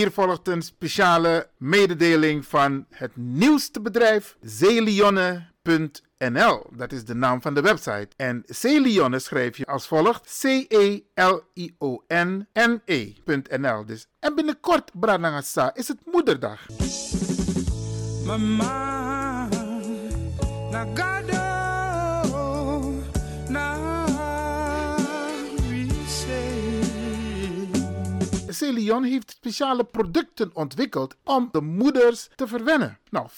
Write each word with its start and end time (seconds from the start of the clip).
Hier 0.00 0.12
volgt 0.12 0.48
een 0.48 0.62
speciale 0.62 1.48
mededeling 1.56 2.46
van 2.46 2.86
het 2.90 3.16
nieuwste 3.16 3.80
bedrijf 3.80 4.36
Zeelionne.nl. 4.40 5.46
Dat 6.72 6.92
is 6.92 7.04
de 7.04 7.14
naam 7.14 7.42
van 7.42 7.54
de 7.54 7.60
website. 7.60 8.08
En 8.16 8.42
Zeelionne 8.46 9.18
schrijf 9.18 9.56
je 9.56 9.66
als 9.66 9.86
volgt: 9.86 10.40
C-E-L-I-O-N-N-E.nl. 10.40 11.44
Dus, 13.86 14.06
en 14.18 14.34
binnenkort, 14.34 14.90
Branagasa, 15.00 15.74
is 15.74 15.88
het 15.88 15.98
moederdag. 16.04 16.66
Mama, 18.24 19.48
Celion 28.60 29.04
heeft 29.04 29.30
speciale 29.30 29.84
producten 29.84 30.50
ontwikkeld 30.52 31.16
om 31.24 31.48
de 31.52 31.60
moeders 31.60 32.28
te 32.34 32.46
verwennen. 32.46 32.98
Nou, 33.10 33.28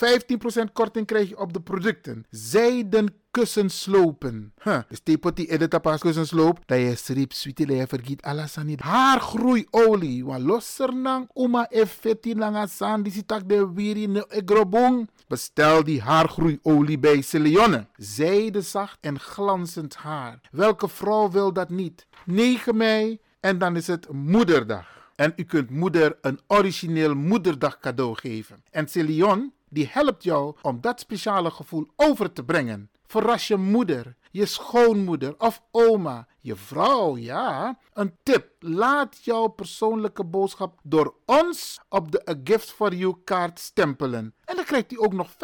15% 0.69 0.73
korting 0.73 1.07
krijg 1.07 1.29
je 1.29 1.39
op 1.39 1.53
de 1.53 1.61
producten. 1.61 2.25
Zijden 2.31 3.15
kussenslopen. 3.31 4.53
Huh. 4.63 4.79
Dus 4.89 5.01
tepoti 5.01 5.47
edita 5.47 5.79
pas 5.79 6.01
kussensloop. 6.01 6.59
Dat 6.67 6.79
je 6.79 6.95
sweetie 7.29 7.67
dat 7.67 7.77
je 7.77 7.87
vergiet 7.87 8.23
alles 8.23 8.57
Haargroeiolie. 8.79 10.25
Wa 10.25 10.39
losser 10.39 10.95
nang 10.95 11.31
uma 11.35 11.67
effetti 11.71 12.35
langa 12.35 12.67
san. 12.67 13.03
Die 13.03 13.25
de 13.47 13.73
wiri 13.75 14.07
ne 14.07 14.27
egrobong. 14.29 15.09
Bestel 15.29 15.85
die 15.85 16.01
haargroeiolie 16.01 16.99
bij 16.99 17.23
Celionne. 17.23 17.87
Zijde 17.97 18.61
zacht 18.61 18.99
en 19.01 19.21
glanzend 19.21 19.95
haar. 19.95 20.41
Welke 20.51 20.89
vrouw 20.89 21.31
wil 21.31 21.53
dat 21.53 21.71
niet? 21.71 22.07
9 22.25 22.77
mei 22.77 23.19
en 23.41 23.59
dan 23.59 23.77
is 23.77 23.87
het 23.87 24.13
moederdag. 24.13 25.02
En 25.23 25.33
u 25.37 25.43
kunt 25.43 25.71
moeder 25.71 26.19
een 26.21 26.41
origineel 26.47 27.15
moederdag 27.15 27.79
cadeau 27.79 28.15
geven. 28.15 28.63
En 28.71 28.89
Celion 28.89 29.53
die 29.69 29.89
helpt 29.91 30.23
jou 30.23 30.57
om 30.63 30.81
dat 30.81 31.01
speciale 31.01 31.51
gevoel 31.51 31.87
over 31.97 32.33
te 32.33 32.45
brengen. 32.45 32.91
Verras 33.07 33.49
je 33.49 33.57
moeder, 33.57 34.17
je 34.31 34.47
schoonmoeder 34.47 35.35
of 35.39 35.63
oma, 35.71 36.27
je 36.43 36.57
vrouw, 36.57 37.17
ja. 37.17 37.79
Een 37.93 38.17
tip, 38.23 38.51
laat 38.59 39.25
jouw 39.25 39.47
persoonlijke 39.47 40.25
boodschap 40.25 40.79
door 40.83 41.15
ons 41.25 41.81
op 41.89 42.13
de 42.13 42.31
A 42.31 42.35
Gift 42.45 42.71
for 42.71 42.95
You 42.95 43.17
kaart 43.25 43.59
stempelen. 43.59 44.35
En 44.45 44.57
dan 44.57 44.65
krijgt 44.65 44.93
u 44.93 44.97
ook 44.99 45.13
nog 45.13 45.31
15% 45.31 45.37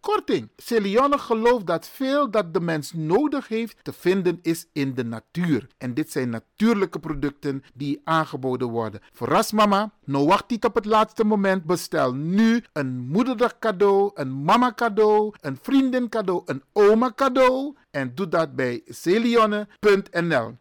korting. 0.00 0.48
Celione 0.56 1.18
gelooft 1.18 1.66
dat 1.66 1.86
veel 1.86 2.30
dat 2.30 2.54
de 2.54 2.60
mens 2.60 2.92
nodig 2.92 3.48
heeft 3.48 3.76
te 3.82 3.92
vinden 3.92 4.38
is 4.42 4.66
in 4.72 4.94
de 4.94 5.04
natuur. 5.04 5.66
En 5.78 5.94
dit 5.94 6.10
zijn 6.10 6.30
natuurlijke 6.30 6.98
producten 6.98 7.62
die 7.74 8.00
aangeboden 8.04 8.68
worden. 8.68 9.00
Verras 9.12 9.52
mama, 9.52 9.92
nou 10.04 10.26
wacht 10.26 10.50
niet 10.50 10.64
op 10.64 10.74
het 10.74 10.84
laatste 10.84 11.24
moment. 11.24 11.64
Bestel 11.64 12.14
nu 12.14 12.64
een 12.72 12.98
moederdag 12.98 13.58
cadeau, 13.58 14.10
een 14.14 14.42
mama 14.42 14.72
cadeau, 14.74 15.34
een 15.40 15.58
vriendin 15.62 16.08
cadeau, 16.08 16.42
een 16.44 16.62
oma 16.72 17.12
cadeau. 17.14 17.74
En 17.90 18.14
doe 18.14 18.28
dat 18.28 18.54
bij 18.54 18.82
celionne.nl. 18.86 20.05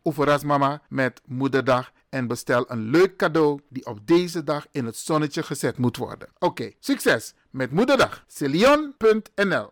Of 0.02 0.16
verras 0.16 0.44
mama 0.44 0.82
met 0.90 1.22
moederdag 1.26 1.92
en 2.10 2.28
bestel 2.28 2.66
een 2.68 2.90
leuk 2.90 3.18
cadeau 3.18 3.60
die 3.70 3.86
op 3.86 4.08
deze 4.08 4.44
dag 4.44 4.68
in 4.72 4.86
het 4.86 4.98
zonnetje 4.98 5.44
gezet 5.44 5.78
moet 5.78 5.98
worden. 5.98 6.28
Oké, 6.40 6.72
succes 6.80 7.34
met 7.50 7.72
Moederdag. 7.72 8.24
Celion.nl 8.28 9.70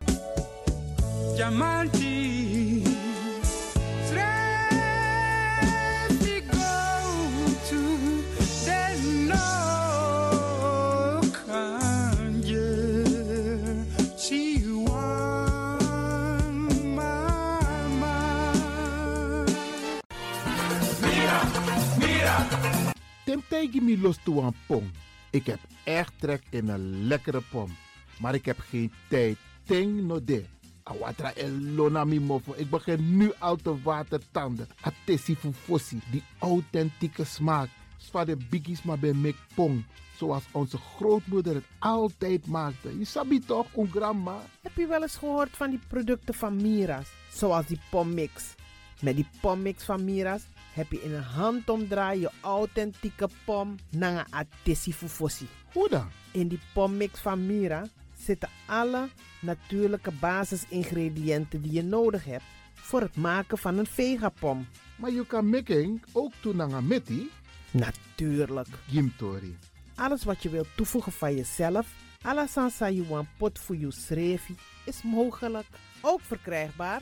Tem 23.41 23.69
me 23.81 23.97
los 23.97 24.17
toe 24.23 24.41
een 24.41 24.55
pom. 24.67 24.91
Ik 25.31 25.45
heb 25.45 25.59
echt 25.83 26.13
trek 26.19 26.43
in 26.49 26.67
een 26.67 27.07
lekkere 27.07 27.41
pom. 27.41 27.75
Maar 28.19 28.33
ik 28.33 28.45
heb 28.45 28.59
geen 28.59 28.91
tijd. 29.09 29.37
Ting 29.63 30.01
no 30.01 30.23
de. 30.23 30.45
Awatra 30.83 31.33
elona 31.33 32.03
mi 32.03 32.19
mofo. 32.19 32.53
Ik 32.55 32.69
begin 32.69 33.17
nu 33.17 33.31
al 33.39 33.55
te 33.55 33.81
watertanden. 33.81 34.67
Atesi 34.81 35.37
fossi. 35.65 35.99
Die 36.11 36.23
authentieke 36.39 37.23
smaak. 37.23 37.69
Zwaar 37.97 38.25
de 38.25 38.37
biggies 38.49 38.83
maar 38.83 38.99
bij 38.99 39.13
mek 39.13 39.35
pong. 39.55 39.85
Zoals 40.17 40.43
onze 40.51 40.77
grootmoeder 40.77 41.53
het 41.53 41.65
altijd 41.79 42.47
maakte. 42.47 42.97
Je 42.99 43.05
sabi 43.05 43.39
toch, 43.39 43.67
een 43.75 43.91
grandma? 43.91 44.41
Heb 44.61 44.75
je 44.75 44.87
wel 44.87 45.01
eens 45.01 45.15
gehoord 45.15 45.49
van 45.49 45.69
die 45.69 45.79
producten 45.87 46.33
van 46.33 46.55
Mira's? 46.55 47.09
Zoals 47.31 47.65
die 47.65 47.79
pommix. 47.89 48.55
Met 49.01 49.15
die 49.15 49.27
pommix 49.41 49.83
van 49.83 50.03
Mira's 50.03 50.43
heb 50.73 50.91
je 50.91 51.01
in 51.01 51.13
een 51.13 51.23
handomdraai 51.23 52.19
je 52.19 52.31
authentieke 52.41 53.29
pom 53.45 53.75
naar 53.89 54.27
een 54.63 54.75
fufosi. 54.75 55.47
Hoe 55.73 55.89
dan? 55.89 56.07
In 56.31 56.47
die 56.47 56.59
pommix 56.73 57.19
van 57.19 57.45
Mira 57.45 57.87
zitten 58.17 58.49
alle 58.65 59.09
natuurlijke 59.41 60.11
basisingrediënten 60.11 61.61
die 61.61 61.71
je 61.71 61.83
nodig 61.83 62.25
hebt 62.25 62.43
voor 62.73 63.01
het 63.01 63.15
maken 63.15 63.57
van 63.57 63.77
een 63.77 63.85
vegapom. 63.85 64.67
Maar 64.95 65.11
je 65.11 65.25
kan 65.25 65.49
making 65.49 66.03
ook 66.11 66.31
doen 66.41 66.55
naar 66.55 66.83
meti? 66.83 67.31
Natuurlijk. 67.71 68.67
Gimtori. 68.87 69.57
Alles 69.95 70.23
wat 70.23 70.43
je 70.43 70.49
wilt 70.49 70.67
toevoegen 70.75 71.11
van 71.11 71.35
jezelf, 71.35 71.87
alasansa 72.21 72.85
je 72.85 73.25
pot 73.37 73.59
voor 73.59 73.77
je 73.77 73.91
srefi, 73.91 74.55
is 74.85 75.03
mogelijk. 75.03 75.65
Ook 76.01 76.21
verkrijgbaar 76.21 77.01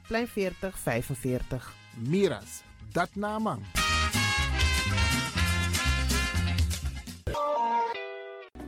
Plein 0.11 0.27
4045. 0.27 1.73
Miras, 1.95 2.63
dat 2.91 3.09
naman. 3.15 3.63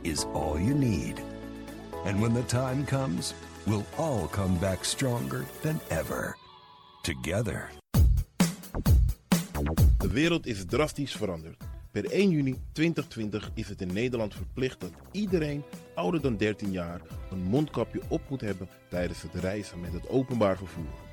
is 0.00 0.24
all 0.32 0.58
you 0.58 0.74
need. 0.74 1.20
And 2.04 2.20
when 2.20 2.32
the 2.32 2.44
time 2.44 2.84
comes, 2.84 3.34
we'll 3.66 3.84
all 3.96 4.26
come 4.28 4.58
back 4.58 4.84
stronger 4.84 5.44
than 5.60 5.80
ever. 5.88 6.36
Together. 7.02 7.70
De 9.98 10.08
wereld 10.08 10.46
is 10.46 10.64
drastisch 10.64 11.16
veranderd. 11.16 11.56
Per 11.90 12.04
1 12.04 12.30
juni 12.30 12.60
2020 12.72 13.50
is 13.54 13.68
het 13.68 13.80
in 13.80 13.92
Nederland 13.92 14.34
verplicht 14.34 14.80
dat 14.80 14.92
iedereen 15.10 15.62
ouder 15.94 16.20
dan 16.20 16.36
13 16.36 16.70
jaar 16.70 17.00
een 17.30 17.42
mondkapje 17.42 18.00
op 18.08 18.20
moet 18.28 18.40
hebben 18.40 18.68
tijdens 18.88 19.22
het 19.22 19.34
reizen 19.34 19.80
met 19.80 19.92
het 19.92 20.08
openbaar 20.08 20.56
vervoer. 20.56 21.12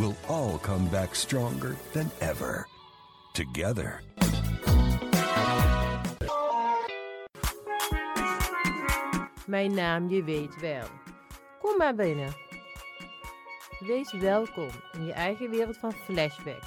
we'll 0.00 0.16
all 0.28 0.58
come 0.58 0.88
back 0.88 1.14
stronger 1.14 1.76
than 1.92 2.10
ever. 2.20 2.66
Together. 3.34 4.00
Mijn 9.46 9.74
naam 9.74 10.08
je 10.08 10.24
weet 10.24 10.60
wel. 10.60 10.86
Kom 11.60 11.76
maar 11.76 11.94
binnen. 11.94 12.34
Wees 13.78 14.12
welkom 14.12 14.68
in 14.92 15.04
je 15.04 15.12
eigen 15.12 15.50
wereld 15.50 15.76
van 15.76 15.92
Flashback. 15.92 16.62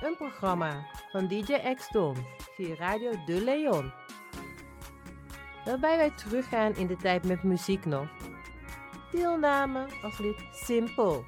Een 0.00 0.16
programma 0.16 0.86
van 1.12 1.28
DJ 1.28 1.74
X-Don 1.74 2.16
via 2.54 2.74
Radio 2.74 3.10
De 3.26 3.44
Leon. 3.44 3.92
Waarbij 5.64 5.96
wij 5.96 6.10
teruggaan 6.10 6.76
in 6.76 6.86
de 6.86 6.96
tijd 6.96 7.24
met 7.24 7.42
muziek 7.42 7.84
nog. 7.84 8.08
Deelname 9.12 9.86
als 10.02 10.18
lid 10.18 10.36
simpel. 10.52 11.24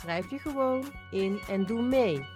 Schrijf 0.00 0.30
je 0.30 0.38
gewoon 0.38 0.84
in 1.10 1.40
en 1.48 1.66
doe 1.66 1.82
mee. 1.82 2.26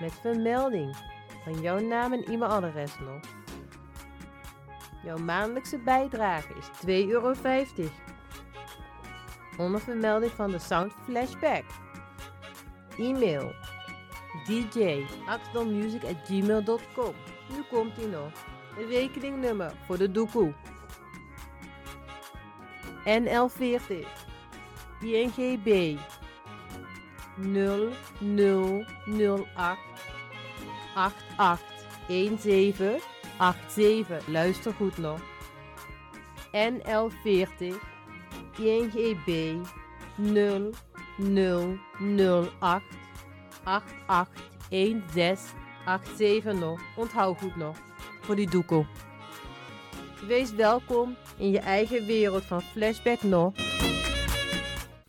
Met 0.00 0.12
vermelding 0.12 0.96
van 1.44 1.60
jouw 1.60 1.78
naam 1.78 2.12
en 2.12 2.24
e-mailadres 2.24 2.98
nog. 2.98 3.20
Jouw 5.02 5.18
maandelijkse 5.18 5.78
bijdrage 5.78 6.54
is 6.54 6.66
2,50 6.86 6.92
euro. 7.08 7.34
Onder 9.56 9.80
vermelding 9.80 10.32
van 10.32 10.50
de 10.50 10.58
Sound 10.58 10.92
Flashback. 11.04 11.64
E-mail 12.98 13.52
dj.axelmusic.gmail.com 14.46 17.14
Nu 17.48 17.62
komt 17.70 17.98
ie 17.98 18.06
nog. 18.06 18.30
Rekeningnummer 18.88 19.72
voor 19.86 19.98
de 19.98 20.10
doekoe. 20.10 20.54
NL40 23.04 24.06
INGB 25.00 25.98
0008 27.36 29.78
8817 30.94 33.00
87. 33.68 34.26
Luister 34.26 34.72
goed 34.72 34.98
nog. 34.98 35.20
NL40 36.52 37.74
INGB 38.58 39.56
0008 40.16 42.82
881687 43.64 46.58
nog. 46.58 46.80
Onthoud 46.96 47.38
goed 47.38 47.56
nog. 47.56 47.76
Voor 48.20 48.36
die 48.36 48.50
doekoe. 48.50 48.86
Wees 50.26 50.52
welkom 50.52 51.16
in 51.36 51.50
je 51.50 51.58
eigen 51.58 52.06
wereld 52.06 52.44
van 52.44 52.62
Flashback 52.62 53.22
nog. 53.22 53.52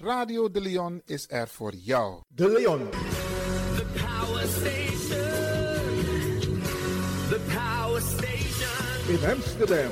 Radio 0.05 0.51
de 0.51 0.61
Leon 0.61 1.01
is 1.05 1.25
er 1.29 1.47
voor 1.47 1.73
jou. 1.73 2.21
De 2.27 2.49
Leon. 2.49 2.89
The 2.89 3.85
power 3.93 4.47
station. 4.47 6.61
The 7.29 7.39
power 7.53 8.01
station. 8.01 9.09
in 9.09 9.29
Amsterdam. 9.29 9.91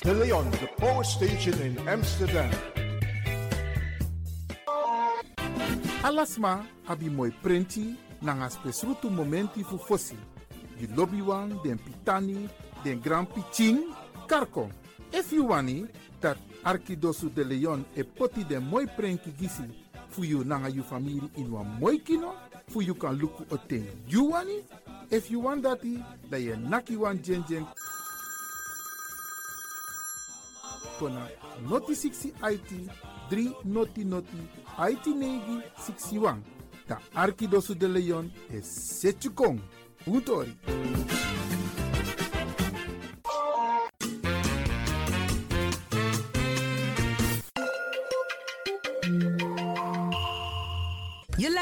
De 0.00 0.14
Leon, 0.14 0.50
the 0.50 0.68
power 0.76 1.04
station 1.04 1.60
in 1.60 1.88
Amsterdam. 1.88 2.48
Alasma 6.02 6.66
abi 6.84 7.10
moi 7.10 7.32
prenti 7.42 7.96
nanga 8.18 8.48
spesrutu 8.48 9.10
momenti 9.10 9.62
fu 9.62 9.76
fosi. 9.76 10.16
Di 10.78 10.88
lobby 10.94 11.20
wan, 11.20 11.60
den 11.62 11.78
pitani, 11.78 12.48
den 12.82 13.00
grand 13.00 13.28
piching, 13.32 13.78
karko. 14.26 14.70
If 15.12 15.32
you 15.32 15.46
wani, 15.46 15.86
dat 16.20 16.36
Arkidosu 16.64 17.30
de 17.30 17.44
Leon 17.44 17.84
e 17.96 18.02
poti 18.02 18.44
den 18.44 18.62
moi 18.62 18.86
prenki 18.86 19.30
gisi 19.38 19.62
fu 20.10 20.22
family 20.82 21.30
in 21.36 21.50
wan 21.50 21.66
moi 21.80 21.98
kino, 21.98 22.34
fu 22.68 22.82
you 22.82 22.94
kan 22.94 23.16
luku 23.18 23.44
o 23.50 23.56
ten 23.56 23.86
you 24.06 24.30
wani. 24.30 24.62
If 25.10 25.30
you 25.30 25.40
want 25.40 25.62
dati, 25.64 26.02
da 26.30 26.36
ye 26.36 26.56
naki 26.56 26.96
wan 26.96 27.18
kona 31.00 31.28
noti 31.68 31.94
60 31.94 32.34
IT 32.42 32.70
3 33.30 33.54
noti 33.64 34.04
noti 34.04 34.36
IT 34.78 35.06
negi 35.06 35.62
61. 35.78 36.42
Da 36.86 36.98
Arkidosu 37.14 37.74
de 37.74 37.88
Leon 37.88 38.30
is 38.52 38.66
Setchukong. 39.00 39.60
Utori. 40.06 40.54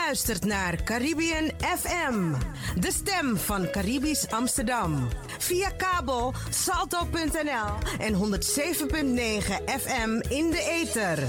Luistert 0.08 0.44
naar 0.44 0.82
Caribbean 0.82 1.50
FM, 1.60 2.34
de 2.81 2.93
stem 2.93 3.37
van 3.37 3.70
Caribisch 3.70 4.31
Amsterdam. 4.31 5.08
Via 5.38 5.70
kabel 5.70 6.34
salto.nl 6.50 7.99
en 7.99 8.14
107.9 8.14 8.20
FM 9.64 10.20
in 10.28 10.50
de 10.50 10.82
ether. 10.82 11.28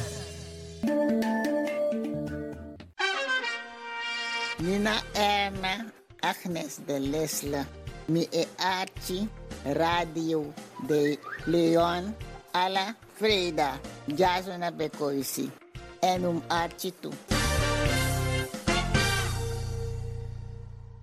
Nina 4.57 5.01
Erna, 5.13 5.85
Agnes 6.19 6.77
de 6.85 6.99
Lesle, 6.99 7.65
mi 8.05 8.27
Archie, 8.55 9.27
Radio 9.63 10.53
de 10.87 11.19
Leon, 11.45 12.15
alla 12.51 12.95
Freda, 13.13 13.79
Jasona 14.15 14.71
Bekoisi, 14.71 15.51
en 15.99 16.23
um 16.25 16.43
Archie 16.47 16.93
toe. 16.99 17.38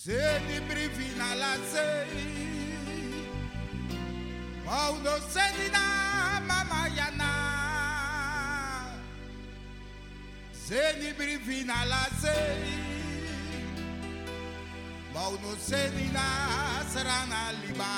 Se 0.06 0.12
deprivina 0.46 1.34
la 1.34 1.56
zei 1.72 3.26
Maudo 4.64 5.18
senina 5.34 6.40
mamayana 6.46 7.32
Se 10.52 10.94
deprivina 11.00 11.84
la 11.86 12.06
zei 12.20 12.78
Maudo 15.12 15.56
senina 15.58 16.22
serana 16.88 17.50
liba. 17.66 17.92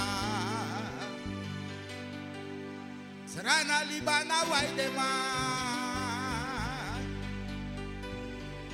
Serana 3.27 3.85
liba 3.85 4.25
na 4.25 4.43
waidema 4.51 5.11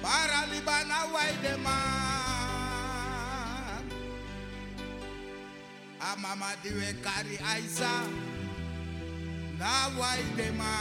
Para 0.00 0.47
libana 0.47 1.05
waidema 1.12 2.13
waide 6.14 6.23
ma 6.23 6.35
a 6.35 6.35
mama 6.35 6.54
diwe 6.62 6.92
kari 7.02 7.38
aisa 7.38 7.90
na 9.59 9.88
waide 9.99 10.50
ma 10.59 10.73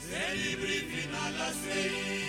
Seni 0.00 0.56
brifina 0.56 1.30
la 1.38 1.50
sei 1.52 2.24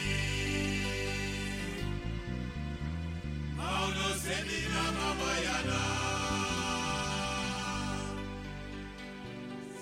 Mauno 3.57 4.09
seni 4.23 4.59
na 4.73 4.83
mama 4.97 5.31
yana 5.45 5.81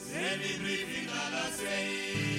Seni 0.06 0.52
brifina 0.60 1.22
la 1.34 1.46
sei 1.58 2.33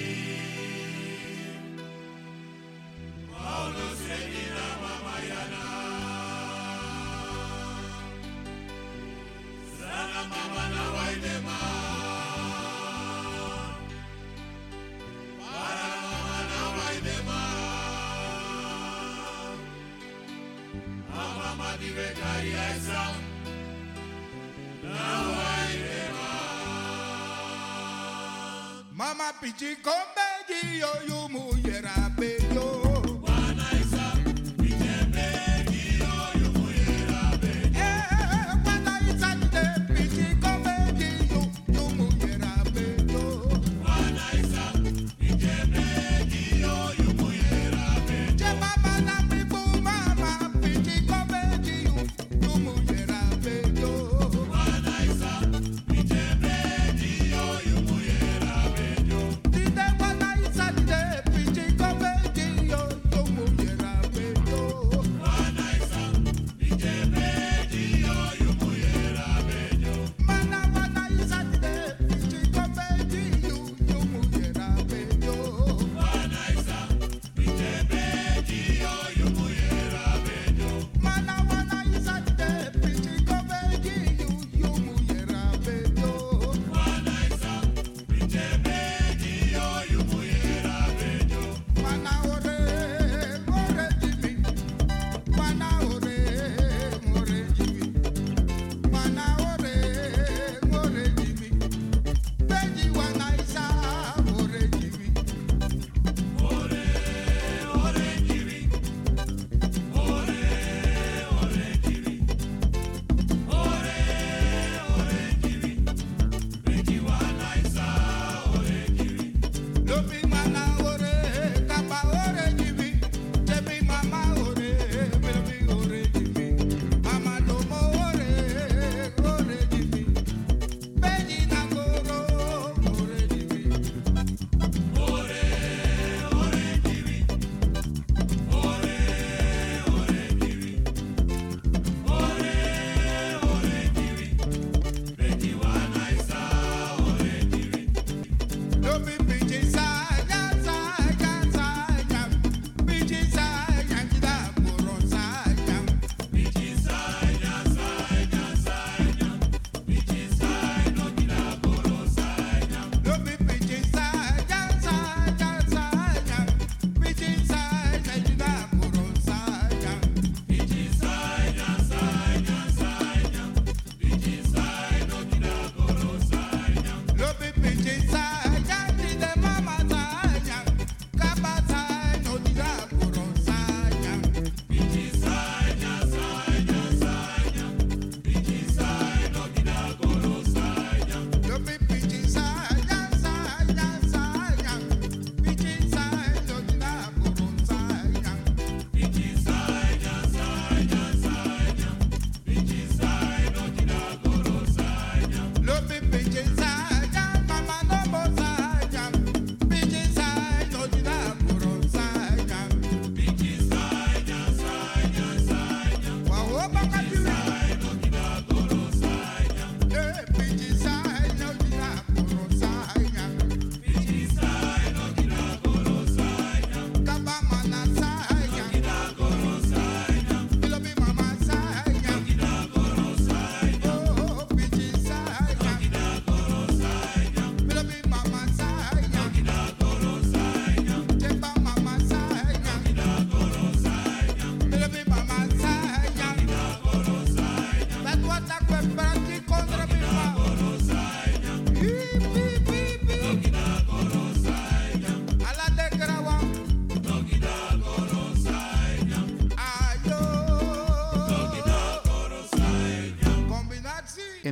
Mama 28.91 29.31
pichi 29.39 29.75
kombe 29.81 30.27
di 30.47 30.79
yo 30.79 30.91
yo 31.07 31.24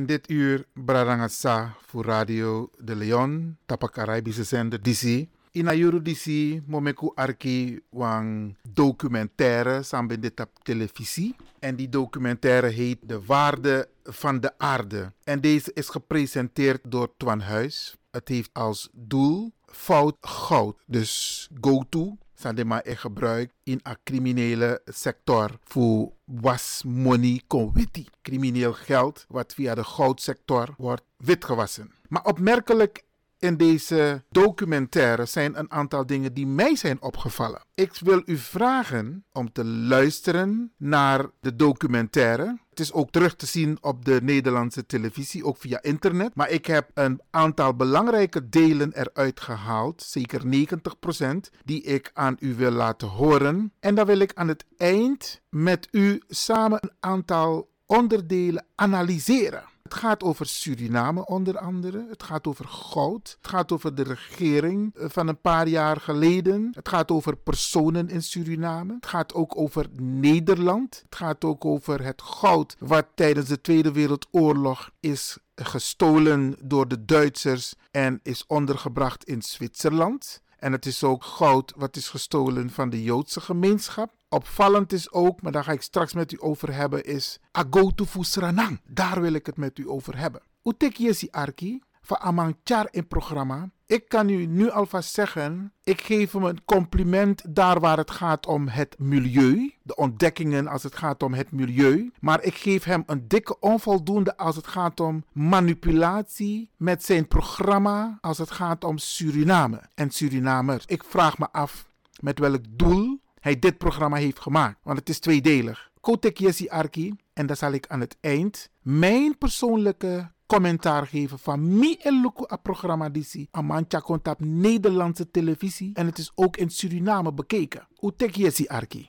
In 0.04 0.10
dit 0.10 0.30
uur 0.30 0.64
Bradangasa 0.72 1.76
voor 1.86 2.04
Radio 2.04 2.70
de 2.78 2.96
Leon, 2.96 3.56
Tapa 3.66 3.88
Caribische 3.88 4.44
zender 4.44 4.82
DC. 4.82 5.26
In 5.50 5.68
Ayuru 5.68 6.02
DC, 6.02 6.26
Momeku 6.66 7.10
Arki, 7.14 7.80
wang 7.90 8.56
documentaire 8.68 9.82
samen 9.82 10.20
dit 10.20 10.40
op 10.40 10.50
televisie. 10.62 11.36
En 11.58 11.76
die 11.76 11.88
documentaire 11.88 12.68
heet 12.68 12.98
De 13.02 13.24
Waarde 13.24 13.88
van 14.02 14.40
de 14.40 14.58
Aarde. 14.58 15.12
En 15.22 15.40
deze 15.40 15.70
is 15.74 15.88
gepresenteerd 15.88 16.80
door 16.84 17.12
Twan 17.16 17.40
Huis. 17.40 17.96
Het 18.10 18.28
heeft 18.28 18.50
als 18.52 18.88
doel 18.92 19.52
fout 19.66 20.16
goud. 20.20 20.76
Dus 20.86 21.48
go-to 21.60 22.16
Sandema 22.34 22.82
in 22.82 22.96
gebruik 22.96 23.52
in 23.62 23.80
een 23.82 23.96
criminele 24.04 24.82
sector 24.84 25.50
voor 25.64 26.12
was 26.24 26.82
money 26.86 27.42
conwiti. 27.46 28.06
Crimineel 28.22 28.72
geld 28.72 29.24
wat 29.28 29.54
via 29.54 29.74
de 29.74 29.84
goudsector 29.84 30.74
wordt 30.76 31.02
witgewassen. 31.16 31.92
Maar 32.08 32.24
opmerkelijk 32.24 33.04
in 33.38 33.56
deze 33.56 34.22
documentaire 34.30 35.26
zijn 35.26 35.58
een 35.58 35.70
aantal 35.70 36.06
dingen 36.06 36.34
die 36.34 36.46
mij 36.46 36.76
zijn 36.76 37.02
opgevallen. 37.02 37.62
Ik 37.74 37.98
wil 38.00 38.22
u 38.24 38.36
vragen 38.36 39.24
om 39.32 39.52
te 39.52 39.64
luisteren 39.64 40.72
naar 40.76 41.26
de 41.40 41.56
documentaire. 41.56 42.58
Het 42.74 42.82
is 42.82 42.92
ook 42.92 43.10
terug 43.10 43.36
te 43.36 43.46
zien 43.46 43.78
op 43.80 44.04
de 44.04 44.20
Nederlandse 44.22 44.86
televisie, 44.86 45.44
ook 45.44 45.56
via 45.56 45.82
internet. 45.82 46.34
Maar 46.34 46.50
ik 46.50 46.66
heb 46.66 46.90
een 46.94 47.20
aantal 47.30 47.74
belangrijke 47.74 48.48
delen 48.48 48.92
eruit 48.92 49.40
gehaald, 49.40 50.02
zeker 50.02 50.42
90%, 50.44 51.50
die 51.64 51.82
ik 51.82 52.10
aan 52.14 52.36
u 52.40 52.54
wil 52.54 52.70
laten 52.70 53.08
horen. 53.08 53.72
En 53.80 53.94
dan 53.94 54.06
wil 54.06 54.18
ik 54.18 54.32
aan 54.34 54.48
het 54.48 54.64
eind 54.76 55.40
met 55.48 55.88
u 55.90 56.22
samen 56.28 56.78
een 56.82 56.96
aantal 57.00 57.68
onderdelen 57.86 58.66
analyseren. 58.74 59.64
Het 59.84 59.94
gaat 59.94 60.22
over 60.22 60.46
Suriname 60.46 61.26
onder 61.26 61.58
andere. 61.58 62.06
Het 62.08 62.22
gaat 62.22 62.46
over 62.46 62.68
goud. 62.68 63.36
Het 63.40 63.50
gaat 63.50 63.72
over 63.72 63.94
de 63.94 64.02
regering 64.02 64.94
eh, 64.94 65.06
van 65.08 65.28
een 65.28 65.40
paar 65.40 65.68
jaar 65.68 66.00
geleden. 66.00 66.70
Het 66.74 66.88
gaat 66.88 67.10
over 67.10 67.36
personen 67.36 68.08
in 68.08 68.22
Suriname. 68.22 68.94
Het 68.94 69.06
gaat 69.06 69.34
ook 69.34 69.56
over 69.56 69.86
Nederland. 70.00 71.00
Het 71.04 71.14
gaat 71.14 71.44
ook 71.44 71.64
over 71.64 72.04
het 72.04 72.22
goud 72.22 72.76
wat 72.78 73.06
tijdens 73.14 73.48
de 73.48 73.60
Tweede 73.60 73.92
Wereldoorlog 73.92 74.90
is 75.00 75.38
gestolen 75.54 76.56
door 76.62 76.88
de 76.88 77.04
Duitsers 77.04 77.74
en 77.90 78.20
is 78.22 78.44
ondergebracht 78.46 79.24
in 79.24 79.42
Zwitserland. 79.42 80.42
En 80.58 80.72
het 80.72 80.86
is 80.86 81.04
ook 81.04 81.24
goud 81.24 81.72
wat 81.76 81.96
is 81.96 82.08
gestolen 82.08 82.70
van 82.70 82.90
de 82.90 83.02
Joodse 83.02 83.40
gemeenschap. 83.40 84.12
Opvallend 84.34 84.92
is 84.92 85.12
ook, 85.12 85.42
maar 85.42 85.52
daar 85.52 85.64
ga 85.64 85.72
ik 85.72 85.82
straks 85.82 86.12
met 86.12 86.32
u 86.32 86.36
over 86.40 86.74
hebben, 86.74 87.04
is 87.04 87.38
Agotu 87.50 88.04
Fusranang. 88.04 88.80
Daar 88.86 89.20
wil 89.20 89.32
ik 89.32 89.46
het 89.46 89.56
met 89.56 89.78
u 89.78 89.88
over 89.88 90.18
hebben. 90.18 90.40
Utek 90.62 90.96
Yesi 90.96 91.28
Arki, 91.30 91.82
van 92.02 92.18
Amang 92.18 92.56
Char 92.64 92.88
in 92.90 93.06
programma. 93.06 93.70
Ik 93.86 94.08
kan 94.08 94.28
u 94.28 94.46
nu 94.46 94.70
alvast 94.70 95.14
zeggen, 95.14 95.72
ik 95.84 96.00
geef 96.00 96.32
hem 96.32 96.44
een 96.44 96.64
compliment 96.64 97.54
daar 97.54 97.80
waar 97.80 97.96
het 97.96 98.10
gaat 98.10 98.46
om 98.46 98.68
het 98.68 98.98
milieu. 98.98 99.74
De 99.82 99.94
ontdekkingen 99.96 100.66
als 100.66 100.82
het 100.82 100.96
gaat 100.96 101.22
om 101.22 101.34
het 101.34 101.52
milieu. 101.52 102.12
Maar 102.20 102.42
ik 102.42 102.54
geef 102.54 102.84
hem 102.84 103.02
een 103.06 103.28
dikke 103.28 103.58
onvoldoende 103.60 104.36
als 104.36 104.56
het 104.56 104.66
gaat 104.66 105.00
om 105.00 105.24
manipulatie 105.32 106.70
met 106.76 107.04
zijn 107.04 107.28
programma 107.28 108.18
als 108.20 108.38
het 108.38 108.50
gaat 108.50 108.84
om 108.84 108.98
Suriname 108.98 109.80
en 109.94 110.10
Surinamers. 110.10 110.84
Ik 110.86 111.04
vraag 111.04 111.38
me 111.38 111.48
af 111.52 111.86
met 112.20 112.38
welk 112.38 112.62
doel 112.68 113.22
hij 113.44 113.58
dit 113.58 113.78
programma 113.78 114.16
heeft 114.16 114.40
gemaakt. 114.40 114.78
Want 114.82 114.98
het 114.98 115.08
is 115.08 115.18
tweedelig. 115.18 115.90
Kotek 116.00 116.38
Yesi 116.38 116.68
Arki. 116.68 117.16
En 117.32 117.46
dan 117.46 117.56
zal 117.56 117.72
ik 117.72 117.86
aan 117.86 118.00
het 118.00 118.16
eind 118.20 118.70
mijn 118.82 119.38
persoonlijke 119.38 120.30
commentaar 120.46 121.06
geven 121.06 121.38
van 121.38 121.78
mi 121.78 121.94
en 121.94 122.20
luku 122.20 122.44
a 122.52 122.56
programma 122.56 123.08
disi. 123.08 123.48
Amantja 123.50 123.98
komt 123.98 124.28
op 124.28 124.40
Nederlandse 124.40 125.30
televisie. 125.30 125.90
En 125.94 126.06
het 126.06 126.18
is 126.18 126.32
ook 126.34 126.56
in 126.56 126.70
Suriname 126.70 127.32
bekeken. 127.32 127.88
Utek 128.00 128.36
Yesi 128.36 128.66
Arki. 128.66 129.04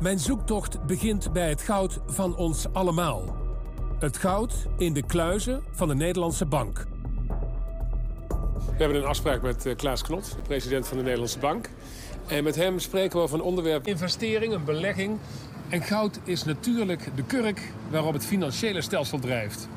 Mijn 0.00 0.18
zoektocht 0.18 0.86
begint 0.86 1.32
bij 1.32 1.48
het 1.48 1.62
goud 1.62 2.00
van 2.06 2.36
ons 2.36 2.72
allemaal. 2.72 3.36
Het 3.98 4.16
goud 4.16 4.66
in 4.76 4.92
de 4.92 5.06
kluizen 5.06 5.62
van 5.70 5.88
de 5.88 5.94
Nederlandse 5.94 6.46
Bank. 6.46 6.91
We 8.82 8.88
hebben 8.88 9.06
een 9.06 9.12
afspraak 9.14 9.42
met 9.42 9.66
eh, 9.66 9.76
Klaas 9.76 10.02
Knot, 10.02 10.24
de 10.36 10.42
president 10.42 10.88
van 10.88 10.96
de 10.96 11.02
Nederlandse 11.02 11.38
Bank. 11.38 11.68
En 12.26 12.44
met 12.44 12.56
hem 12.56 12.78
spreken 12.78 13.16
we 13.16 13.22
over 13.22 13.38
een 13.38 13.44
onderwerp 13.44 13.86
investering, 13.86 14.52
een 14.52 14.64
belegging. 14.64 15.18
En 15.68 15.82
goud 15.82 16.20
is 16.24 16.44
natuurlijk 16.44 17.10
de 17.14 17.22
kurk 17.24 17.72
waarop 17.90 18.12
het 18.12 18.24
financiële 18.24 18.80
stelsel 18.80 19.18
drijft. 19.18 19.68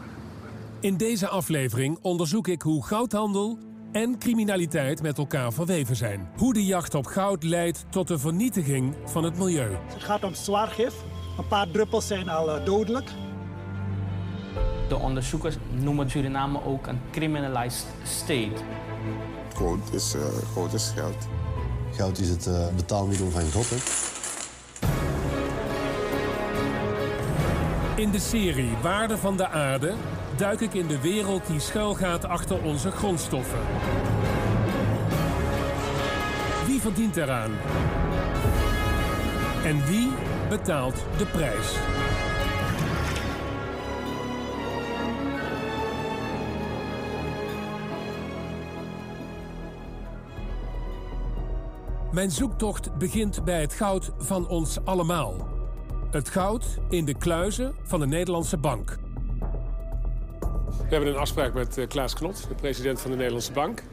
In 0.79 0.97
deze 0.97 1.27
aflevering 1.27 1.97
onderzoek 2.01 2.47
ik 2.47 2.61
hoe 2.61 2.85
goudhandel 2.85 3.57
en 3.91 4.17
criminaliteit 4.19 5.01
met 5.01 5.17
elkaar 5.17 5.53
verweven 5.53 5.95
zijn. 5.95 6.29
Hoe 6.37 6.53
de 6.53 6.65
jacht 6.65 6.95
op 6.95 7.05
goud 7.05 7.43
leidt 7.43 7.85
tot 7.89 8.07
de 8.07 8.19
vernietiging 8.19 8.95
van 9.05 9.23
het 9.23 9.37
milieu. 9.37 9.77
Het 9.93 10.03
gaat 10.03 10.23
om 10.23 10.33
zwaar 10.33 10.67
gif. 10.67 10.93
Een 11.37 11.47
paar 11.47 11.71
druppels 11.71 12.07
zijn 12.07 12.29
al 12.29 12.51
eh, 12.51 12.65
dodelijk. 12.65 13.09
De 14.87 14.97
onderzoekers 14.97 15.55
noemen 15.71 16.09
Suriname 16.09 16.63
ook 16.63 16.87
een 16.87 16.99
criminalized 17.11 17.87
state. 18.03 18.63
Goud 19.55 19.79
is, 19.91 20.15
uh, 20.15 20.21
goud 20.53 20.73
is 20.73 20.91
geld. 20.95 21.27
Goud 21.91 22.17
is 22.17 22.29
het 22.29 22.45
uh, 22.45 22.67
betaalmiddel 22.75 23.29
van 23.29 23.51
God. 23.51 23.69
Hè? 23.69 23.75
In 27.95 28.11
de 28.11 28.19
serie 28.19 28.71
Waarde 28.81 29.17
van 29.17 29.37
de 29.37 29.47
Aarde 29.47 29.93
duik 30.37 30.61
ik 30.61 30.73
in 30.73 30.87
de 30.87 31.01
wereld 31.01 31.47
die 31.47 31.59
schuilgaat 31.59 32.25
achter 32.25 32.63
onze 32.63 32.91
grondstoffen. 32.91 33.59
Wie 36.65 36.81
verdient 36.81 37.17
eraan? 37.17 37.51
En 39.63 39.85
wie 39.85 40.11
betaalt 40.49 41.03
de 41.17 41.25
prijs? 41.25 41.73
Mijn 52.15 52.31
zoektocht 52.31 52.97
begint 52.97 53.43
bij 53.43 53.61
het 53.61 53.73
goud 53.73 54.11
van 54.17 54.47
ons 54.47 54.77
allemaal. 54.85 55.47
Het 56.11 56.29
goud 56.29 56.65
in 56.89 57.05
de 57.05 57.13
kluizen 57.13 57.75
van 57.83 57.99
de 57.99 58.07
Nederlandse 58.07 58.57
Bank. 58.57 58.97
We 60.67 60.89
hebben 60.89 61.09
een 61.09 61.15
afspraak 61.15 61.53
met 61.53 61.77
eh, 61.77 61.87
Klaas 61.87 62.13
Knot, 62.13 62.47
de 62.47 62.55
president 62.55 63.01
van 63.01 63.11
de 63.11 63.15
Nederlandse 63.17 63.51
Bank. 63.51 63.83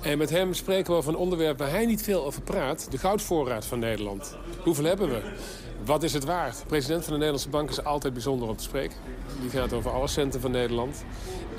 En 0.00 0.18
met 0.18 0.30
hem 0.30 0.54
spreken 0.54 0.92
we 0.92 0.98
over 0.98 1.12
een 1.12 1.18
onderwerp 1.18 1.58
waar 1.58 1.70
hij 1.70 1.86
niet 1.86 2.02
veel 2.02 2.24
over 2.24 2.42
praat. 2.42 2.90
De 2.90 2.98
goudvoorraad 2.98 3.66
van 3.66 3.78
Nederland. 3.78 4.36
Hoeveel 4.62 4.84
hebben 4.84 5.08
we? 5.08 5.20
Wat 5.86 6.02
is 6.02 6.12
het 6.12 6.24
waard? 6.24 6.58
De 6.58 6.66
president 6.66 7.02
van 7.02 7.12
de 7.12 7.18
Nederlandse 7.18 7.48
Bank 7.48 7.70
is 7.70 7.84
altijd 7.84 8.12
bijzonder 8.12 8.48
om 8.48 8.56
te 8.56 8.62
spreken. 8.62 8.96
Die 9.40 9.50
gaat 9.50 9.72
over 9.72 9.90
alle 9.90 10.08
centen 10.08 10.40
van 10.40 10.50
Nederland. 10.50 11.04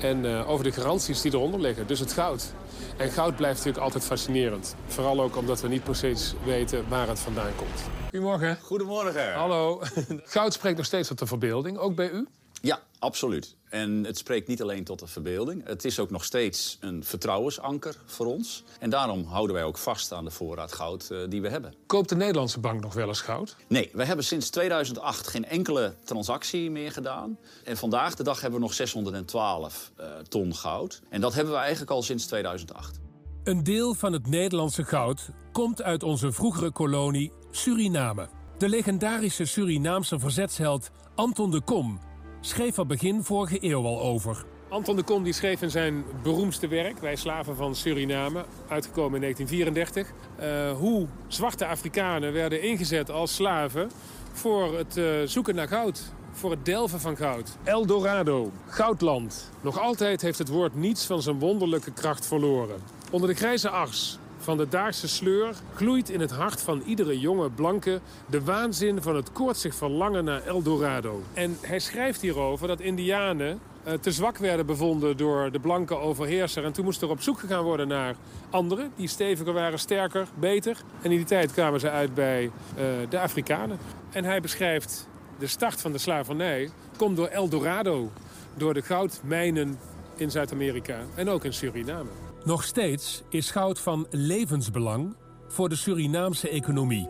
En 0.00 0.24
uh, 0.24 0.50
over 0.50 0.64
de 0.64 0.72
garanties 0.72 1.20
die 1.20 1.32
eronder 1.34 1.60
liggen. 1.60 1.86
Dus 1.86 2.00
het 2.00 2.12
goud. 2.12 2.52
En 2.96 3.10
goud 3.10 3.36
blijft 3.36 3.56
natuurlijk 3.56 3.84
altijd 3.84 4.04
fascinerend. 4.04 4.74
Vooral 4.86 5.20
ook 5.20 5.36
omdat 5.36 5.60
we 5.60 5.68
niet 5.68 5.84
precies 5.84 6.34
weten 6.44 6.88
waar 6.88 7.08
het 7.08 7.18
vandaan 7.18 7.50
komt. 7.56 7.80
Goedemorgen. 8.02 8.58
Goedemorgen. 8.62 9.32
Hallo. 9.32 9.80
Goud 10.24 10.52
spreekt 10.52 10.76
nog 10.76 10.86
steeds 10.86 11.08
tot 11.08 11.18
de 11.18 11.26
verbeelding, 11.26 11.78
ook 11.78 11.94
bij 11.94 12.10
u? 12.10 12.26
Ja, 12.60 12.82
absoluut. 12.98 13.56
En 13.68 14.04
het 14.04 14.18
spreekt 14.18 14.48
niet 14.48 14.62
alleen 14.62 14.84
tot 14.84 14.98
de 14.98 15.06
verbeelding. 15.06 15.66
Het 15.66 15.84
is 15.84 15.98
ook 15.98 16.10
nog 16.10 16.24
steeds 16.24 16.76
een 16.80 17.04
vertrouwensanker 17.04 17.96
voor 18.06 18.26
ons. 18.26 18.64
En 18.80 18.90
daarom 18.90 19.24
houden 19.24 19.54
wij 19.54 19.64
ook 19.64 19.78
vast 19.78 20.12
aan 20.12 20.24
de 20.24 20.30
voorraad 20.30 20.72
goud 20.72 21.08
uh, 21.12 21.18
die 21.28 21.42
we 21.42 21.48
hebben. 21.48 21.74
Koopt 21.86 22.08
de 22.08 22.16
Nederlandse 22.16 22.60
bank 22.60 22.80
nog 22.80 22.94
wel 22.94 23.08
eens 23.08 23.20
goud? 23.20 23.56
Nee, 23.66 23.90
we 23.92 24.04
hebben 24.04 24.24
sinds 24.24 24.50
2008 24.50 25.26
geen 25.26 25.44
enkele 25.44 25.94
transactie 26.04 26.70
meer 26.70 26.92
gedaan. 26.92 27.38
En 27.64 27.76
vandaag 27.76 28.14
de 28.14 28.22
dag 28.22 28.40
hebben 28.40 28.60
we 28.60 28.66
nog 28.66 28.74
612 28.74 29.92
uh, 30.00 30.06
ton 30.28 30.54
goud. 30.54 31.00
En 31.08 31.20
dat 31.20 31.34
hebben 31.34 31.52
we 31.52 31.58
eigenlijk 31.58 31.90
al 31.90 32.02
sinds 32.02 32.26
2008. 32.26 32.98
Een 33.44 33.64
deel 33.64 33.94
van 33.94 34.12
het 34.12 34.26
Nederlandse 34.26 34.84
goud 34.84 35.28
komt 35.52 35.82
uit 35.82 36.02
onze 36.02 36.32
vroegere 36.32 36.70
kolonie 36.70 37.32
Suriname. 37.50 38.28
De 38.58 38.68
legendarische 38.68 39.44
Surinaamse 39.44 40.18
verzetsheld 40.18 40.90
Anton 41.14 41.50
de 41.50 41.60
Kom 41.60 42.00
schreef 42.40 42.76
er 42.76 42.86
begin 42.86 43.24
vorige 43.24 43.58
eeuw 43.60 43.84
al 43.84 44.00
over. 44.00 44.44
Anton 44.68 44.96
de 44.96 45.02
Kom 45.02 45.22
die 45.22 45.32
schreef 45.32 45.62
in 45.62 45.70
zijn 45.70 46.04
beroemdste 46.22 46.68
werk, 46.68 46.98
Wij 46.98 47.16
slaven 47.16 47.56
van 47.56 47.74
Suriname, 47.74 48.44
uitgekomen 48.68 49.14
in 49.14 49.20
1934, 49.20 50.12
uh, 50.40 50.78
hoe 50.78 51.06
zwarte 51.28 51.66
Afrikanen 51.66 52.32
werden 52.32 52.62
ingezet 52.62 53.10
als 53.10 53.34
slaven 53.34 53.90
voor 54.32 54.78
het 54.78 54.96
uh, 54.96 55.06
zoeken 55.24 55.54
naar 55.54 55.68
goud. 55.68 56.12
Voor 56.32 56.50
het 56.50 56.64
delven 56.64 57.00
van 57.00 57.16
goud. 57.16 57.56
El 57.64 57.86
Dorado, 57.86 58.50
goudland. 58.66 59.50
Nog 59.60 59.80
altijd 59.80 60.20
heeft 60.20 60.38
het 60.38 60.48
woord 60.48 60.74
niets 60.74 61.06
van 61.06 61.22
zijn 61.22 61.38
wonderlijke 61.38 61.92
kracht 61.92 62.26
verloren. 62.26 62.76
Onder 63.10 63.28
de 63.28 63.34
grijze 63.34 63.68
ars 63.68 64.18
van 64.48 64.56
de 64.56 64.68
Daagse 64.68 65.08
sleur 65.08 65.54
gloeit 65.74 66.10
in 66.10 66.20
het 66.20 66.30
hart 66.30 66.60
van 66.60 66.82
iedere 66.86 67.18
jonge 67.18 67.50
blanke 67.50 68.00
de 68.26 68.44
waanzin 68.44 69.02
van 69.02 69.16
het 69.16 69.32
koortsig 69.32 69.74
verlangen 69.74 70.24
naar 70.24 70.42
Eldorado. 70.46 71.22
En 71.34 71.56
hij 71.60 71.78
schrijft 71.78 72.20
hierover 72.20 72.68
dat 72.68 72.80
Indianen 72.80 73.60
eh, 73.84 73.92
te 73.92 74.12
zwak 74.12 74.36
werden 74.36 74.66
bevonden 74.66 75.16
door 75.16 75.50
de 75.52 75.60
blanke 75.60 75.96
overheerser. 75.96 76.64
En 76.64 76.72
toen 76.72 76.84
moest 76.84 77.02
er 77.02 77.08
op 77.08 77.20
zoek 77.20 77.38
gegaan 77.38 77.64
worden 77.64 77.88
naar 77.88 78.14
anderen 78.50 78.92
die 78.96 79.08
steviger 79.08 79.52
waren, 79.52 79.78
sterker, 79.78 80.28
beter. 80.34 80.76
En 81.02 81.10
in 81.10 81.16
die 81.16 81.26
tijd 81.26 81.52
kwamen 81.52 81.80
ze 81.80 81.90
uit 81.90 82.14
bij 82.14 82.44
eh, 82.76 82.84
de 83.08 83.18
Afrikanen. 83.18 83.78
En 84.10 84.24
hij 84.24 84.40
beschrijft 84.40 85.08
de 85.38 85.46
start 85.46 85.80
van 85.80 85.92
de 85.92 85.98
slavernij 85.98 86.70
komt 86.96 87.16
door 87.16 87.28
Eldorado, 87.28 88.10
door 88.54 88.74
de 88.74 88.82
goudmijnen 88.82 89.78
in 90.16 90.30
Zuid-Amerika 90.30 90.98
en 91.14 91.28
ook 91.28 91.44
in 91.44 91.52
Suriname. 91.52 92.27
Nog 92.44 92.64
steeds 92.64 93.22
is 93.28 93.50
goud 93.50 93.80
van 93.80 94.06
levensbelang 94.10 95.14
voor 95.48 95.68
de 95.68 95.76
Surinaamse 95.76 96.48
economie. 96.48 97.08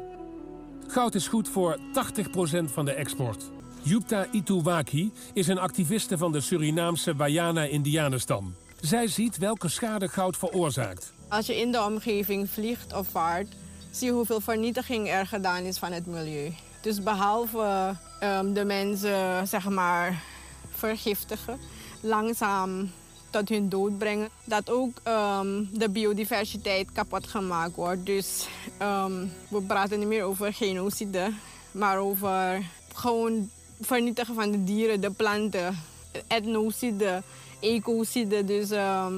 Goud 0.87 1.15
is 1.15 1.29
goed 1.29 1.49
voor 1.49 1.79
80% 1.79 1.81
van 2.65 2.85
de 2.85 2.93
export. 2.93 3.51
Yupta 3.83 4.27
Ituwaki 4.31 5.13
is 5.33 5.49
een 5.49 5.59
activiste 5.59 6.19
van 6.19 6.33
de 6.33 6.41
Surinaamse 6.41 7.17
Wayana-Indianenstam. 7.17 8.55
Zij 8.81 9.07
ziet 9.07 9.39
welke 9.39 9.69
schade 9.69 10.09
goud 10.09 10.37
veroorzaakt. 10.37 11.13
Als 11.29 11.47
je 11.47 11.61
in 11.61 11.73
de 11.73 11.83
omgeving 11.83 12.51
vliegt 12.51 12.95
of 12.95 13.09
vaart, 13.09 13.55
zie 13.91 14.07
je 14.07 14.13
hoeveel 14.13 14.41
vernietiging 14.41 15.09
er 15.09 15.27
gedaan 15.27 15.63
is 15.63 15.79
van 15.79 15.93
het 15.93 16.07
milieu. 16.07 16.53
Dus 16.81 17.03
behalve 17.03 17.97
ehm, 18.21 18.53
de 18.53 18.65
mensen, 18.65 19.47
zeg 19.47 19.69
maar, 19.69 20.23
vergiftigen, 20.71 21.59
langzaam 22.01 22.91
tot 23.31 23.49
hun 23.49 23.69
dood 23.69 23.99
brengen, 23.99 24.29
dat 24.45 24.71
ook 24.71 25.01
ehm, 25.03 25.65
de 25.73 25.89
biodiversiteit 25.89 26.93
kapot 26.93 27.27
gemaakt 27.27 27.75
wordt. 27.75 28.07
Dus 28.07 28.47
ehm, 28.79 29.27
we 29.49 29.63
praten 29.63 29.99
niet 29.99 30.09
meer 30.09 30.23
over 30.23 30.53
genocide, 30.53 31.33
maar 31.71 31.99
over 31.99 32.63
gewoon 32.95 33.51
vernietigen 33.81 34.35
van 34.35 34.51
de 34.51 34.65
dieren, 34.65 35.01
de 35.01 35.11
planten, 35.11 35.79
etnocide, 36.27 37.23
ecocide. 37.61 38.45
Dus 38.45 38.71
ehm, 38.71 39.15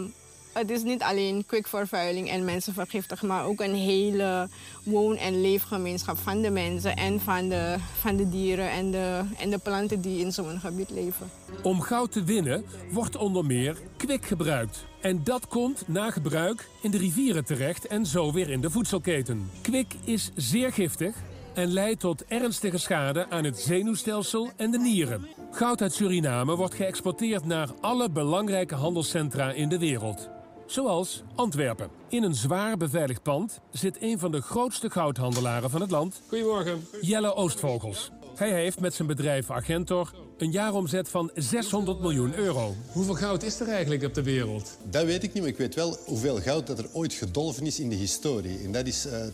het 0.52 0.70
is 0.70 0.82
niet 0.82 1.02
alleen 1.02 1.46
kwikvervuiling 1.46 2.30
en 2.30 2.44
mensen 2.44 2.74
vergiftigen, 2.74 3.28
maar 3.28 3.44
ook 3.44 3.60
een 3.60 3.74
hele 3.74 4.48
woon- 4.84 5.16
en 5.16 5.40
leefgemeenschap 5.40 6.18
van 6.18 6.42
de 6.42 6.50
mensen 6.50 6.96
en 6.96 7.20
van 7.20 7.48
de, 7.48 7.76
van 7.98 8.16
de 8.16 8.28
dieren 8.28 8.70
en 8.70 8.90
de, 8.90 9.22
en 9.38 9.50
de 9.50 9.58
planten 9.58 10.00
die 10.00 10.20
in 10.20 10.32
zo'n 10.32 10.60
gebied 10.60 10.90
leven. 10.90 11.30
Om 11.62 11.80
goud 11.80 12.12
te 12.12 12.24
winnen 12.24 12.64
wordt 12.90 13.16
onder 13.16 13.44
meer 13.44 13.76
kwik 13.96 14.26
gebruikt. 14.26 14.84
En 15.00 15.24
dat 15.24 15.48
komt 15.48 15.82
na 15.86 16.10
gebruik 16.10 16.68
in 16.82 16.90
de 16.90 16.98
rivieren 16.98 17.44
terecht 17.44 17.86
en 17.86 18.06
zo 18.06 18.32
weer 18.32 18.50
in 18.50 18.60
de 18.60 18.70
voedselketen. 18.70 19.50
Kwik 19.62 19.94
is 20.04 20.30
zeer 20.34 20.72
giftig 20.72 21.14
en 21.54 21.72
leidt 21.72 22.00
tot 22.00 22.24
ernstige 22.24 22.78
schade 22.78 23.26
aan 23.30 23.44
het 23.44 23.58
zenuwstelsel 23.58 24.50
en 24.56 24.70
de 24.70 24.78
nieren. 24.78 25.28
Goud 25.50 25.82
uit 25.82 25.92
Suriname 25.92 26.56
wordt 26.56 26.74
geëxporteerd 26.74 27.44
naar 27.44 27.68
alle 27.80 28.10
belangrijke 28.10 28.74
handelscentra 28.74 29.52
in 29.52 29.68
de 29.68 29.78
wereld. 29.78 30.39
Zoals 30.70 31.22
Antwerpen. 31.34 31.88
In 32.08 32.22
een 32.22 32.34
zwaar 32.34 32.76
beveiligd 32.76 33.22
pand 33.22 33.60
zit 33.70 33.96
een 34.00 34.18
van 34.18 34.30
de 34.30 34.40
grootste 34.40 34.90
goudhandelaren 34.90 35.70
van 35.70 35.80
het 35.80 35.90
land. 35.90 36.22
Goedemorgen. 36.28 36.86
Jelle 37.00 37.34
Oostvogels. 37.34 38.10
Hij 38.34 38.52
heeft 38.52 38.80
met 38.80 38.94
zijn 38.94 39.08
bedrijf 39.08 39.50
Agentor 39.50 40.14
een 40.38 40.50
jaaromzet 40.50 41.08
van 41.08 41.30
600 41.34 42.00
miljoen 42.00 42.34
euro. 42.34 42.74
Hoeveel 42.92 43.14
goud 43.14 43.42
is 43.42 43.60
er 43.60 43.68
eigenlijk 43.68 44.04
op 44.04 44.14
de 44.14 44.22
wereld? 44.22 44.78
Dat 44.90 45.04
weet 45.04 45.22
ik 45.22 45.32
niet, 45.32 45.42
maar 45.42 45.52
ik 45.52 45.58
weet 45.58 45.74
wel 45.74 45.96
hoeveel 46.06 46.40
goud 46.40 46.66
dat 46.66 46.78
er 46.78 46.88
ooit 46.92 47.12
gedolven 47.12 47.66
is 47.66 47.80
in 47.80 47.88
de 47.88 47.94
historie. 47.94 48.58
En 48.64 48.72
dat 48.72 48.86
is 48.86 49.06
eh 49.06 49.26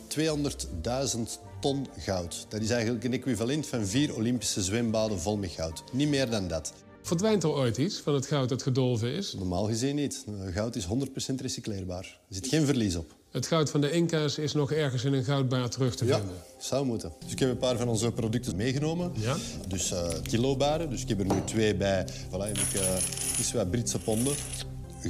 200.000 1.17 1.21
ton 1.61 1.87
goud. 1.99 2.47
Dat 2.49 2.61
is 2.61 2.71
eigenlijk 2.71 3.05
een 3.05 3.13
equivalent 3.13 3.67
van 3.67 3.87
vier 3.87 4.15
Olympische 4.15 4.63
zwembaden 4.63 5.21
vol 5.21 5.37
met 5.37 5.51
goud. 5.51 5.85
Niet 5.93 6.09
meer 6.09 6.31
dan 6.31 6.49
dat. 6.49 6.73
Verdwijnt 7.07 7.43
er 7.43 7.51
ooit 7.51 7.77
iets 7.77 7.99
van 8.01 8.15
het 8.15 8.27
goud 8.27 8.49
dat 8.49 8.63
gedolven 8.63 9.13
is? 9.13 9.35
Normaal 9.35 9.65
gezien 9.65 9.95
niet. 9.95 10.25
Eh, 10.27 10.55
Goud 10.55 10.77
is 10.77 10.85
100% 10.85 11.41
recycleerbaar. 11.41 12.05
Er 12.29 12.35
zit 12.35 12.47
geen 12.47 12.67
verlies 12.67 12.97
op. 12.97 13.15
Het 13.31 13.47
goud 13.47 13.71
van 13.71 13.81
de 13.81 13.91
Inca's 13.91 14.39
is 14.39 14.53
nog 14.53 14.73
ergens 14.73 15.05
in 15.05 15.13
een 15.13 15.25
goudbaar 15.25 15.69
terug 15.69 15.97
te 15.97 16.05
Ja, 16.07 16.17
vinden. 16.19 16.37
zou 16.59 16.87
moeten. 16.87 17.13
Dus 17.23 17.33
ik 17.33 17.39
heb 17.39 17.49
een 17.51 17.57
paar 17.57 17.77
van 17.77 17.89
onze 17.89 18.13
producten 18.13 18.57
meegenomen. 18.57 19.13
Ja. 19.15 19.37
Dus 19.69 19.93
eh 19.93 20.09
kilobaren. 20.23 20.91
Dus 20.91 21.03
ik 21.03 21.09
heb 21.09 21.19
er 21.19 21.27
nu 21.27 21.45
twee 21.45 21.75
bij. 21.75 22.07
Voilà, 22.09 22.39
heb 22.47 22.59
ik 22.59 22.81
eh 22.81 22.97
iets 23.39 23.53
wat 23.53 23.71
Britse 23.71 23.99
ponden. 23.99 24.35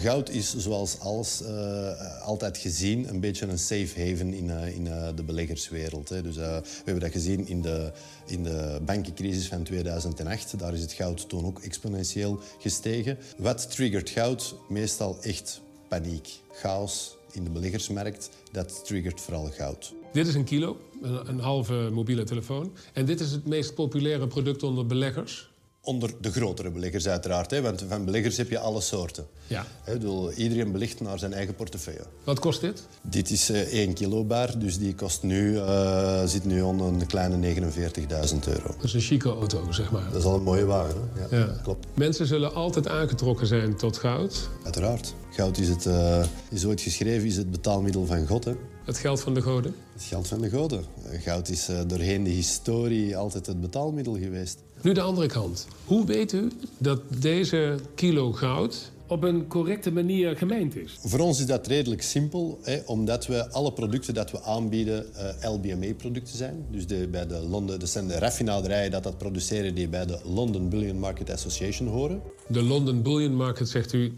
Goud 0.01 0.31
is 0.31 0.57
zoals 0.57 1.01
alles 1.01 1.43
eh, 1.43 2.23
altijd 2.23 2.59
gezien 2.59 3.09
een 3.09 3.21
beetje 3.21 3.47
een 3.47 3.59
safe 3.59 4.01
haven 4.01 4.35
in, 4.35 4.51
eh, 4.51 4.75
in 4.75 4.87
eh, 4.87 5.09
de 5.15 5.23
beleggerswereld. 5.23 6.09
Hè. 6.09 6.23
Dus, 6.23 6.37
we 6.37 6.63
hebben 6.85 7.01
dat 7.01 7.11
gezien 7.11 7.47
in 7.47 7.63
de, 7.63 7.93
in 8.27 8.43
de 8.43 8.81
bankencrisis 8.85 9.47
van 9.49 9.63
2008. 9.63 10.59
Daar 10.59 10.75
is 10.75 10.81
het 10.81 10.93
goud 10.93 11.29
toen 11.29 11.47
ook 11.47 11.61
exponentieel 11.61 12.41
gestegen. 12.59 13.19
Wat 13.39 13.71
triggert 13.71 14.11
goud? 14.11 14.55
Meestal 14.69 15.19
echt 15.23 15.61
paniek, 15.89 16.29
chaos 16.53 17.17
in 17.33 17.45
de 17.45 17.51
beleggersmarkt. 17.51 18.31
Dat 18.53 18.85
triggert 18.85 19.21
vooral 19.21 19.51
goud. 19.51 19.95
Dit 20.13 20.27
is 20.27 20.35
een 20.35 20.45
kilo, 20.45 20.81
een 21.03 21.41
halve 21.41 21.89
mobiele 21.93 22.25
telefoon. 22.25 22.73
En 22.93 23.05
dit 23.05 23.21
is 23.21 23.31
het 23.31 23.47
meest 23.47 23.75
populaire 23.75 24.27
product 24.27 24.63
onder 24.63 24.87
beleggers. 24.87 25.51
Onder 25.87 26.11
de 26.21 26.31
grotere 26.31 26.71
beleggers 26.71 27.09
uiteraard, 27.09 27.51
hè, 27.51 27.61
want 27.63 27.85
van 27.89 28.05
beleggers 28.05 28.37
heb 28.37 28.51
je 28.51 28.59
alle 28.59 28.81
soorten. 28.81 29.27
Ja. 29.47 29.67
Hè, 29.83 29.93
ik 29.93 29.99
bedoel, 29.99 30.33
iedereen 30.33 30.73
belegt 30.73 31.01
naar 31.01 31.19
zijn 31.19 31.33
eigen 31.33 31.55
portefeuille. 31.55 32.05
Wat 32.25 32.39
kost 32.39 32.61
dit? 32.61 32.83
Dit 33.03 33.31
is 33.31 33.51
eh 33.51 33.73
1 33.73 33.95
kilo 33.95 34.25
bar, 34.25 34.59
dus 34.59 34.79
die 34.79 34.95
kost 34.95 35.23
nu, 35.23 35.59
eh, 35.59 36.25
zit 36.25 36.45
nu 36.45 36.63
onder 36.63 36.87
een 36.87 37.07
kleine 37.07 37.37
49.000 37.37 38.47
euro. 38.47 38.67
Dat 38.77 38.85
is 38.85 38.95
een 38.95 39.01
chique 39.01 39.31
auto, 39.31 39.73
zeg 39.73 39.91
maar. 39.91 40.11
Dat 40.11 40.21
is 40.21 40.25
al 40.25 40.35
een 40.35 40.43
mooie 40.43 40.65
wagen, 40.65 41.11
hè? 41.15 41.37
Ja. 41.37 41.61
klopt. 41.63 41.87
Mensen 41.95 42.27
zullen 42.27 42.55
altijd 42.55 42.89
aangetrokken 42.89 43.47
zijn 43.47 43.77
tot 43.77 43.97
goud. 43.97 44.49
Uiteraard. 44.65 45.15
Goud 45.31 45.59
is, 45.59 45.69
het, 45.69 45.87
eh, 45.87 46.25
is 46.51 46.65
ooit 46.65 46.81
geschreven, 46.81 47.27
is 47.27 47.37
het 47.37 47.51
betaalmiddel 47.51 48.07
van 48.07 48.27
God. 48.27 48.45
Hè? 48.45 48.53
Het 48.85 48.99
geld 48.99 49.21
van 49.21 49.35
de 49.35 49.43
goden. 49.43 49.75
Het 49.93 50.03
geld 50.03 50.27
van 50.29 50.41
de 50.41 50.51
goden. 50.51 50.85
Goud 51.23 51.49
is 51.49 51.69
doorheen 51.87 52.25
de 52.25 52.31
historie 52.31 53.17
altijd 53.17 53.47
het 53.47 53.61
betaalmiddel 53.61 54.19
geweest. 54.19 54.59
Nu 54.87 54.93
de 54.93 55.01
andere 55.01 55.27
kant. 55.27 55.67
Hoe 55.85 56.07
weet 56.07 56.33
u 56.33 56.51
dat 56.79 57.01
deze 57.19 57.75
kilo 57.95 58.33
goud 58.33 58.91
op 59.07 59.23
een 59.23 59.47
correcte 59.47 59.93
manier 59.93 60.37
gemijnd 60.37 60.77
is? 60.77 60.99
Voor 61.01 61.19
ons 61.19 61.39
is 61.39 61.47
dat 61.47 61.67
redelijk 61.67 62.03
simpel, 62.03 62.59
hè, 62.63 62.81
omdat 62.85 63.27
we 63.27 63.51
alle 63.51 63.73
producten 63.73 64.15
dat 64.15 64.31
we 64.31 64.43
aanbieden 64.43 65.15
eh, 65.15 65.53
LBMA-producten 65.53 66.37
zijn. 66.37 66.65
Dus 66.71 66.87
de, 66.87 67.09
bij 67.09 67.27
de 67.27 67.39
Londen, 67.39 67.81
dat 67.81 67.89
zijn 67.89 68.09
de 68.09 68.19
raffinaderijen 68.19 68.91
dat 68.91 69.03
dat 69.03 69.19
produceren 69.19 69.75
die 69.75 69.89
bij 69.89 70.07
de 70.07 70.21
London 70.25 70.69
Bullion 70.69 70.99
Market 70.99 71.31
Association 71.31 71.89
horen. 71.89 72.23
De 72.49 72.63
London 72.63 73.03
Bullion 73.03 73.35
Market, 73.35 73.69
zegt 73.69 73.93
u, 73.93 74.13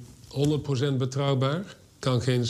100% 0.93 0.97
betrouwbaar. 0.99 1.77
Kan 1.99 2.21
geen, 2.21 2.45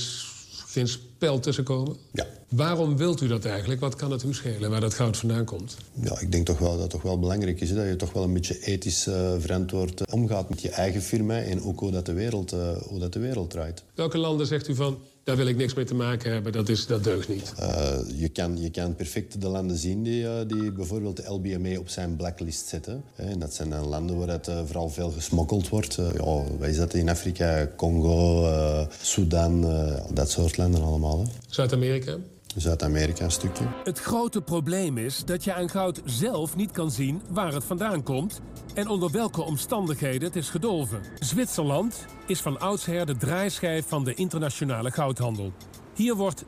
geen 0.67 0.89
spel 0.89 1.41
tussenkomen. 1.41 1.97
Ja. 2.13 2.27
Waarom 2.49 2.97
wilt 2.97 3.21
u 3.21 3.27
dat 3.27 3.45
eigenlijk? 3.45 3.81
Wat 3.81 3.97
kan 3.97 4.11
het 4.11 4.23
u 4.23 4.35
schelen 4.35 4.71
waar 4.71 4.81
dat 4.81 4.95
goud 4.95 5.17
vandaan 5.17 5.45
komt? 5.45 5.77
Ja, 5.93 6.21
ik 6.21 6.33
denk 6.33 6.47
toch 6.47 6.59
wel 6.59 6.71
dat 6.71 6.81
het 6.81 6.91
toch 6.91 7.03
wel 7.03 7.19
belangrijk 7.19 7.61
is 7.61 7.71
hè, 7.71 7.77
dat 7.77 7.87
je 7.87 7.97
toch 7.97 8.13
wel 8.13 8.23
een 8.23 8.33
beetje 8.33 8.61
ethisch 8.61 9.07
eh, 9.07 9.33
verantwoord 9.39 10.01
eh, 10.01 10.15
omgaat 10.15 10.49
met 10.49 10.63
je 10.63 10.71
eigen 10.71 11.03
firma 11.03 11.39
en 11.39 11.63
ook 11.63 11.81
hoe 11.81 11.91
dat 11.91 12.07
de 12.07 12.13
wereld, 12.13 12.53
eh, 12.53 12.77
hoe 12.87 12.99
dat 12.99 13.13
de 13.13 13.19
wereld 13.19 13.51
draait. 13.51 13.83
Welke 13.95 14.19
landen 14.19 14.47
zegt 14.47 14.69
u 14.69 14.75
van, 14.75 14.99
daar 15.25 15.37
wil 15.37 15.47
ik 15.47 15.57
niks 15.57 15.75
mee 15.75 15.85
te 15.85 15.95
maken 15.95 16.33
hebben, 16.33 16.53
dat, 16.53 16.69
is, 16.69 16.87
dat 16.87 17.05
deugt 17.05 17.29
niet? 17.29 17.53
Je, 18.17 18.29
kan, 18.29 18.61
je 18.61 18.71
kan 18.71 18.95
perfect 18.95 19.41
de 19.41 19.49
landen 19.49 19.77
zien 19.77 20.03
die, 20.03 20.47
die 20.47 20.73
bijvoorbeeld 20.73 21.17
de 21.17 21.33
LBMA 21.33 21.79
op 21.79 21.89
zijn 21.89 22.17
blacklist 22.17 22.67
zetten. 22.67 23.05
En 23.17 23.39
dat 23.39 23.55
zijn 23.55 23.71
dan 23.71 23.89
landen 23.89 24.19
waar 24.19 24.29
het, 24.29 24.51
vooral 24.65 24.89
veel 24.89 25.11
gesmokkeld 25.11 25.69
wordt. 25.69 25.95
Ja, 25.95 26.25
wat 26.59 26.69
is 26.69 26.77
dat 26.77 26.95
in 26.95 27.09
Afrika? 27.09 27.69
Congo, 27.77 28.89
Sudan, 29.03 29.61
dat 30.13 30.31
soort 30.31 30.57
landen 30.57 30.83
allemaal. 30.83 31.27
Zuid-Amerika? 31.49 32.17
Zuid-Amerika 32.61 33.25
een 33.25 33.31
stukje. 33.31 33.65
Het 33.85 33.99
grote 33.99 34.41
probleem 34.41 34.99
is 34.99 35.25
dat 35.25 35.45
je 35.45 35.55
aan 35.55 35.69
goud 35.69 36.01
zelf 36.05 36.57
niet 36.57 36.71
kan 36.71 36.91
zien 36.91 37.23
waar 37.31 37.53
het 37.53 37.65
vandaan 37.65 38.03
komt 38.03 38.41
en 38.75 38.89
onder 38.89 39.11
welke 39.11 39.43
omstandigheden 39.43 40.29
het 40.29 40.37
is 40.37 40.51
gedolven. 40.51 41.01
Zwitserland 41.19 42.07
is 42.27 42.41
van 42.41 42.61
oudsher 42.61 43.07
de 43.07 43.17
draaischijf 43.17 43.87
van 43.89 44.05
de 44.05 44.15
internationale 44.15 44.91
goudhandel. 44.91 45.53
Hier 45.99 46.15
wordt 46.15 46.45
80% 46.45 46.47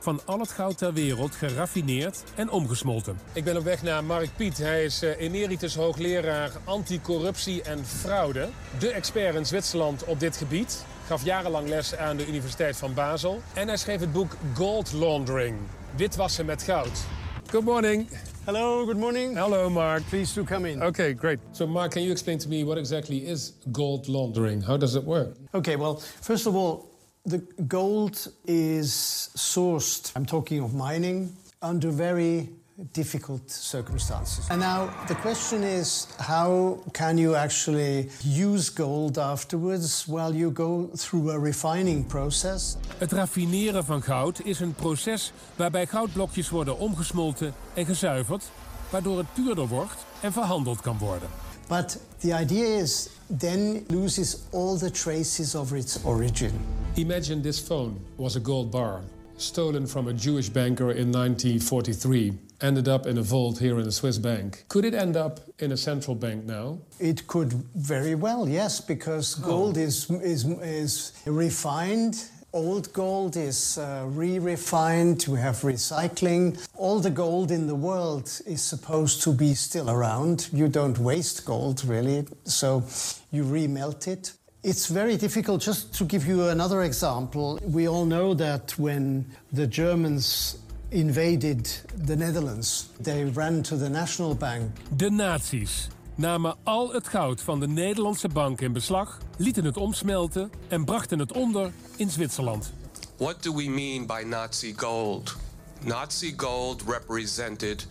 van 0.00 0.20
al 0.24 0.38
het 0.38 0.50
goud 0.50 0.78
ter 0.78 0.92
wereld 0.92 1.34
geraffineerd 1.34 2.24
en 2.34 2.50
omgesmolten. 2.50 3.18
Ik 3.32 3.44
ben 3.44 3.56
op 3.56 3.64
weg 3.64 3.82
naar 3.82 4.04
Mark 4.04 4.30
Piet. 4.36 4.58
Hij 4.58 4.84
is 4.84 5.02
eh, 5.02 5.20
emeritus 5.20 5.74
hoogleraar 5.74 6.50
anticorruptie 6.64 7.62
en 7.62 7.84
fraude. 7.86 8.48
De 8.78 8.90
expert 8.90 9.34
in 9.34 9.46
Zwitserland 9.46 10.04
op 10.04 10.20
dit 10.20 10.36
gebied. 10.36 10.84
Gaf 11.06 11.24
jarenlang 11.24 11.68
les 11.68 11.96
aan 11.96 12.16
de 12.16 12.26
Universiteit 12.26 12.76
van 12.76 12.94
Basel. 12.94 13.40
En 13.54 13.68
hij 13.68 13.76
schreef 13.76 14.00
het 14.00 14.12
boek 14.12 14.36
Gold 14.54 14.92
Laundering. 14.92 15.56
Witwassen 15.96 16.46
met 16.46 16.62
goud. 16.62 17.04
Good 17.50 17.64
morning. 17.64 18.08
Hello, 18.44 18.84
good 18.84 18.96
morning. 18.96 19.36
Hello, 19.36 19.70
Mark. 19.70 20.02
Please 20.08 20.32
to 20.32 20.44
come 20.44 20.70
in. 20.70 20.82
Okay, 20.82 21.14
great. 21.18 21.38
So, 21.52 21.66
Mark, 21.66 21.90
can 21.90 22.00
you 22.00 22.12
explain 22.12 22.38
to 22.38 22.48
me 22.48 22.64
what 22.64 22.76
exactly 22.76 23.16
is 23.16 23.52
gold 23.72 24.06
laundering? 24.06 24.64
How 24.64 24.78
does 24.78 24.94
it 24.94 25.04
work? 25.04 25.36
Okay, 25.52 25.76
well, 25.76 26.00
first 26.20 26.46
of 26.46 26.54
all, 26.54 26.94
The 27.26 27.38
gold 27.66 28.30
is 28.44 29.30
sourced, 29.34 30.12
I'm 30.14 30.26
talking 30.26 30.60
of 30.60 30.74
mining, 30.74 31.34
under 31.62 31.90
very 31.90 32.50
difficult 32.92 33.50
circumstances. 33.50 34.48
And 34.48 34.60
now 34.60 34.88
the 35.06 35.14
question 35.14 35.62
is 35.62 36.06
how 36.18 36.78
can 36.92 37.18
you 37.18 37.34
actually 37.34 38.08
use 38.22 38.72
gold 38.72 39.18
afterwards? 39.18 40.04
while 40.06 40.34
you 40.34 40.50
go 40.50 40.88
through 40.94 41.30
a 41.30 41.38
refining 41.38 42.06
process. 42.06 42.76
Het 42.98 43.12
raffineren 43.12 43.84
van 43.84 44.02
goud 44.02 44.40
is 44.44 44.60
een 44.60 44.74
proces 44.74 45.32
waarbij 45.56 45.86
goudblokjes 45.86 46.48
worden 46.48 46.78
omgesmolten 46.78 47.54
en 47.74 47.86
gezuiverd, 47.86 48.50
waardoor 48.90 49.18
het 49.18 49.32
puurder 49.34 49.66
wordt 49.68 50.06
en 50.20 50.32
verhandeld 50.32 50.80
kan 50.80 50.98
worden. 50.98 51.28
But 51.68 52.00
the 52.18 52.38
idea 52.40 52.80
is 52.80 53.08
then 53.38 53.84
loses 53.88 54.38
all 54.52 54.78
the 54.78 54.90
traces 54.90 55.54
of 55.54 55.72
its 55.72 55.98
origin. 56.02 56.52
Imagine 56.94 57.40
this 57.40 57.60
phone 57.60 57.92
was 58.16 58.36
a 58.36 58.40
gold 58.42 58.70
bar, 58.70 59.00
stolen 59.36 59.88
from 59.88 60.08
a 60.08 60.12
Jewish 60.12 60.48
banker 60.48 60.90
in 60.90 61.10
1943, 61.10 62.32
ended 62.64 62.88
up 62.88 63.06
in 63.06 63.18
a 63.18 63.22
vault 63.22 63.58
here 63.58 63.78
in 63.78 63.86
a 63.86 63.92
Swiss 63.92 64.18
bank. 64.18 64.64
Could 64.68 64.84
it 64.84 64.94
end 64.94 65.16
up 65.16 65.40
in 65.58 65.70
a 65.72 65.76
central 65.76 66.16
bank 66.16 66.44
now? 66.44 66.78
It 66.98 67.26
could 67.26 67.52
very 67.74 68.14
well, 68.14 68.48
yes, 68.48 68.80
because 68.80 69.34
gold 69.34 69.76
is, 69.76 70.10
is, 70.10 70.44
is 70.62 71.12
refined. 71.26 72.24
Old 72.52 72.92
gold 72.92 73.36
is 73.36 73.78
uh, 73.78 74.04
re 74.06 74.38
refined. 74.38 75.26
We 75.28 75.40
have 75.40 75.56
recycling. 75.56 76.56
All 76.76 77.00
the 77.00 77.10
gold 77.10 77.50
in 77.50 77.66
the 77.66 77.74
world 77.74 78.26
is 78.46 78.62
supposed 78.62 79.22
to 79.24 79.32
be 79.32 79.54
still 79.54 79.90
around. 79.90 80.48
You 80.52 80.68
don't 80.68 80.98
waste 80.98 81.44
gold, 81.44 81.84
really, 81.84 82.26
so 82.44 82.84
you 83.32 83.44
remelt 83.44 84.06
it. 84.06 84.32
It's 84.62 84.86
very 84.86 85.16
difficult. 85.16 85.60
Just 85.60 85.94
to 85.98 86.04
give 86.04 86.26
you 86.26 86.48
another 86.48 86.84
example, 86.84 87.58
we 87.64 87.88
all 87.88 88.06
know 88.06 88.32
that 88.34 88.78
when 88.78 89.26
the 89.52 89.66
Germans 89.66 90.56
invaded 90.88 91.82
the 92.04 92.16
Netherlands, 92.16 92.88
they 93.02 93.24
ran 93.34 93.62
to 93.62 93.78
the 93.78 93.88
National 93.88 94.36
Bank. 94.36 94.70
De 94.96 95.10
nazi's 95.10 95.88
namen 96.14 96.56
al 96.62 96.92
het 96.92 97.08
goud 97.08 97.40
van 97.40 97.60
de 97.60 97.68
Nederlandse 97.68 98.28
bank 98.28 98.60
in 98.60 98.72
beslag, 98.72 99.18
lieten 99.36 99.64
het 99.64 99.76
omsmelten 99.76 100.50
en 100.68 100.84
brachten 100.84 101.18
het 101.18 101.32
onder 101.32 101.72
in 101.96 102.10
Zwitserland. 102.10 102.72
What 103.16 103.42
do 103.42 103.54
we 103.54 103.68
mean 103.68 104.06
by 104.06 104.22
Nazi 104.26 104.74
gold? 104.76 105.36
Nazi 105.84 106.34
gold 106.36 106.82
represented 106.86 107.86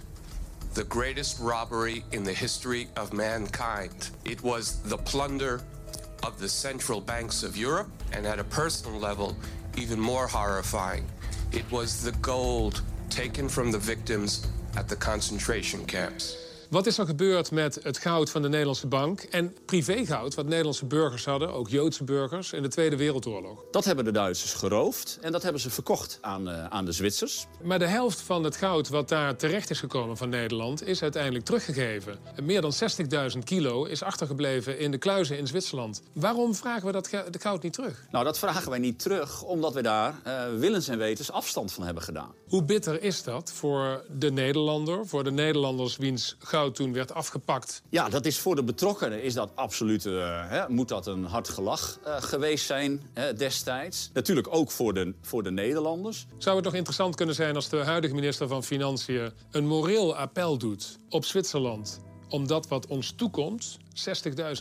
the 0.71 0.85
greatest 0.89 1.39
robbery 1.39 2.03
in 2.09 2.23
the 2.23 2.33
history 2.33 2.87
of 2.93 3.11
mankind. 3.11 4.11
It 4.21 4.41
was 4.41 4.75
the 4.87 4.97
plunder 4.97 5.61
of 6.19 6.37
the 6.39 6.47
central 6.47 7.01
banks 7.01 7.43
of 7.43 7.55
Europe, 7.55 7.89
and 8.11 8.25
at 8.25 8.39
a 8.39 8.43
personal 8.43 8.99
level, 8.99 9.35
even 9.75 9.99
more 9.99 10.27
horrifying. 10.27 11.05
It 11.53 11.71
was 11.71 12.01
the 12.01 12.13
gold 12.13 12.81
taken 13.11 13.47
from 13.47 13.71
the 13.71 13.77
victims 13.77 14.47
at 14.75 14.87
the 14.87 14.95
concentration 14.95 15.85
camps. 15.85 16.42
Wat 16.73 16.85
is 16.85 16.97
er 16.97 17.05
gebeurd 17.05 17.51
met 17.51 17.79
het 17.83 17.97
goud 17.97 18.29
van 18.29 18.41
de 18.41 18.49
Nederlandse 18.49 18.87
bank 18.87 19.21
en 19.21 19.55
privégoud 19.65 20.35
wat 20.35 20.45
Nederlandse 20.45 20.85
burgers 20.85 21.25
hadden, 21.25 21.53
ook 21.53 21.69
Joodse 21.69 22.03
burgers, 22.03 22.53
in 22.53 22.61
de 22.61 22.67
Tweede 22.67 22.95
Wereldoorlog? 22.95 23.63
Dat 23.71 23.85
hebben 23.85 24.05
de 24.05 24.11
Duitsers 24.11 24.53
geroofd 24.53 25.17
en 25.21 25.31
dat 25.31 25.43
hebben 25.43 25.61
ze 25.61 25.69
verkocht 25.69 26.17
aan, 26.21 26.49
uh, 26.49 26.65
aan 26.65 26.85
de 26.85 26.91
Zwitsers. 26.91 27.47
Maar 27.63 27.79
de 27.79 27.87
helft 27.87 28.21
van 28.21 28.43
het 28.43 28.55
goud 28.55 28.89
wat 28.89 29.09
daar 29.09 29.35
terecht 29.35 29.69
is 29.69 29.79
gekomen 29.79 30.17
van 30.17 30.29
Nederland 30.29 30.87
is 30.87 31.01
uiteindelijk 31.01 31.45
teruggegeven. 31.45 32.17
En 32.35 32.45
meer 32.45 32.61
dan 32.61 32.73
60.000 33.33 33.39
kilo 33.43 33.83
is 33.83 34.03
achtergebleven 34.03 34.79
in 34.79 34.91
de 34.91 34.97
kluizen 34.97 35.37
in 35.37 35.47
Zwitserland. 35.47 36.01
Waarom 36.13 36.55
vragen 36.55 36.85
we 36.85 36.91
dat 36.91 37.09
goud 37.41 37.63
niet 37.63 37.73
terug? 37.73 38.05
Nou, 38.11 38.23
dat 38.23 38.39
vragen 38.39 38.69
wij 38.69 38.79
niet 38.79 38.99
terug 38.99 39.43
omdat 39.43 39.73
we 39.73 39.81
daar 39.81 40.15
uh, 40.27 40.43
willens 40.59 40.87
en 40.87 40.97
wetens 40.97 41.31
afstand 41.31 41.71
van 41.71 41.83
hebben 41.83 42.03
gedaan. 42.03 42.31
Hoe 42.53 42.63
bitter 42.63 43.01
is 43.01 43.23
dat 43.23 43.51
voor 43.51 44.03
de 44.17 44.31
Nederlander, 44.31 45.07
voor 45.07 45.23
de 45.23 45.31
Nederlanders 45.31 45.97
wiens 45.97 46.35
goud 46.39 46.75
toen 46.75 46.93
werd 46.93 47.13
afgepakt. 47.13 47.81
Ja, 47.89 48.09
dat 48.09 48.25
is 48.25 48.39
voor 48.39 48.55
de 48.55 48.63
betrokkenen 48.63 49.23
is 49.23 49.33
dat 49.33 49.51
absoluut, 49.55 50.05
uh, 50.05 50.49
hè, 50.49 50.69
moet 50.69 50.87
dat 50.87 51.07
een 51.07 51.23
hard 51.23 51.49
gelach 51.49 51.99
uh, 52.07 52.21
geweest 52.21 52.65
zijn 52.65 53.01
hè, 53.13 53.33
destijds. 53.33 54.09
Natuurlijk 54.13 54.47
ook 54.55 54.71
voor 54.71 54.93
de, 54.93 55.13
voor 55.21 55.43
de 55.43 55.51
Nederlanders. 55.51 56.25
Zou 56.37 56.55
het 56.55 56.65
nog 56.65 56.73
interessant 56.73 57.15
kunnen 57.15 57.35
zijn 57.35 57.55
als 57.55 57.69
de 57.69 57.77
huidige 57.77 58.13
minister 58.13 58.47
van 58.47 58.63
Financiën 58.63 59.31
een 59.51 59.67
moreel 59.67 60.15
appel 60.15 60.57
doet 60.57 60.99
op 61.09 61.25
Zwitserland 61.25 62.01
om 62.33 62.47
dat 62.47 62.67
wat 62.67 62.87
ons 62.87 63.11
toekomt, 63.11 63.77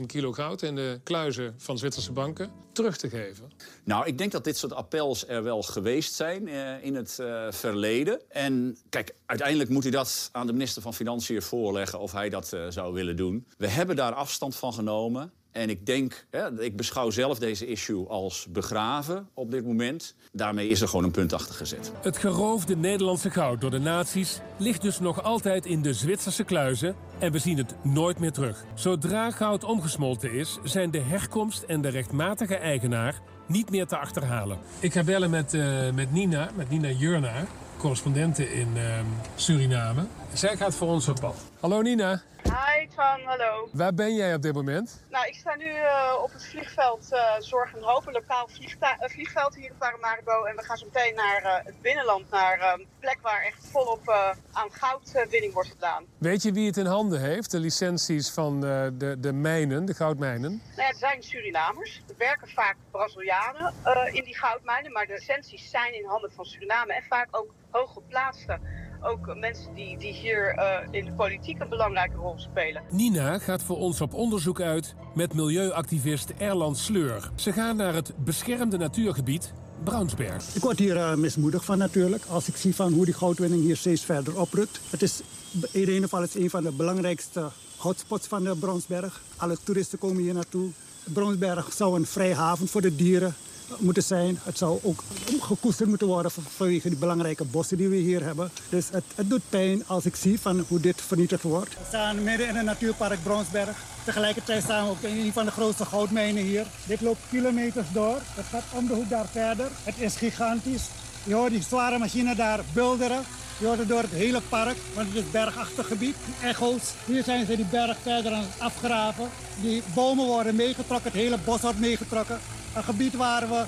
60.000 0.00 0.06
kilo 0.06 0.32
goud 0.32 0.62
in 0.62 0.74
de 0.74 1.00
kluizen 1.02 1.54
van 1.56 1.78
Zwitserse 1.78 2.12
banken, 2.12 2.50
terug 2.72 2.96
te 2.96 3.08
geven? 3.08 3.52
Nou, 3.84 4.06
ik 4.06 4.18
denk 4.18 4.32
dat 4.32 4.44
dit 4.44 4.56
soort 4.56 4.72
appels 4.72 5.28
er 5.28 5.42
wel 5.42 5.62
geweest 5.62 6.14
zijn 6.14 6.48
uh, 6.48 6.84
in 6.84 6.94
het 6.94 7.18
uh, 7.20 7.46
verleden. 7.50 8.20
En 8.28 8.76
kijk, 8.88 9.14
uiteindelijk 9.26 9.70
moet 9.70 9.82
hij 9.82 9.92
dat 9.92 10.28
aan 10.32 10.46
de 10.46 10.52
minister 10.52 10.82
van 10.82 10.94
Financiën 10.94 11.42
voorleggen 11.42 11.98
of 11.98 12.12
hij 12.12 12.28
dat 12.28 12.52
uh, 12.54 12.66
zou 12.68 12.94
willen 12.94 13.16
doen. 13.16 13.46
We 13.56 13.68
hebben 13.68 13.96
daar 13.96 14.12
afstand 14.12 14.56
van 14.56 14.72
genomen. 14.72 15.32
En 15.52 15.70
ik 15.70 15.86
denk, 15.86 16.26
hè, 16.30 16.62
ik 16.62 16.76
beschouw 16.76 17.10
zelf 17.10 17.38
deze 17.38 17.66
issue 17.66 18.06
als 18.08 18.46
begraven 18.50 19.28
op 19.34 19.50
dit 19.50 19.64
moment. 19.64 20.14
Daarmee 20.32 20.68
is 20.68 20.80
er 20.80 20.88
gewoon 20.88 21.04
een 21.04 21.10
punt 21.10 21.32
achter 21.32 21.54
gezet. 21.54 21.92
Het 22.02 22.16
geroofde 22.16 22.76
Nederlandse 22.76 23.30
goud 23.30 23.60
door 23.60 23.70
de 23.70 23.78
nazi's 23.78 24.40
ligt 24.56 24.82
dus 24.82 25.00
nog 25.00 25.22
altijd 25.22 25.66
in 25.66 25.82
de 25.82 25.94
Zwitserse 25.94 26.44
kluizen 26.44 26.94
en 27.18 27.32
we 27.32 27.38
zien 27.38 27.56
het 27.56 27.74
nooit 27.82 28.18
meer 28.18 28.32
terug. 28.32 28.64
Zodra 28.74 29.30
goud 29.30 29.64
omgesmolten 29.64 30.32
is, 30.32 30.58
zijn 30.64 30.90
de 30.90 31.00
herkomst 31.00 31.62
en 31.62 31.80
de 31.80 31.88
rechtmatige 31.88 32.56
eigenaar 32.56 33.20
niet 33.46 33.70
meer 33.70 33.86
te 33.86 33.96
achterhalen. 33.96 34.58
Ik 34.80 34.92
ga 34.92 35.04
bellen 35.04 35.30
met, 35.30 35.54
uh, 35.54 35.90
met 35.90 36.12
Nina, 36.12 36.50
met 36.56 36.70
Nina 36.70 36.88
Jurna, 36.88 37.46
correspondente 37.76 38.52
in 38.52 38.68
uh, 38.76 38.98
Suriname. 39.34 40.04
Zij 40.32 40.56
gaat 40.56 40.74
voor 40.74 40.88
ons 40.88 41.08
op 41.08 41.20
pad. 41.20 41.36
Hallo 41.60 41.82
Nina. 41.82 42.22
Hi 42.52 42.86
Twan, 42.86 43.20
hallo. 43.24 43.68
Waar 43.72 43.94
ben 43.94 44.14
jij 44.14 44.34
op 44.34 44.42
dit 44.42 44.54
moment? 44.54 45.04
Nou, 45.10 45.26
ik 45.26 45.34
sta 45.34 45.54
nu 45.54 45.64
uh, 45.64 46.18
op 46.22 46.32
het 46.32 46.46
vliegveld 46.46 47.08
uh, 47.12 47.20
Zorg 47.38 47.74
en 47.74 47.82
Hoop, 47.82 48.06
een 48.06 48.12
lokaal 48.12 48.48
uh, 48.60 49.08
vliegveld 49.08 49.54
hier 49.54 49.64
in 49.64 49.76
Paramaribo. 49.78 50.44
En 50.44 50.56
we 50.56 50.62
gaan 50.62 50.76
zo 50.76 50.86
meteen 50.92 51.14
naar 51.14 51.62
het 51.64 51.80
binnenland, 51.82 52.30
naar 52.30 52.74
een 52.74 52.86
plek 53.00 53.18
waar 53.22 53.42
echt 53.42 53.66
volop 53.66 54.08
aan 54.52 54.70
goudwinning 54.70 55.52
wordt 55.52 55.68
gedaan. 55.68 56.04
Weet 56.18 56.42
je 56.42 56.52
wie 56.52 56.66
het 56.66 56.76
in 56.76 56.86
handen 56.86 57.20
heeft, 57.20 57.50
de 57.50 57.58
licenties 57.58 58.30
van 58.30 58.60
de, 58.60 59.16
de 59.18 59.32
mijnen, 59.32 59.84
de 59.84 59.94
goudmijnen? 59.94 60.50
Nou 60.50 60.82
ja, 60.82 60.86
het 60.86 60.98
zijn 60.98 61.22
Surinamers. 61.22 62.02
Er 62.08 62.14
werken 62.18 62.48
vaak 62.48 62.76
Brazilianen 62.90 63.74
in 64.12 64.24
die 64.24 64.36
goudmijnen, 64.36 64.92
maar 64.92 65.06
de 65.06 65.14
licenties 65.14 65.70
zijn 65.70 65.94
in 65.94 66.04
handen 66.04 66.32
van 66.32 66.44
Suriname 66.44 66.94
en 66.94 67.02
vaak 67.02 67.28
ook 67.30 67.54
hooggeplaatsten 67.70 68.60
ook 69.02 69.36
mensen 69.36 69.74
die, 69.74 69.98
die 69.98 70.12
hier 70.12 70.58
uh, 70.58 70.78
in 70.90 71.04
de 71.04 71.12
politiek 71.12 71.60
een 71.60 71.68
belangrijke 71.68 72.16
rol 72.16 72.34
spelen. 72.36 72.82
Nina 72.90 73.38
gaat 73.38 73.62
voor 73.62 73.76
ons 73.76 74.00
op 74.00 74.14
onderzoek 74.14 74.60
uit 74.60 74.94
met 75.14 75.34
milieuactivist 75.34 76.32
Erland 76.38 76.78
Sleur. 76.78 77.30
Ze 77.34 77.52
gaan 77.52 77.76
naar 77.76 77.94
het 77.94 78.12
beschermde 78.16 78.76
natuurgebied 78.76 79.52
Braunsberg. 79.84 80.54
Ik 80.54 80.62
word 80.62 80.78
hier 80.78 80.96
uh, 80.96 81.14
mismoedig 81.14 81.64
van 81.64 81.78
natuurlijk, 81.78 82.24
als 82.28 82.48
ik 82.48 82.56
zie 82.56 82.74
van 82.74 82.92
hoe 82.92 83.04
die 83.04 83.14
goudwinning 83.14 83.62
hier 83.62 83.76
steeds 83.76 84.04
verder 84.04 84.40
oprukt. 84.40 84.80
Het 84.90 85.02
is 85.02 85.22
in 85.70 85.80
ieder 85.80 86.02
geval 86.02 86.26
een 86.34 86.50
van 86.50 86.62
de 86.62 86.72
belangrijkste 86.72 87.48
hotspots 87.76 88.26
van 88.26 88.44
de 88.44 88.56
Braunsberg. 88.56 89.22
Alle 89.36 89.56
toeristen 89.62 89.98
komen 89.98 90.22
hier 90.22 90.34
naartoe. 90.34 90.70
Braunsberg 91.04 91.72
zou 91.72 91.96
een 91.96 92.06
vrij 92.06 92.34
haven 92.34 92.68
voor 92.68 92.80
de 92.80 92.96
dieren 92.96 93.34
moeten 93.78 94.02
zijn. 94.02 94.38
Het 94.42 94.58
zou 94.58 94.78
ook 94.82 95.02
gekoesterd 95.40 95.88
moeten 95.88 96.06
worden 96.06 96.30
vanwege 96.30 96.88
die 96.88 96.98
belangrijke 96.98 97.44
bossen 97.44 97.76
die 97.76 97.88
we 97.88 97.96
hier 97.96 98.24
hebben. 98.24 98.50
Dus 98.68 98.88
het, 98.90 99.04
het 99.14 99.30
doet 99.30 99.42
pijn 99.48 99.86
als 99.86 100.04
ik 100.04 100.16
zie 100.16 100.40
van 100.40 100.64
hoe 100.68 100.80
dit 100.80 101.00
vernietigd 101.00 101.42
wordt. 101.42 101.70
We 101.70 101.84
staan 101.88 102.22
midden 102.22 102.48
in 102.48 102.54
het 102.54 102.64
natuurpark 102.64 103.22
Bronsberg. 103.22 103.76
Tegelijkertijd 104.04 104.62
staan 104.62 104.84
we 104.84 104.90
ook 104.90 105.02
in 105.02 105.18
een 105.18 105.32
van 105.32 105.44
de 105.44 105.50
grootste 105.50 105.84
goudmijnen 105.84 106.42
hier. 106.42 106.66
Dit 106.86 107.00
loopt 107.00 107.20
kilometers 107.30 107.86
door. 107.92 108.18
Het 108.34 108.44
gaat 108.50 108.64
om 108.74 108.86
de 108.86 108.94
hoek 108.94 109.08
daar 109.08 109.26
verder. 109.26 109.68
Het 109.82 109.94
is 109.98 110.16
gigantisch. 110.16 110.88
Je 111.24 111.34
hoort 111.34 111.50
die 111.50 111.62
zware 111.62 111.98
machine 111.98 112.34
daar 112.34 112.60
bulderen. 112.72 113.24
Je 113.58 113.66
hoort 113.66 113.78
het 113.78 113.88
door 113.88 114.02
het 114.02 114.10
hele 114.10 114.40
park, 114.48 114.76
want 114.94 115.08
het 115.08 115.16
is 115.16 115.30
bergachtig 115.30 115.86
gebied. 115.86 116.16
Echo's, 116.42 116.82
hier 117.04 117.24
zijn 117.24 117.46
ze 117.46 117.56
die 117.56 117.64
berg 117.64 117.96
verder 118.02 118.32
aan 118.32 118.42
het 118.42 118.60
afgraven. 118.60 119.28
Die 119.60 119.82
bomen 119.94 120.26
worden 120.26 120.54
meegetrokken, 120.54 121.10
het 121.10 121.20
hele 121.20 121.38
bos 121.44 121.60
wordt 121.60 121.78
meegetrokken. 121.78 122.38
Een 122.74 122.84
gebied 122.84 123.14
waar 123.14 123.48
we 123.48 123.64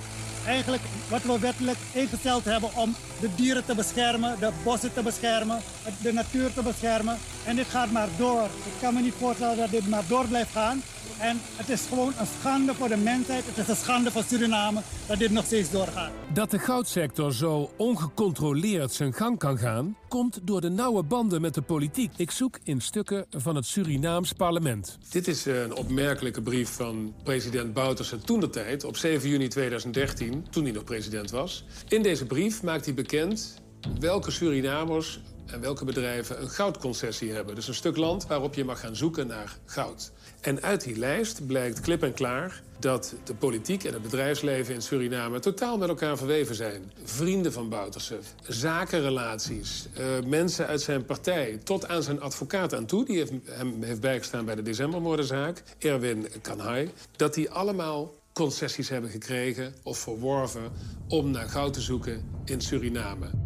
eigenlijk 0.47 0.83
wat 1.09 1.23
we 1.23 1.39
wettelijk 1.39 1.79
ingesteld 1.93 2.45
hebben 2.45 2.71
om 2.75 2.95
de 3.21 3.35
dieren 3.35 3.65
te 3.65 3.75
beschermen, 3.75 4.37
de 4.41 4.51
bossen 4.63 4.93
te 4.93 5.03
beschermen, 5.03 5.61
de 6.03 6.13
natuur 6.13 6.53
te 6.53 6.63
beschermen. 6.63 7.19
En 7.45 7.57
dit 7.57 7.67
gaat 7.69 7.91
maar 7.91 8.09
door. 8.17 8.45
Ik 8.45 8.73
kan 8.81 8.95
me 8.95 9.01
niet 9.01 9.15
voorstellen 9.19 9.57
dat 9.57 9.71
dit 9.71 9.89
maar 9.89 10.05
door 10.09 10.27
blijft 10.27 10.53
gaan. 10.53 10.83
En 11.19 11.41
het 11.57 11.69
is 11.69 11.87
gewoon 11.89 12.13
een 12.19 12.27
schande 12.41 12.75
voor 12.75 12.89
de 12.89 12.97
mensheid. 12.97 13.47
Het 13.47 13.59
is 13.59 13.69
een 13.69 13.77
schande 13.77 14.11
voor 14.11 14.23
Suriname 14.23 14.81
dat 15.07 15.19
dit 15.19 15.31
nog 15.31 15.45
steeds 15.45 15.71
doorgaat. 15.71 16.11
Dat 16.33 16.51
de 16.51 16.59
goudsector 16.59 17.33
zo 17.33 17.71
ongecontroleerd 17.77 18.93
zijn 18.93 19.13
gang 19.13 19.39
kan 19.39 19.59
gaan, 19.59 19.97
komt 20.09 20.41
door 20.43 20.61
de 20.61 20.71
nauwe 20.71 21.03
banden 21.03 21.41
met 21.41 21.55
de 21.55 21.63
politiek. 21.63 22.13
Ik 22.17 22.31
zoek 22.31 22.59
in 22.63 22.81
stukken 22.81 23.27
van 23.31 23.57
het 23.57 23.67
Surinaams 23.67 24.33
parlement. 24.33 24.99
Dit 25.11 25.29
is 25.29 25.45
een 25.45 25.75
opmerkelijke 25.75 26.43
brief 26.43 26.69
van 26.69 27.15
president 27.23 27.73
Bouterse 27.73 28.19
toen 28.19 28.41
de 28.41 28.51
tijd, 28.51 28.85
op 28.85 28.97
7 28.97 29.29
juni 29.29 29.49
2013, 29.49 30.47
toen 30.51 30.63
hij 30.63 30.73
nog 30.73 30.85
president 30.85 31.31
was. 31.31 31.65
In 31.89 32.03
deze 32.03 32.27
brief 32.27 32.63
maakt 32.63 32.85
hij 32.85 32.95
bekend 32.95 33.63
welke 34.01 34.31
Surinamers 34.31 35.21
en 35.47 35.61
welke 35.61 35.85
bedrijven 35.85 36.43
een 36.43 36.51
goudconcessie 36.51 37.33
hebben. 37.33 37.55
Dus 37.55 37.69
een 37.69 37.75
stuk 37.75 37.97
land 37.97 38.27
waarop 38.27 38.55
je 38.55 38.65
mag 38.65 38.81
gaan 38.81 38.97
zoeken 38.97 39.27
naar 39.27 39.59
goud. 39.65 40.13
En 40.41 40.63
uit 40.63 40.85
die 40.85 40.99
lijst 40.99 41.47
blijkt 41.47 41.81
klip 41.81 42.03
en 42.03 42.15
klaar 42.15 42.63
dat 42.79 43.15
de 43.25 43.35
politiek 43.35 43.85
en 43.85 43.93
het 43.93 44.03
bedrijfsleven 44.03 44.75
in 44.75 44.83
Suriname 44.83 45.39
totaal 45.39 45.79
met 45.79 45.89
elkaar 45.89 46.17
verweven 46.17 46.55
zijn. 46.55 46.93
Vrienden 47.05 47.53
van 47.53 47.69
Bouterse, 47.69 48.19
zakenrelaties, 48.43 49.87
uh, 49.99 50.07
mensen 50.27 50.67
uit 50.67 50.81
zijn 50.81 51.05
partij... 51.05 51.61
tot 51.65 51.89
aan 51.89 52.03
zijn 52.03 52.21
advocaat 52.21 52.75
aan 52.75 52.87
toe, 52.87 53.05
die 53.05 53.17
heeft, 53.17 53.33
hem 53.45 53.83
heeft 53.83 54.01
bijgestaan 54.01 54.45
bij 54.45 54.55
de 54.55 54.63
decembermoordenzaak... 54.63 55.63
Erwin 55.79 56.29
Kanhai, 56.43 56.91
dat 57.17 57.35
die 57.35 57.51
allemaal 57.51 58.15
concessies 58.33 58.89
hebben 58.89 59.11
gekregen 59.11 59.75
of 59.83 59.99
verworven... 59.99 60.73
om 61.09 61.31
naar 61.31 61.49
goud 61.49 61.73
te 61.73 61.81
zoeken 61.81 62.31
in 62.45 62.61
Suriname. 62.61 63.44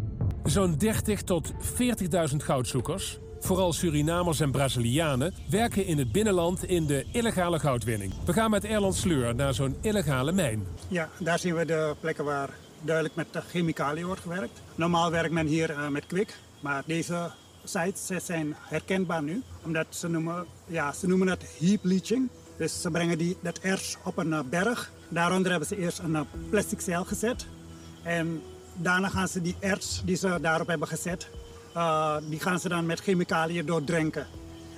Zo'n 0.49 0.75
30 0.79 1.23
tot 1.23 1.53
40.000 1.53 1.57
goudzoekers, 2.37 3.19
vooral 3.41 3.73
Surinamers 3.73 4.41
en 4.41 4.51
Brazilianen, 4.51 5.35
werken 5.51 5.87
in 5.87 5.99
het 5.99 6.13
binnenland 6.13 6.65
in 6.65 6.87
de 6.87 7.05
illegale 7.13 7.59
goudwinning. 7.59 8.13
We 8.25 8.33
gaan 8.33 8.51
met 8.51 8.65
Erland 8.65 8.95
Sleur 8.95 9.35
naar 9.35 9.55
zo'n 9.55 9.77
illegale 9.81 10.33
mijn. 10.33 10.67
Ja, 10.89 11.09
daar 11.19 11.39
zien 11.39 11.55
we 11.55 11.65
de 11.65 11.95
plekken 12.01 12.25
waar 12.25 12.51
duidelijk 12.83 13.15
met 13.15 13.27
chemicaliën 13.49 14.07
wordt 14.07 14.21
gewerkt. 14.21 14.63
Normaal 14.75 15.11
werkt 15.11 15.33
men 15.33 15.47
hier 15.47 15.71
uh, 15.71 15.89
met 15.89 16.07
kwik, 16.07 16.37
maar 16.61 16.83
deze 16.87 17.31
sites 17.65 18.25
zijn 18.25 18.57
herkenbaar 18.59 19.23
nu. 19.23 19.43
Omdat 19.65 19.87
ze 19.89 20.09
noemen, 20.09 20.47
ja, 20.67 20.93
ze 20.93 21.07
noemen 21.07 21.29
het 21.29 21.45
heap 21.59 21.85
leaching. 21.85 22.29
Dus 22.57 22.81
ze 22.81 22.91
brengen 22.91 23.19
die, 23.19 23.37
dat 23.43 23.59
erts 23.59 23.97
op 24.05 24.17
een 24.17 24.31
uh, 24.31 24.41
berg. 24.51 24.93
Daaronder 25.09 25.51
hebben 25.51 25.69
ze 25.69 25.79
eerst 25.79 25.99
een 25.99 26.11
uh, 26.11 26.21
plastic 26.51 26.81
zeil 26.81 27.05
gezet. 27.05 27.47
En 28.03 28.43
daarna 28.79 29.09
gaan 29.09 29.29
ze 29.29 29.43
die 29.43 29.57
erts 29.59 30.03
die 30.05 30.17
ze 30.17 30.39
daarop 30.41 30.67
hebben 30.67 30.89
gezet, 30.89 31.29
uh, 31.77 32.17
die 32.29 32.41
gaan 32.41 32.61
ze 32.61 32.69
dan 32.69 32.87
met 32.87 33.01
chemicaliën 33.01 33.67
doordrenken. 33.67 34.27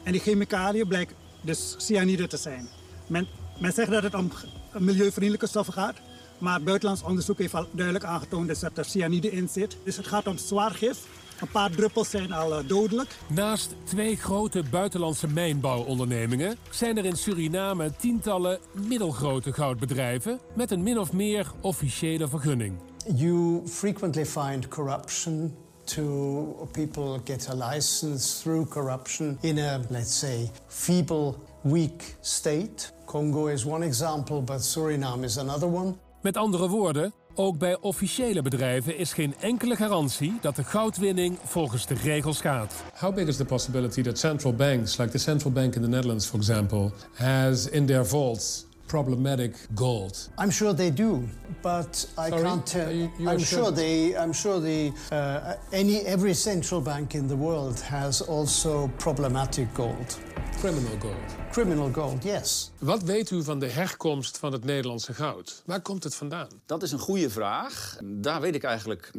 En 0.02 0.12
die 0.12 0.20
chemicaliën 0.20 0.88
blijkt 0.88 1.14
dus 1.40 1.74
cyanide 1.78 2.26
te 2.26 2.36
zijn. 2.36 2.68
Men, 3.06 3.26
men 3.58 3.72
zegt 3.72 3.90
dat 3.90 4.02
het 4.02 4.14
om 4.14 4.32
milieuvriendelijke 4.78 5.46
stoffen 5.46 5.74
gaat, 5.74 5.96
maar 6.38 6.62
buitenlands 6.62 7.02
onderzoek 7.02 7.38
heeft 7.38 7.54
al 7.54 7.66
duidelijk 7.70 8.04
aangetoond 8.04 8.60
dat 8.60 8.78
er 8.78 8.84
cyanide 8.84 9.30
in 9.30 9.48
zit. 9.48 9.76
Dus 9.84 9.96
het 9.96 10.06
gaat 10.06 10.26
om 10.26 10.38
zwaar 10.38 10.70
gif. 10.70 10.98
Een 11.40 11.48
paar 11.48 11.70
druppels 11.70 12.10
zijn 12.10 12.32
al 12.32 12.62
uh, 12.62 12.68
dodelijk. 12.68 13.16
Naast 13.26 13.74
twee 13.84 14.16
grote 14.16 14.62
buitenlandse 14.70 15.28
mijnbouwondernemingen 15.28 16.56
zijn 16.70 16.98
er 16.98 17.04
in 17.04 17.16
Suriname 17.16 17.92
tientallen 17.96 18.58
middelgrote 18.72 19.52
goudbedrijven 19.52 20.40
met 20.54 20.70
een 20.70 20.82
min 20.82 20.98
of 20.98 21.12
meer 21.12 21.46
officiële 21.60 22.28
vergunning. 22.28 22.89
You 23.06 23.62
frequently 23.66 24.24
find 24.24 24.68
corruption 24.68 25.56
to 25.84 26.68
people 26.72 27.20
get 27.24 27.48
a 27.48 27.54
license 27.54 28.42
through 28.42 28.68
corruption 28.68 29.38
in 29.40 29.58
a, 29.58 29.80
let's 29.88 30.18
say, 30.18 30.50
feeble, 30.68 31.34
weak 31.62 32.16
state. 32.20 32.92
Congo 33.06 33.46
is 33.48 33.64
one 33.64 33.82
example, 33.82 34.42
but 34.42 34.60
Suriname 34.60 35.24
is 35.24 35.36
another 35.36 35.68
one. 35.68 35.94
Met 36.22 36.36
andere 36.36 36.68
woorden, 36.68 37.12
ook 37.34 37.58
bij 37.58 37.78
officiële 37.80 38.42
bedrijven 38.42 38.96
is 38.96 39.12
geen 39.12 39.34
enkele 39.40 39.76
garantie 39.76 40.38
dat 40.40 40.56
de 40.56 40.64
goudwinning 40.64 41.38
volgens 41.44 41.86
de 41.86 41.94
regels 41.94 42.40
gaat. 42.40 42.74
How 42.98 43.14
big 43.14 43.26
is 43.26 43.36
the 43.36 43.44
possibility 43.44 44.02
that 44.02 44.18
central 44.18 44.54
banks, 44.54 44.96
like 44.96 45.10
the 45.10 45.18
central 45.18 45.52
bank 45.52 45.74
in 45.74 45.82
the 45.82 45.88
Netherlands, 45.88 46.26
for 46.26 46.38
example, 46.38 46.92
has 47.14 47.68
in 47.68 47.86
their 47.86 48.06
vaults 48.06 48.66
problematic 48.90 49.52
gold? 49.76 50.28
I'm 50.36 50.50
sure 50.50 50.72
they 50.72 50.90
do, 50.90 51.28
but 51.62 51.92
I 52.18 52.28
Sorry? 52.30 52.42
can't 52.42 52.66
tell. 52.66 52.90
You- 52.90 53.12
you 53.20 53.30
I'm 53.30 53.38
sure? 53.38 53.58
sure 53.58 53.70
they. 53.70 54.16
I'm 54.16 54.32
sure 54.32 54.58
the 54.60 54.92
uh, 55.12 55.54
any 55.72 55.96
every 56.14 56.34
central 56.34 56.80
bank 56.80 57.14
in 57.14 57.28
the 57.28 57.36
world 57.36 57.78
has 57.96 58.20
also 58.20 58.88
problematic 58.98 59.72
gold, 59.74 60.08
Criminal 60.60 60.98
gold. 61.00 61.14
criminal 61.50 61.92
gold. 61.92 62.22
Yes. 62.24 62.70
Wat 62.78 63.02
weet 63.02 63.30
u 63.30 63.42
van 63.42 63.58
de 63.58 63.66
herkomst 63.66 64.38
van 64.38 64.52
het 64.52 64.64
Nederlandse 64.64 65.14
goud? 65.14 65.62
Waar 65.66 65.80
komt 65.80 66.04
het 66.04 66.14
vandaan? 66.14 66.48
Dat 66.66 66.82
is 66.82 66.92
een 66.92 66.98
goede 66.98 67.30
vraag. 67.30 67.98
Daar 68.04 68.40
weet 68.40 68.54
ik 68.54 68.62
eigenlijk... 68.62 69.10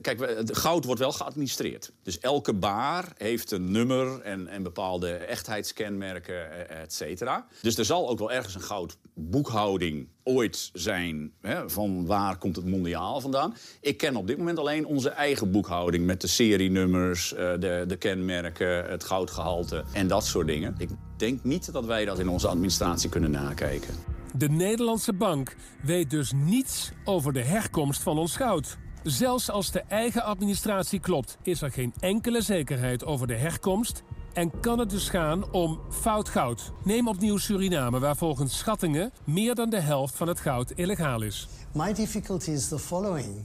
Kijk, 0.00 0.20
het 0.20 0.56
goud 0.56 0.84
wordt 0.84 1.00
wel 1.00 1.12
geadministreerd. 1.12 1.92
Dus 2.02 2.18
elke 2.18 2.52
baar 2.52 3.12
heeft 3.16 3.50
een 3.50 3.70
nummer 3.70 4.20
en, 4.20 4.48
en 4.48 4.62
bepaalde 4.62 5.12
echtheidskenmerken, 5.12 6.68
eh, 6.68 6.82
et 6.82 6.92
cetera. 6.92 7.46
Dus 7.62 7.76
er 7.78 7.84
zal 7.84 8.08
ook 8.08 8.18
wel 8.18 8.32
ergens 8.32 8.54
een 8.54 8.62
goudboekhouding 8.62 10.08
ooit 10.24 10.70
zijn... 10.72 11.32
Hè, 11.40 11.70
van 11.70 12.06
waar 12.06 12.36
komt 12.36 12.56
het 12.56 12.64
mondiaal 12.64 13.20
vandaan. 13.20 13.54
Ik 13.80 13.96
ken 13.96 14.16
op 14.16 14.26
dit 14.26 14.38
moment 14.38 14.58
alleen 14.58 14.86
onze 14.86 15.08
eigen 15.08 15.50
boekhouding... 15.50 16.06
met 16.06 16.20
de 16.20 16.26
serienummers, 16.26 17.34
eh, 17.34 17.52
de, 17.58 17.84
de 17.86 17.96
kenmerken, 17.96 18.90
het 18.90 19.04
goudgehalte 19.04 19.84
en 19.92 20.06
dat 20.06 20.26
soort 20.26 20.46
dingen. 20.46 20.74
Ik 20.78 20.88
denk 21.16 21.44
niet 21.44 21.72
dat 21.72 21.84
wij 21.84 22.04
dat 22.04 22.18
in 22.18 22.28
onze 22.28 22.48
administratie 22.48 23.08
kunnen 23.08 23.30
nakijken. 23.30 23.94
De 24.36 24.48
Nederlandse 24.48 25.12
bank 25.12 25.56
weet 25.82 26.10
dus 26.10 26.32
niets 26.34 26.92
over 27.04 27.32
de 27.32 27.42
herkomst 27.42 28.02
van 28.02 28.18
ons 28.18 28.36
goud. 28.36 28.78
Zelfs 29.02 29.50
als 29.50 29.70
de 29.70 29.80
eigen 29.88 30.22
administratie 30.22 31.00
klopt, 31.00 31.38
is 31.42 31.62
er 31.62 31.70
geen 31.70 31.94
enkele 32.00 32.42
zekerheid 32.42 33.04
over 33.04 33.26
de 33.26 33.36
herkomst 33.36 34.02
en 34.32 34.60
kan 34.60 34.78
het 34.78 34.90
dus 34.90 35.08
gaan 35.08 35.52
om 35.52 35.80
fout 35.90 36.28
goud. 36.28 36.72
Neem 36.84 37.08
opnieuw 37.08 37.36
Suriname, 37.36 37.98
waar 37.98 38.16
volgens 38.16 38.58
schattingen 38.58 39.12
meer 39.24 39.54
dan 39.54 39.70
de 39.70 39.80
helft 39.80 40.16
van 40.16 40.28
het 40.28 40.40
goud 40.40 40.70
illegaal 40.70 41.22
is. 41.22 41.48
My 41.74 41.92
difficulty 41.92 42.50
is 42.50 42.68
the 42.68 42.78
following. 42.78 43.44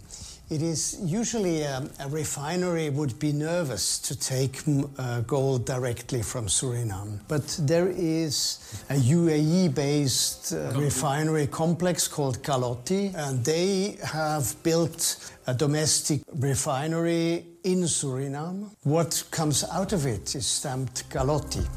It 0.49 0.61
is 0.61 0.97
usually 1.03 1.65
um, 1.65 1.89
a 1.99 2.07
refinery 2.07 2.89
would 2.89 3.19
be 3.19 3.33
nervous 3.33 3.99
to 3.99 4.17
take 4.17 4.63
mm, 4.63 4.89
uh, 4.97 5.19
gold 5.21 5.65
directly 5.65 6.21
from 6.21 6.47
Suriname. 6.47 7.19
But 7.27 7.59
there 7.67 7.89
is 7.89 8.59
a 8.89 8.93
UAE 8.93 9.75
based 9.75 10.53
uh, 10.53 10.71
refinery 10.79 11.47
complex 11.47 12.07
called 12.07 12.41
Kalotti, 12.43 13.13
and 13.13 13.43
they 13.43 13.97
have 14.01 14.55
built 14.63 15.17
a 15.47 15.53
domestic 15.53 16.21
refinery 16.39 17.45
in 17.63 17.83
Suriname. 17.83 18.69
What 18.83 19.25
comes 19.31 19.65
out 19.69 19.91
of 19.91 20.05
it 20.05 20.33
is 20.33 20.45
stamped 20.45 21.09
Kalotti. 21.09 21.67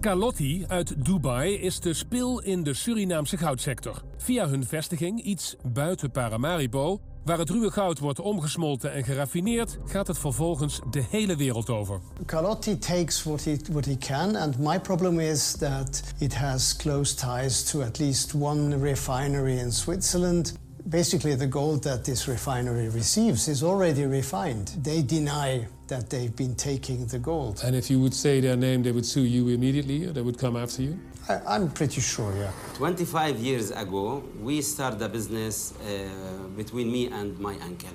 Kalotti 0.00 0.64
uit 0.68 0.94
Dubai 1.06 1.60
is 1.60 1.80
de 1.80 1.94
spil 1.94 2.38
in 2.38 2.62
de 2.62 2.74
Surinaamse 2.74 3.36
goudsector. 3.36 4.02
Via 4.16 4.48
hun 4.48 4.64
vestiging, 4.64 5.22
iets 5.22 5.56
buiten 5.62 6.10
Paramaribo, 6.10 7.00
waar 7.24 7.38
het 7.38 7.50
ruwe 7.50 7.70
goud 7.70 7.98
wordt 7.98 8.20
omgesmolten 8.20 8.92
en 8.92 9.04
geraffineerd, 9.04 9.78
gaat 9.84 10.06
het 10.06 10.18
vervolgens 10.18 10.80
de 10.90 11.04
hele 11.10 11.36
wereld 11.36 11.70
over. 11.70 12.00
Carlotti 12.26 12.78
takes 12.78 13.22
what 13.22 13.44
he, 13.44 13.56
what 13.70 13.84
he 13.84 13.96
can, 13.98 14.36
and 14.36 14.58
my 14.58 14.80
problem 14.80 15.20
is 15.20 15.52
that 15.52 16.02
it 16.18 16.34
has 16.34 16.76
close 16.76 17.14
ties 17.14 17.70
to 17.70 17.82
at 17.82 17.98
least 17.98 18.34
one 18.34 18.78
refinery 18.80 19.58
in 19.58 19.72
Switzerland. 19.72 20.52
Basically, 20.84 21.36
the 21.36 21.48
gold 21.48 21.82
that 21.82 22.04
this 22.04 22.26
refinery 22.26 22.88
receives 22.88 23.48
is 23.48 23.62
already 23.62 24.04
refined. 24.06 24.84
They 24.84 25.02
deny 25.06 25.66
that 25.88 26.10
they've 26.10 26.34
been 26.34 26.54
taking 26.54 27.06
the 27.06 27.18
gold. 27.18 27.60
And 27.64 27.76
if 27.76 27.90
you 27.90 28.00
would 28.00 28.14
say 28.14 28.40
their 28.40 28.56
name, 28.56 28.82
they 28.82 28.92
would 28.92 29.06
sue 29.06 29.22
you 29.24 29.48
immediately, 29.48 30.06
or 30.06 30.12
they 30.12 30.22
would 30.22 30.38
come 30.38 30.56
after 30.56 30.82
you? 30.82 30.98
I, 31.28 31.40
I'm 31.46 31.70
pretty 31.70 32.00
sure, 32.00 32.34
yeah. 32.36 32.50
25 32.74 33.38
years 33.38 33.70
ago, 33.70 34.22
we 34.40 34.60
started 34.62 35.00
a 35.02 35.08
business 35.08 35.74
uh, 35.80 36.48
between 36.56 36.90
me 36.90 37.08
and 37.08 37.38
my 37.38 37.54
uncle. 37.60 37.90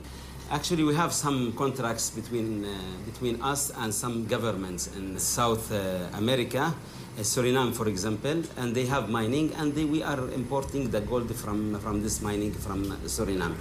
Actually, 0.51 0.83
we 0.83 0.95
have 0.95 1.13
some 1.13 1.53
contracts 1.53 2.09
between, 2.09 2.65
uh, 2.65 2.69
between 3.05 3.39
us 3.41 3.71
and 3.77 3.93
some 3.93 4.25
governments 4.25 4.95
in 4.95 5.19
South 5.19 5.71
uh, 5.71 6.07
America, 6.13 6.73
uh, 7.17 7.21
Suriname, 7.21 7.71
for 7.71 7.87
example, 7.87 8.41
and 8.57 8.75
they 8.75 8.87
have 8.87 9.09
mining, 9.09 9.53
and 9.55 9.75
they, 9.75 9.85
we 9.85 10.01
are 10.01 10.27
importing 10.31 10.89
the 10.89 11.01
gold 11.01 11.35
from, 11.35 11.79
from 11.79 12.01
this 12.01 12.21
mining 12.21 12.51
from 12.51 12.85
Suriname. 13.05 13.55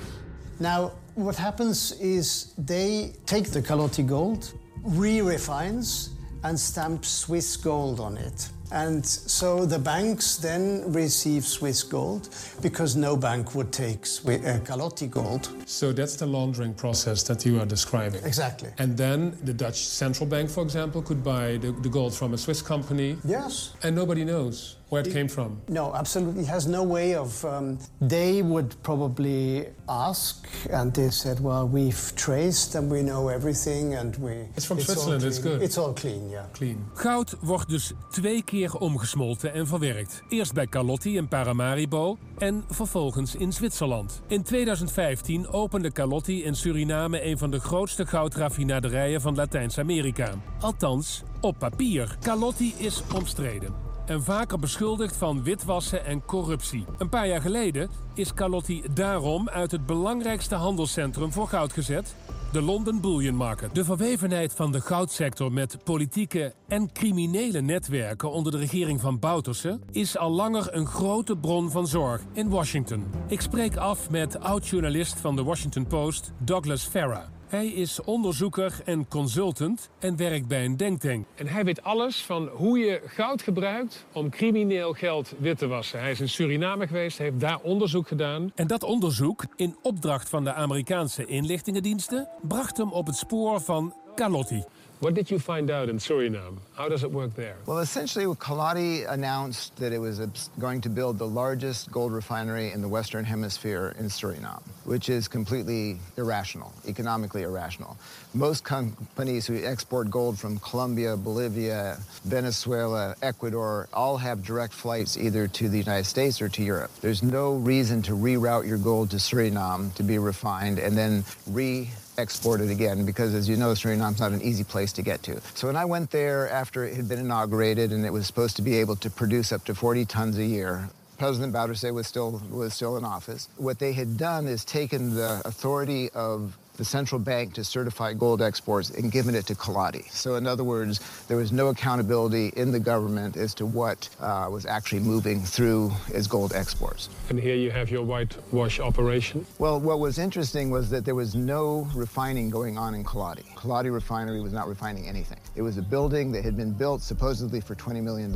Now, 0.60 0.92
what 1.18 1.34
happens 1.34 1.92
is 2.00 2.54
they 2.56 3.12
take 3.26 3.50
the 3.50 3.60
Calotti 3.60 4.06
gold, 4.06 4.52
re 4.84 5.20
refines, 5.20 6.10
and 6.44 6.58
stamp 6.58 7.04
Swiss 7.04 7.56
gold 7.56 7.98
on 7.98 8.16
it. 8.16 8.48
And 8.70 9.04
so 9.04 9.64
the 9.66 9.78
banks 9.78 10.36
then 10.36 10.92
receive 10.92 11.44
Swiss 11.44 11.82
gold 11.82 12.28
because 12.62 12.94
no 12.94 13.16
bank 13.16 13.54
would 13.54 13.72
take 13.72 14.02
Swi- 14.02 14.44
uh, 14.46 14.60
Calotti 14.60 15.10
gold. 15.10 15.48
So 15.66 15.92
that's 15.92 16.16
the 16.16 16.26
laundering 16.26 16.74
process 16.74 17.22
that 17.24 17.44
you 17.44 17.58
are 17.60 17.66
describing. 17.66 18.22
Exactly. 18.24 18.70
And 18.78 18.96
then 18.96 19.36
the 19.42 19.54
Dutch 19.54 19.86
central 19.86 20.28
bank, 20.28 20.50
for 20.50 20.62
example, 20.62 21.02
could 21.02 21.24
buy 21.24 21.56
the, 21.56 21.72
the 21.72 21.88
gold 21.88 22.14
from 22.14 22.34
a 22.34 22.38
Swiss 22.38 22.62
company. 22.62 23.16
Yes. 23.24 23.72
And 23.82 23.96
nobody 23.96 24.24
knows 24.24 24.77
where 24.88 25.06
it 25.06 25.12
came 25.12 25.28
from. 25.28 25.60
No, 25.68 25.94
absolutely. 25.94 26.42
It 26.42 26.48
has 26.48 26.66
no 26.66 26.82
way 26.82 27.14
of. 27.14 27.44
Um, 27.44 27.78
they 28.00 28.42
would 28.42 28.74
probably 28.82 29.66
ask, 29.86 30.48
and 30.70 30.94
they 30.94 31.10
said, 31.10 31.40
"Well, 31.40 31.68
we've 31.68 32.12
traced 32.14 32.74
and 32.74 32.90
we 32.90 33.00
know 33.02 33.28
everything, 33.28 33.96
and 33.96 34.16
we." 34.16 34.48
It's 34.54 34.66
from 34.66 34.78
all 34.78 34.84
Switzerland, 34.84 35.22
it's 35.22 35.40
good. 35.40 35.62
It's 35.62 35.78
all 35.78 35.92
clean, 35.92 36.30
yeah. 36.30 36.44
Clean. 36.52 36.86
Goud 36.94 37.36
wordt 37.40 37.68
dus 37.68 37.92
twee 38.10 38.42
keer 38.42 38.74
omgesmolten 38.74 39.52
en 39.52 39.66
verwerkt. 39.66 40.22
Eerst 40.28 40.52
bij 40.52 40.66
Calotti 40.66 41.16
in 41.16 41.28
Paramaribo 41.28 42.18
en 42.38 42.64
vervolgens 42.68 43.34
in 43.34 43.52
Zwitserland. 43.52 44.20
In 44.26 44.42
2015 44.42 45.48
opende 45.48 45.92
Calotti 45.92 46.44
in 46.44 46.54
Suriname 46.54 47.24
een 47.26 47.38
van 47.38 47.50
de 47.50 47.60
grootste 47.60 48.06
goudraffinaderijen 48.06 49.20
van 49.20 49.34
Latijns-Amerika. 49.34 50.30
Althans, 50.60 51.22
op 51.40 51.58
papier. 51.58 52.16
Calotti 52.20 52.74
is 52.78 53.02
omstreden 53.14 53.87
en 54.08 54.22
vaker 54.22 54.58
beschuldigd 54.58 55.16
van 55.16 55.42
witwassen 55.42 56.04
en 56.04 56.24
corruptie. 56.24 56.84
Een 56.98 57.08
paar 57.08 57.26
jaar 57.26 57.40
geleden 57.40 57.90
is 58.14 58.34
Calotti 58.34 58.82
daarom 58.94 59.48
uit 59.48 59.70
het 59.70 59.86
belangrijkste 59.86 60.54
handelscentrum 60.54 61.32
voor 61.32 61.48
goud 61.48 61.72
gezet, 61.72 62.16
de 62.52 62.62
London 62.62 63.00
Bullion 63.00 63.34
Market. 63.34 63.74
De 63.74 63.84
verwevenheid 63.84 64.54
van 64.54 64.72
de 64.72 64.80
goudsector 64.80 65.52
met 65.52 65.84
politieke 65.84 66.54
en 66.68 66.92
criminele 66.92 67.60
netwerken 67.60 68.30
onder 68.30 68.52
de 68.52 68.58
regering 68.58 69.00
van 69.00 69.18
Bouterse 69.18 69.78
is 69.90 70.18
al 70.18 70.30
langer 70.30 70.74
een 70.74 70.86
grote 70.86 71.36
bron 71.36 71.70
van 71.70 71.86
zorg 71.86 72.20
in 72.32 72.48
Washington. 72.48 73.04
Ik 73.26 73.40
spreek 73.40 73.76
af 73.76 74.10
met 74.10 74.40
oud-journalist 74.40 75.20
van 75.20 75.36
de 75.36 75.42
Washington 75.42 75.86
Post, 75.86 76.32
Douglas 76.38 76.84
Farah. 76.84 77.37
Hij 77.48 77.66
is 77.66 78.00
onderzoeker 78.04 78.80
en 78.84 79.08
consultant 79.08 79.90
en 79.98 80.16
werkt 80.16 80.46
bij 80.46 80.64
een 80.64 80.76
denktank. 80.76 81.26
En 81.34 81.46
hij 81.46 81.64
weet 81.64 81.82
alles 81.82 82.22
van 82.22 82.48
hoe 82.48 82.78
je 82.78 83.02
goud 83.06 83.42
gebruikt 83.42 84.06
om 84.12 84.30
crimineel 84.30 84.92
geld 84.92 85.34
wit 85.38 85.58
te 85.58 85.66
wassen. 85.66 86.00
Hij 86.00 86.10
is 86.10 86.20
in 86.20 86.28
Suriname 86.28 86.86
geweest, 86.86 87.18
heeft 87.18 87.40
daar 87.40 87.58
onderzoek 87.62 88.08
gedaan. 88.08 88.52
En 88.54 88.66
dat 88.66 88.82
onderzoek, 88.82 89.44
in 89.56 89.76
opdracht 89.82 90.28
van 90.28 90.44
de 90.44 90.52
Amerikaanse 90.52 91.26
inlichtingendiensten, 91.26 92.28
bracht 92.42 92.76
hem 92.76 92.92
op 92.92 93.06
het 93.06 93.16
spoor 93.16 93.60
van 93.60 93.94
Calotti. 94.14 94.64
What 95.00 95.14
did 95.14 95.30
you 95.30 95.38
find 95.38 95.70
out 95.70 95.88
in 95.88 95.98
Suriname? 95.98 96.58
How 96.74 96.88
does 96.88 97.04
it 97.04 97.12
work 97.12 97.32
there? 97.36 97.54
Well, 97.66 97.78
essentially, 97.78 98.24
Kaladi 98.34 99.08
announced 99.08 99.76
that 99.76 99.92
it 99.92 99.98
was 99.98 100.18
going 100.58 100.80
to 100.80 100.88
build 100.88 101.18
the 101.18 101.26
largest 101.26 101.92
gold 101.92 102.12
refinery 102.12 102.72
in 102.72 102.82
the 102.82 102.88
Western 102.88 103.24
Hemisphere 103.24 103.94
in 103.96 104.06
Suriname, 104.06 104.60
which 104.84 105.08
is 105.08 105.28
completely 105.28 106.00
irrational, 106.16 106.72
economically 106.88 107.42
irrational. 107.44 107.96
Most 108.34 108.64
companies 108.64 109.46
who 109.46 109.64
export 109.64 110.10
gold 110.10 110.36
from 110.36 110.58
Colombia, 110.58 111.16
Bolivia, 111.16 111.98
Venezuela, 112.24 113.14
Ecuador 113.22 113.88
all 113.92 114.16
have 114.16 114.42
direct 114.42 114.72
flights 114.72 115.16
either 115.16 115.46
to 115.46 115.68
the 115.68 115.78
United 115.78 116.06
States 116.06 116.42
or 116.42 116.48
to 116.48 116.62
Europe. 116.64 116.90
There's 117.02 117.22
no 117.22 117.54
reason 117.54 118.02
to 118.02 118.12
reroute 118.12 118.66
your 118.66 118.78
gold 118.78 119.10
to 119.10 119.16
Suriname 119.18 119.94
to 119.94 120.02
be 120.02 120.18
refined 120.18 120.80
and 120.80 120.98
then 120.98 121.24
re 121.46 121.88
export 122.18 122.60
it 122.60 122.70
again 122.70 123.06
because, 123.06 123.32
as 123.34 123.48
you 123.48 123.56
know, 123.56 123.72
Suriname's 123.72 124.20
not 124.20 124.32
an 124.32 124.42
easy 124.42 124.64
place 124.64 124.92
to 124.94 125.02
get 125.02 125.22
to. 125.22 125.40
So 125.54 125.68
when 125.68 125.76
I 125.76 125.84
went 125.84 126.10
there 126.10 126.50
after 126.50 126.84
it 126.84 126.94
had 126.94 127.08
been 127.08 127.20
inaugurated 127.20 127.92
and 127.92 128.04
it 128.04 128.12
was 128.12 128.26
supposed 128.26 128.56
to 128.56 128.62
be 128.62 128.76
able 128.76 128.96
to 128.96 129.08
produce 129.08 129.52
up 129.52 129.64
to 129.64 129.74
40 129.74 130.04
tons 130.04 130.36
a 130.36 130.44
year, 130.44 130.90
President 131.18 131.52
Bouterse 131.52 131.92
was 131.92 132.06
still 132.06 132.42
was 132.50 132.74
still 132.74 132.96
in 132.96 133.04
office. 133.04 133.48
What 133.56 133.78
they 133.78 133.92
had 133.92 134.16
done 134.16 134.46
is 134.46 134.64
taken 134.64 135.14
the 135.14 135.42
authority 135.44 136.10
of 136.10 136.56
the 136.78 136.84
central 136.84 137.18
bank 137.18 137.54
to 137.54 137.64
certify 137.64 138.14
gold 138.14 138.40
exports 138.40 138.90
and 138.90 139.10
given 139.10 139.34
it 139.34 139.46
to 139.46 139.54
Kaladi. 139.54 140.10
So, 140.12 140.36
in 140.36 140.46
other 140.46 140.62
words, 140.62 141.00
there 141.26 141.36
was 141.36 141.52
no 141.52 141.68
accountability 141.68 142.52
in 142.56 142.70
the 142.70 142.78
government 142.78 143.36
as 143.36 143.52
to 143.54 143.66
what 143.66 144.08
uh, 144.20 144.48
was 144.50 144.64
actually 144.64 145.00
moving 145.00 145.40
through 145.42 145.90
as 146.14 146.28
gold 146.28 146.52
exports. 146.54 147.08
And 147.28 147.38
here 147.38 147.56
you 147.56 147.72
have 147.72 147.90
your 147.90 148.04
whitewash 148.04 148.78
operation. 148.78 149.44
Well, 149.58 149.80
what 149.80 149.98
was 149.98 150.18
interesting 150.18 150.70
was 150.70 150.88
that 150.90 151.04
there 151.04 151.16
was 151.16 151.34
no 151.34 151.88
refining 151.94 152.48
going 152.48 152.78
on 152.78 152.94
in 152.94 153.02
Kaladi. 153.02 153.44
Kaladi 153.56 153.92
refinery 153.92 154.40
was 154.40 154.52
not 154.52 154.68
refining 154.68 155.08
anything. 155.08 155.40
It 155.56 155.62
was 155.62 155.78
a 155.78 155.82
building 155.82 156.30
that 156.32 156.44
had 156.44 156.56
been 156.56 156.72
built 156.72 157.02
supposedly 157.02 157.60
for 157.60 157.74
$20 157.74 158.02
million. 158.04 158.32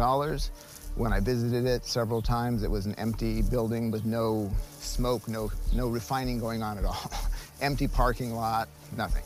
When 0.95 1.13
I 1.13 1.21
visited 1.21 1.65
it 1.65 1.87
several 1.87 2.21
times, 2.21 2.65
it 2.65 2.71
was 2.71 2.87
an 2.87 2.95
empty 2.97 3.41
building 3.41 3.91
with 3.91 4.05
no 4.05 4.51
smoke, 4.79 5.27
no, 5.29 5.51
no 5.73 5.89
refining 5.89 6.39
going 6.39 6.63
on 6.63 6.77
at 6.77 6.85
all. 6.85 7.11
empty 7.63 7.89
parking 7.89 8.35
lot, 8.35 8.69
nothing. 8.97 9.23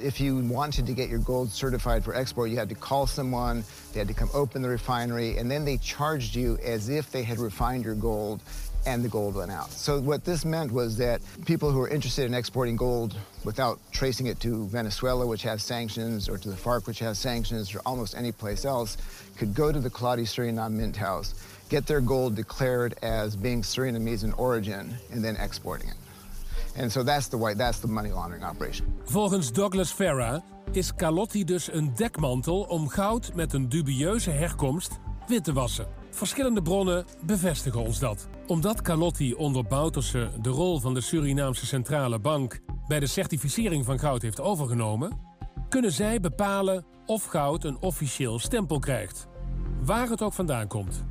If 0.00 0.20
you 0.20 0.38
wanted 0.38 0.86
to 0.86 0.92
get 0.92 1.08
your 1.08 1.18
gold 1.18 1.50
certified 1.50 2.04
for 2.04 2.14
export, 2.14 2.50
you 2.50 2.56
had 2.56 2.68
to 2.68 2.74
call 2.74 3.06
someone, 3.06 3.64
they 3.92 3.98
had 3.98 4.08
to 4.08 4.14
come 4.14 4.30
open 4.32 4.62
the 4.62 4.68
refinery, 4.68 5.38
and 5.38 5.50
then 5.50 5.64
they 5.64 5.76
charged 5.78 6.36
you 6.36 6.58
as 6.64 6.88
if 6.88 7.10
they 7.10 7.22
had 7.22 7.38
refined 7.38 7.84
your 7.84 7.96
gold 7.96 8.40
and 8.86 9.04
the 9.04 9.08
gold 9.08 9.34
went 9.34 9.50
out. 9.50 9.70
So 9.70 10.00
what 10.00 10.24
this 10.24 10.44
meant 10.44 10.72
was 10.72 10.96
that 10.98 11.20
people 11.44 11.70
who 11.70 11.78
were 11.78 11.88
interested 11.88 12.24
in 12.26 12.34
exporting 12.34 12.76
gold 12.76 13.16
without 13.44 13.80
tracing 13.92 14.26
it 14.26 14.40
to 14.40 14.66
Venezuela, 14.68 15.26
which 15.26 15.42
has 15.42 15.62
sanctions, 15.62 16.28
or 16.28 16.38
to 16.38 16.48
the 16.48 16.56
FARC, 16.56 16.86
which 16.86 17.00
has 17.00 17.18
sanctions, 17.18 17.74
or 17.74 17.80
almost 17.84 18.16
any 18.16 18.32
place 18.32 18.64
else, 18.64 18.96
could 19.36 19.52
go 19.54 19.72
to 19.72 19.80
the 19.80 19.90
Kaladi 19.90 20.22
Suriname 20.22 20.72
Mint 20.72 20.96
House, 20.96 21.34
get 21.68 21.86
their 21.86 22.00
gold 22.00 22.34
declared 22.34 22.94
as 23.02 23.36
being 23.36 23.62
Surinamese 23.62 24.24
in 24.24 24.32
origin, 24.34 24.96
and 25.10 25.24
then 25.24 25.36
exporting 25.36 25.88
it. 25.88 25.96
And 26.78 26.92
so 26.92 27.02
that's 27.02 27.28
the 27.28 27.38
white, 27.38 27.56
that's 27.56 27.80
the 27.80 27.88
money 27.88 28.10
laundering 28.10 28.44
operation. 28.44 28.86
Volgens 29.04 29.52
Douglas 29.52 29.92
Farah 29.92 30.42
is 30.72 30.94
Calotti 30.94 31.44
dus 31.44 31.72
een 31.72 31.92
dekmantel 31.94 32.60
om 32.60 32.88
goud 32.88 33.34
met 33.34 33.52
een 33.52 33.68
dubieuze 33.68 34.30
herkomst 34.30 34.98
wit 35.26 35.44
te 35.44 35.52
wassen. 35.52 35.86
Verschillende 36.10 36.62
bronnen 36.62 37.04
bevestigen 37.26 37.80
ons 37.80 37.98
dat. 37.98 38.28
Omdat 38.46 38.82
Calotti 38.82 39.34
onder 39.34 39.64
Bouterse 39.64 40.30
de 40.40 40.48
rol 40.48 40.80
van 40.80 40.94
de 40.94 41.00
Surinaamse 41.00 41.66
Centrale 41.66 42.18
Bank 42.18 42.60
bij 42.86 43.00
de 43.00 43.06
certificering 43.06 43.84
van 43.84 43.98
goud 43.98 44.22
heeft 44.22 44.40
overgenomen, 44.40 45.18
kunnen 45.68 45.92
zij 45.92 46.20
bepalen 46.20 46.84
of 47.06 47.24
goud 47.24 47.64
een 47.64 47.80
officieel 47.80 48.38
stempel 48.38 48.78
krijgt, 48.78 49.26
waar 49.84 50.08
het 50.08 50.22
ook 50.22 50.32
vandaan 50.32 50.66
komt. 50.66 51.04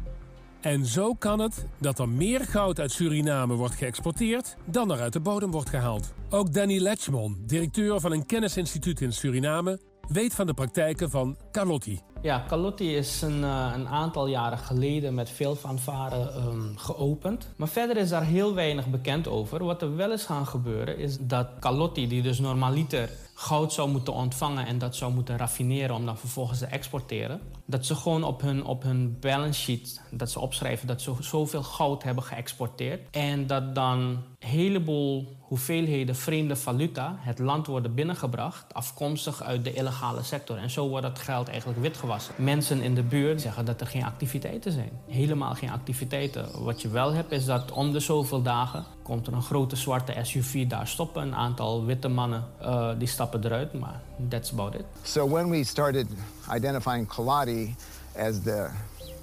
En 0.62 0.86
zo 0.86 1.14
kan 1.14 1.40
het 1.40 1.66
dat 1.78 2.00
er 2.00 2.10
meer 2.10 2.40
goud 2.40 2.80
uit 2.80 2.92
Suriname 2.92 3.54
wordt 3.54 3.76
geëxporteerd 3.76 4.56
dan 4.66 4.92
er 4.92 5.00
uit 5.00 5.14
de 5.14 5.20
bodem 5.20 5.52
wordt 5.52 5.70
gehaald. 5.70 6.14
Ook 6.30 6.54
Danny 6.54 6.80
Letchmon, 6.80 7.44
directeur 7.46 8.00
van 8.00 8.12
een 8.12 8.26
kennisinstituut 8.26 9.02
in 9.02 9.14
Suriname, 9.14 9.80
weet 10.08 10.34
van 10.34 10.46
de 10.46 10.54
praktijken 10.54 11.10
van 11.10 11.38
Calotti. 11.52 12.02
Ja, 12.22 12.46
Calotti 12.48 12.96
is 12.96 13.22
een, 13.22 13.44
eh, 13.44 13.72
een 13.76 13.88
aantal 13.88 14.28
jaren 14.28 14.58
geleden 14.58 15.14
met 15.14 15.30
veel 15.30 15.56
fanfare 15.56 16.32
ehm, 16.32 16.76
geopend. 16.76 17.54
Maar 17.56 17.68
verder 17.68 17.98
is 17.98 18.10
daar 18.10 18.26
heel 18.26 18.54
weinig 18.54 18.88
bekend 18.88 19.28
over. 19.28 19.64
Wat 19.64 19.82
er 19.82 19.96
wel 19.96 20.12
is 20.12 20.24
gaan 20.24 20.48
gebeuren 20.48 20.98
is 20.98 21.18
dat 21.20 21.48
Calotti, 21.60 22.08
die 22.08 22.22
dus 22.22 22.40
normaliter 22.40 23.10
goud 23.40 23.74
zou 23.74 23.90
moeten 23.90 24.14
ontvangen 24.14 24.66
en 24.66 24.78
dat 24.78 24.96
zou 24.96 25.14
moeten 25.14 25.38
raffineren 25.38 25.96
om 25.96 26.06
dan 26.06 26.18
vervolgens 26.18 26.60
te 26.60 26.66
exporteren, 26.66 27.42
dat 27.66 27.86
ze 27.86 27.96
gewoon 27.96 28.24
op 28.24 28.42
hun, 28.42 28.66
op 28.66 28.84
hun 28.84 29.18
balance 29.20 29.62
sheet 29.62 30.02
dat 30.12 30.32
ze 30.32 30.40
opschrijven 30.40 30.88
dat 30.88 31.02
ze 31.02 31.14
zoveel 31.20 31.64
goud 31.64 32.04
hebben 32.04 32.24
geëxporteerd. 32.24 33.10
En 33.12 33.48
dat 33.48 33.76
dan 33.76 34.00
een 34.00 34.24
heleboel 34.40 35.37
hoeveelheden 35.48 36.16
vreemde 36.16 36.56
valuta 36.56 37.16
het 37.20 37.40
land 37.40 37.68
worden 37.68 37.94
binnengebracht, 37.94 38.74
afkomstig 38.74 39.44
uit 39.44 39.64
de 39.64 39.74
illegale 39.74 40.24
sector. 40.24 40.58
En 40.58 40.70
zo 40.70 40.88
wordt 40.88 41.06
dat 41.06 41.20
geld 41.20 41.48
eigenlijk 41.48 41.80
witgewassen. 41.80 42.34
Mensen 42.38 42.82
in 42.82 42.96
de 42.96 43.04
buurt 43.04 43.42
zeggen 43.42 43.66
dat 43.66 43.82
er 43.82 43.88
geen 43.88 44.04
activiteiten 44.04 44.72
zijn. 44.72 44.90
Helemaal 45.08 45.54
geen 45.54 45.70
activiteiten. 45.70 46.64
Wat 46.64 46.82
je 46.82 46.90
wel 46.90 47.14
hebt 47.14 47.32
is 47.32 47.46
dat 47.46 47.72
om 47.72 47.92
de 47.92 48.00
zoveel 48.00 48.42
dagen 48.42 48.86
komt 49.04 49.28
er 49.28 49.34
een 49.34 49.42
grote 49.42 49.76
zwarte 49.76 50.16
SUV 50.22 50.68
daar 50.68 50.88
stoppen. 50.88 51.22
Een 51.22 51.36
aantal 51.36 51.86
witte 51.86 52.08
mannen 52.08 52.44
uh, 52.62 52.90
die 52.98 53.08
stappen 53.08 53.46
eruit, 53.46 53.74
maar 53.74 54.02
that's 54.30 54.52
about 54.52 54.76
it. 54.76 54.86
So 55.02 55.30
when 55.30 55.50
we 55.50 55.64
started 55.64 56.08
identifying 56.56 57.08
Kaladi 57.08 57.76
as 58.18 58.42
the 58.44 58.70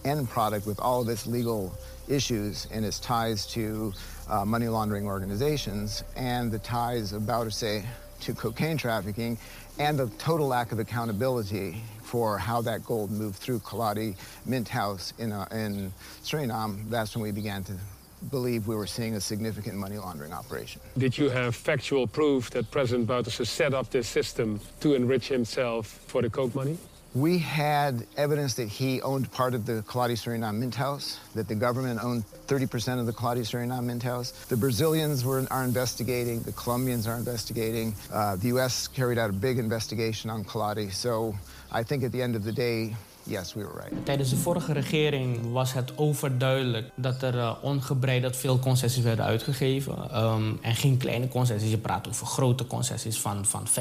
end 0.04 0.28
product 0.28 0.66
with 0.66 0.78
all 0.80 1.02
of 1.02 1.08
its 1.08 1.26
legal 1.26 1.72
issues 2.08 2.68
and 2.70 2.84
its 2.84 2.98
ties 2.98 3.46
to 3.46 3.92
uh, 4.28 4.44
money 4.44 4.68
laundering 4.68 5.06
organizations 5.06 6.04
and 6.16 6.50
the 6.52 6.58
ties 6.58 7.12
of 7.12 7.22
Bouterse 7.22 7.84
to 8.20 8.34
cocaine 8.34 8.76
trafficking 8.76 9.38
and 9.78 9.98
the 9.98 10.06
total 10.18 10.46
lack 10.46 10.72
of 10.72 10.78
accountability 10.78 11.82
for 12.02 12.38
how 12.38 12.60
that 12.62 12.84
gold 12.84 13.10
moved 13.10 13.36
through 13.36 13.58
Kaladi 13.60 14.14
Mint 14.46 14.68
House 14.68 15.12
in, 15.18 15.32
uh, 15.32 15.46
in 15.50 15.92
Suriname, 16.22 16.88
that's 16.88 17.16
when 17.16 17.22
we 17.22 17.32
began 17.32 17.64
to 17.64 17.72
believe 18.30 18.66
we 18.66 18.76
were 18.76 18.86
seeing 18.86 19.14
a 19.16 19.20
significant 19.20 19.76
money 19.76 19.98
laundering 19.98 20.32
operation. 20.32 20.80
Did 20.96 21.18
you 21.18 21.28
have 21.28 21.54
factual 21.54 22.06
proof 22.06 22.50
that 22.50 22.70
President 22.70 23.08
Bouterse 23.08 23.46
set 23.46 23.74
up 23.74 23.90
this 23.90 24.08
system 24.08 24.60
to 24.80 24.94
enrich 24.94 25.28
himself 25.28 25.86
for 26.06 26.22
the 26.22 26.30
coke 26.30 26.54
money? 26.54 26.78
We 27.14 27.38
had 27.38 28.08
evidence 28.16 28.54
that 28.54 28.66
he 28.66 29.00
owned 29.00 29.30
part 29.30 29.54
of 29.54 29.66
the 29.66 29.84
Kaladi 29.86 30.14
Suriname 30.14 30.56
Mint 30.56 30.74
House, 30.74 31.20
that 31.36 31.46
the 31.46 31.54
government 31.54 32.02
owned 32.02 32.24
30% 32.48 32.98
of 32.98 33.06
the 33.06 33.12
Kaladi 33.12 33.42
Suriname 33.42 33.84
Mint 33.84 34.02
House. 34.02 34.32
The 34.46 34.56
Brazilians 34.56 35.24
were, 35.24 35.46
are 35.48 35.62
investigating, 35.62 36.40
the 36.42 36.50
Colombians 36.50 37.06
are 37.06 37.16
investigating. 37.16 37.94
Uh, 38.12 38.34
the 38.34 38.48
U.S. 38.48 38.88
carried 38.88 39.16
out 39.16 39.30
a 39.30 39.32
big 39.32 39.60
investigation 39.60 40.28
on 40.28 40.42
Kaladi. 40.42 40.92
So 40.92 41.36
I 41.70 41.84
think 41.84 42.02
at 42.02 42.10
the 42.10 42.20
end 42.20 42.34
of 42.34 42.42
the 42.42 42.50
day, 42.50 42.96
Yes, 43.26 43.54
we 43.54 43.60
were 43.60 43.80
right. 43.80 44.04
Tijdens 44.04 44.30
de 44.30 44.36
vorige 44.36 44.72
regering 44.72 45.52
was 45.52 45.72
het 45.72 45.92
overduidelijk 45.96 46.90
dat 46.94 47.22
er 47.22 47.34
uh, 47.34 47.52
ongebreideld 47.62 48.36
veel 48.36 48.58
concessies 48.58 49.02
werden 49.02 49.24
uitgegeven. 49.24 50.24
Um, 50.24 50.58
en 50.62 50.74
geen 50.74 50.96
kleine 50.96 51.28
concessies. 51.28 51.70
Je 51.70 51.78
praat 51.78 52.08
over 52.08 52.26
grote 52.26 52.66
concessies 52.66 53.20
van, 53.20 53.44
van 53.44 53.66
85.000, 53.66 53.74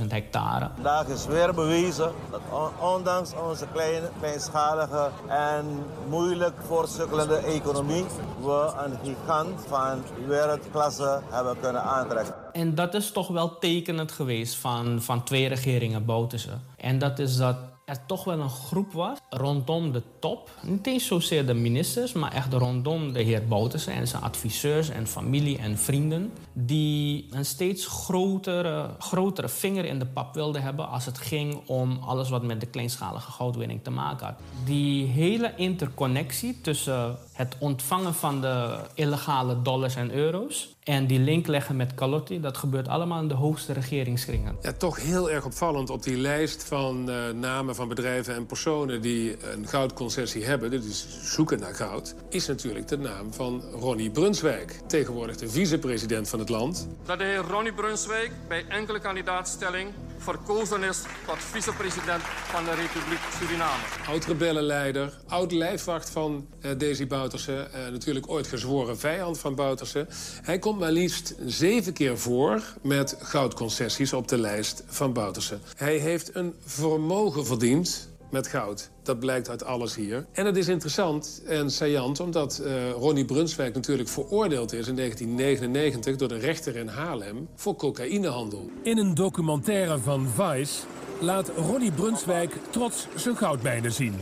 100.000 0.00 0.06
hectare. 0.08 0.70
Vandaag 0.74 1.06
is 1.06 1.26
weer 1.26 1.54
bewezen 1.54 2.12
dat 2.30 2.40
on 2.50 2.94
ondanks 2.94 3.32
onze 3.48 3.66
kleine, 3.72 4.10
kleinschalige 4.18 5.10
en 5.28 5.66
moeilijk 6.08 6.54
voortsukkelende 6.66 7.36
economie... 7.36 8.04
we 8.40 8.72
een 8.84 8.98
gigant 9.04 9.60
van 9.68 10.02
wereldklasse 10.26 11.20
hebben 11.30 11.56
kunnen 11.60 11.82
aantrekken. 11.82 12.45
En 12.56 12.74
dat 12.74 12.94
is 12.94 13.10
toch 13.10 13.28
wel 13.28 13.58
tekenend 13.58 14.12
geweest 14.12 14.54
van, 14.54 15.02
van 15.02 15.24
twee 15.24 15.48
regeringen 15.48 16.04
Bouterse. 16.04 16.58
En 16.76 16.98
dat 16.98 17.18
is 17.18 17.36
dat 17.36 17.56
er 17.84 18.06
toch 18.06 18.24
wel 18.24 18.38
een 18.40 18.50
groep 18.50 18.92
was 18.92 19.18
rondom 19.30 19.92
de 19.92 20.02
top. 20.18 20.50
Niet 20.62 20.86
eens 20.86 21.06
zozeer 21.06 21.46
de 21.46 21.54
ministers, 21.54 22.12
maar 22.12 22.32
echt 22.32 22.52
rondom 22.52 23.12
de 23.12 23.22
heer 23.22 23.46
Bouterse 23.46 23.90
en 23.90 24.08
zijn 24.08 24.22
adviseurs 24.22 24.88
en 24.88 25.06
familie 25.06 25.58
en 25.58 25.78
vrienden. 25.78 26.32
Die 26.52 27.26
een 27.30 27.44
steeds 27.44 27.86
grotere, 27.86 28.90
grotere 28.98 29.48
vinger 29.48 29.84
in 29.84 29.98
de 29.98 30.06
pap 30.06 30.34
wilden 30.34 30.62
hebben 30.62 30.88
als 30.88 31.04
het 31.04 31.18
ging 31.18 31.60
om 31.66 31.98
alles 32.06 32.28
wat 32.28 32.42
met 32.42 32.60
de 32.60 32.66
kleinschalige 32.66 33.30
goudwinning 33.30 33.80
te 33.82 33.90
maken 33.90 34.26
had. 34.26 34.36
Die 34.64 35.06
hele 35.06 35.52
interconnectie 35.56 36.60
tussen 36.60 37.18
het 37.36 37.56
ontvangen 37.58 38.14
van 38.14 38.40
de 38.40 38.78
illegale 38.94 39.62
dollars 39.62 39.96
en 39.96 40.12
euro's 40.12 40.74
en 40.82 41.06
die 41.06 41.18
link 41.18 41.46
leggen 41.46 41.76
met 41.76 41.94
Calotti, 41.94 42.40
dat 42.40 42.56
gebeurt 42.56 42.88
allemaal 42.88 43.20
in 43.20 43.28
de 43.28 43.34
hoogste 43.34 43.72
regeringskringen. 43.72 44.56
Ja, 44.62 44.72
toch 44.72 45.02
heel 45.02 45.30
erg 45.30 45.44
opvallend 45.44 45.90
op 45.90 46.02
die 46.02 46.16
lijst 46.16 46.64
van 46.64 47.10
uh, 47.10 47.30
namen 47.30 47.74
van 47.74 47.88
bedrijven 47.88 48.34
en 48.34 48.46
personen 48.46 49.02
die 49.02 49.36
een 49.52 49.68
goudconcessie 49.68 50.44
hebben, 50.44 50.70
dus 50.70 51.06
zoeken 51.22 51.58
naar 51.58 51.74
goud, 51.74 52.14
is 52.28 52.46
natuurlijk 52.46 52.88
de 52.88 52.98
naam 52.98 53.32
van 53.32 53.62
Ronnie 53.72 54.10
Brunswijk, 54.10 54.80
tegenwoordig 54.86 55.36
de 55.36 55.48
vicepresident 55.48 56.28
van 56.28 56.38
het 56.38 56.48
land. 56.48 56.88
Dat 57.04 57.18
de 57.18 57.24
heer 57.24 57.44
Ronnie 57.50 57.72
Brunswijk 57.72 58.32
bij 58.48 58.64
enkele 58.68 59.00
kandidaatstelling 59.00 59.88
verkozen 60.18 60.82
is 60.82 61.02
tot 61.26 61.36
vicepresident 61.38 62.22
van 62.22 62.64
de 62.64 62.70
Republiek 62.70 63.18
Suriname. 63.38 63.82
Oud-rebellenleider, 64.08 65.12
oud-lijfwacht 65.26 66.10
van 66.10 66.46
uh, 66.60 66.70
Desi 66.78 67.06
Bouterse. 67.06 67.68
Uh, 67.74 67.92
natuurlijk 67.92 68.30
ooit 68.30 68.46
gezworen 68.46 68.98
vijand 68.98 69.38
van 69.38 69.54
Bouterse. 69.54 70.06
Hij 70.42 70.58
komt 70.58 70.78
maar 70.78 70.92
liefst 70.92 71.34
zeven 71.46 71.92
keer 71.92 72.18
voor 72.18 72.62
met 72.82 73.16
goudconcessies 73.18 74.12
op 74.12 74.28
de 74.28 74.38
lijst 74.38 74.82
van 74.86 75.12
Bouterse. 75.12 75.58
Hij 75.76 75.96
heeft 75.96 76.34
een 76.34 76.54
vermogen 76.64 77.46
verdiend 77.46 78.08
met 78.30 78.46
goud. 78.46 78.90
Dat 79.02 79.18
blijkt 79.18 79.48
uit 79.48 79.64
alles 79.64 79.94
hier. 79.94 80.26
En 80.32 80.46
het 80.46 80.56
is 80.56 80.68
interessant 80.68 81.42
en 81.46 81.70
saillant 81.70 82.20
omdat 82.20 82.62
uh, 82.64 82.90
Ronnie 82.90 83.24
Brunswijk 83.24 83.74
natuurlijk 83.74 84.08
veroordeeld 84.08 84.72
is 84.72 84.88
in 84.88 84.96
1999 84.96 86.16
door 86.16 86.28
de 86.28 86.38
rechter 86.38 86.76
in 86.76 86.88
Haarlem 86.88 87.48
voor 87.54 87.76
cocaïnehandel. 87.76 88.70
In 88.82 88.98
een 88.98 89.14
documentaire 89.14 89.98
van 89.98 90.28
Vice 90.28 90.82
laat 91.20 91.50
Ronnie 91.56 91.92
Brunswijk 91.92 92.56
trots 92.70 93.06
zijn 93.14 93.36
goudmijnen 93.36 93.92
zien. 93.92 94.14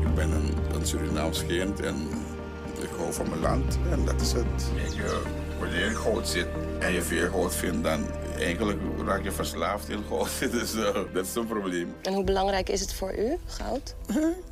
Ik 0.00 0.14
ben 0.14 0.30
een, 0.30 0.52
een 0.74 0.86
Surinaams 0.86 1.46
kind 1.46 1.80
en 1.80 1.96
ik 2.80 2.88
hou 2.96 3.12
van 3.12 3.28
mijn 3.28 3.40
land 3.40 3.78
en 3.90 4.04
dat 4.04 4.20
is 4.20 4.32
het. 4.32 4.70
Je, 4.94 5.22
wanneer 5.58 5.88
je 5.88 5.94
goud 5.94 6.28
zit 6.28 6.46
en 6.78 6.92
je 6.92 7.02
veel 7.02 7.30
goud 7.30 7.54
vindt, 7.54 7.84
dan 7.84 8.00
eigenlijk 8.40 8.78
raak 9.04 9.22
je 9.22 9.32
verslaafd 9.32 9.88
in 9.88 10.02
goud. 10.08 10.28
Dus 10.60 10.74
uh, 10.74 10.94
dat 11.12 11.26
is 11.26 11.34
een 11.34 11.46
probleem. 11.46 11.94
En 12.02 12.14
hoe 12.14 12.24
belangrijk 12.24 12.68
is 12.68 12.80
het 12.80 12.94
voor 12.94 13.18
u, 13.18 13.36
goud? 13.46 13.94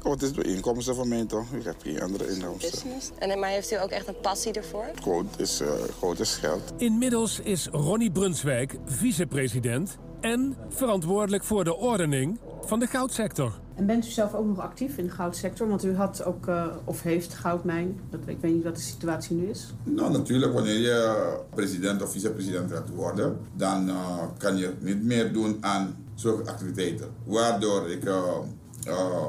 Goud 0.03 0.23
is 0.23 0.33
de 0.33 0.43
inkomsten 0.43 0.95
van 0.95 1.09
mij 1.09 1.25
toch? 1.25 1.53
Ik 1.53 1.65
heb 1.65 1.77
geen 1.83 2.01
andere 2.03 2.29
inkomsten. 2.35 2.71
Business. 2.71 3.11
En, 3.19 3.39
maar 3.39 3.51
heeft 3.51 3.73
u 3.73 3.81
ook 3.81 3.91
echt 3.91 4.09
een 4.09 4.21
passie 4.21 4.53
ervoor? 4.53 4.85
Goud 5.03 5.27
is, 5.37 5.61
uh, 5.61 5.69
goud 6.01 6.21
is 6.21 6.35
geld. 6.35 6.73
Inmiddels 6.77 7.41
is 7.41 7.69
Ronnie 7.73 8.11
Brunswijk 8.11 8.75
vicepresident 8.85 9.99
en 10.21 10.57
verantwoordelijk 10.69 11.45
voor 11.45 11.65
de 11.65 11.77
ordening 11.77 12.39
van 12.61 12.79
de 12.79 12.87
goudsector. 12.87 13.53
En 13.79 13.87
bent 13.87 14.07
u 14.07 14.11
zelf 14.11 14.35
ook 14.35 14.47
nog 14.47 14.59
actief 14.59 14.99
in 14.99 15.05
de 15.05 15.11
goudsector? 15.11 15.69
Want 15.69 15.85
u 15.85 15.95
had 15.95 16.25
ook, 16.25 16.47
uh, 16.47 16.67
of 16.85 17.03
heeft 17.03 17.35
goudmijn. 17.35 18.01
Dat, 18.11 18.21
ik 18.27 18.39
weet 18.41 18.55
niet 18.55 18.65
wat 18.65 18.77
de 18.77 18.83
situatie 18.83 19.37
nu 19.37 19.49
is. 19.49 19.75
Nou, 19.85 20.13
natuurlijk, 20.13 20.53
wanneer 20.53 20.79
je 20.79 21.37
president 21.55 22.03
of 22.03 22.13
vicepresident 22.13 22.73
gaat 22.73 22.89
worden, 22.95 23.39
dan 23.57 23.89
uh, 23.89 24.23
kan 24.39 24.57
je 24.57 24.73
niet 24.81 25.03
meer 25.03 25.33
doen 25.33 25.57
aan 25.61 25.97
zulke 26.15 26.51
activiteiten. 26.51 27.09
Waardoor 27.25 27.91
ik 27.91 28.05
uh, 28.05 28.23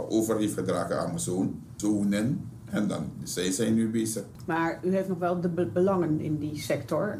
over 0.09 0.37
heeft 0.37 0.53
gedragen 0.53 0.99
aan 0.99 1.07
mijn 1.07 1.19
zoon, 1.19 1.61
zonen. 1.75 2.49
En 2.65 2.87
dan, 2.87 3.11
zij 3.23 3.51
zijn 3.51 3.73
nu 3.73 3.89
bezig. 3.89 4.23
Maar 4.49 4.79
u 4.83 4.93
heeft 4.93 5.07
nog 5.07 5.17
wel 5.17 5.41
de 5.41 5.49
be 5.49 5.65
belangen 5.65 6.19
in 6.19 6.37
die 6.37 6.59
sector. 6.59 7.17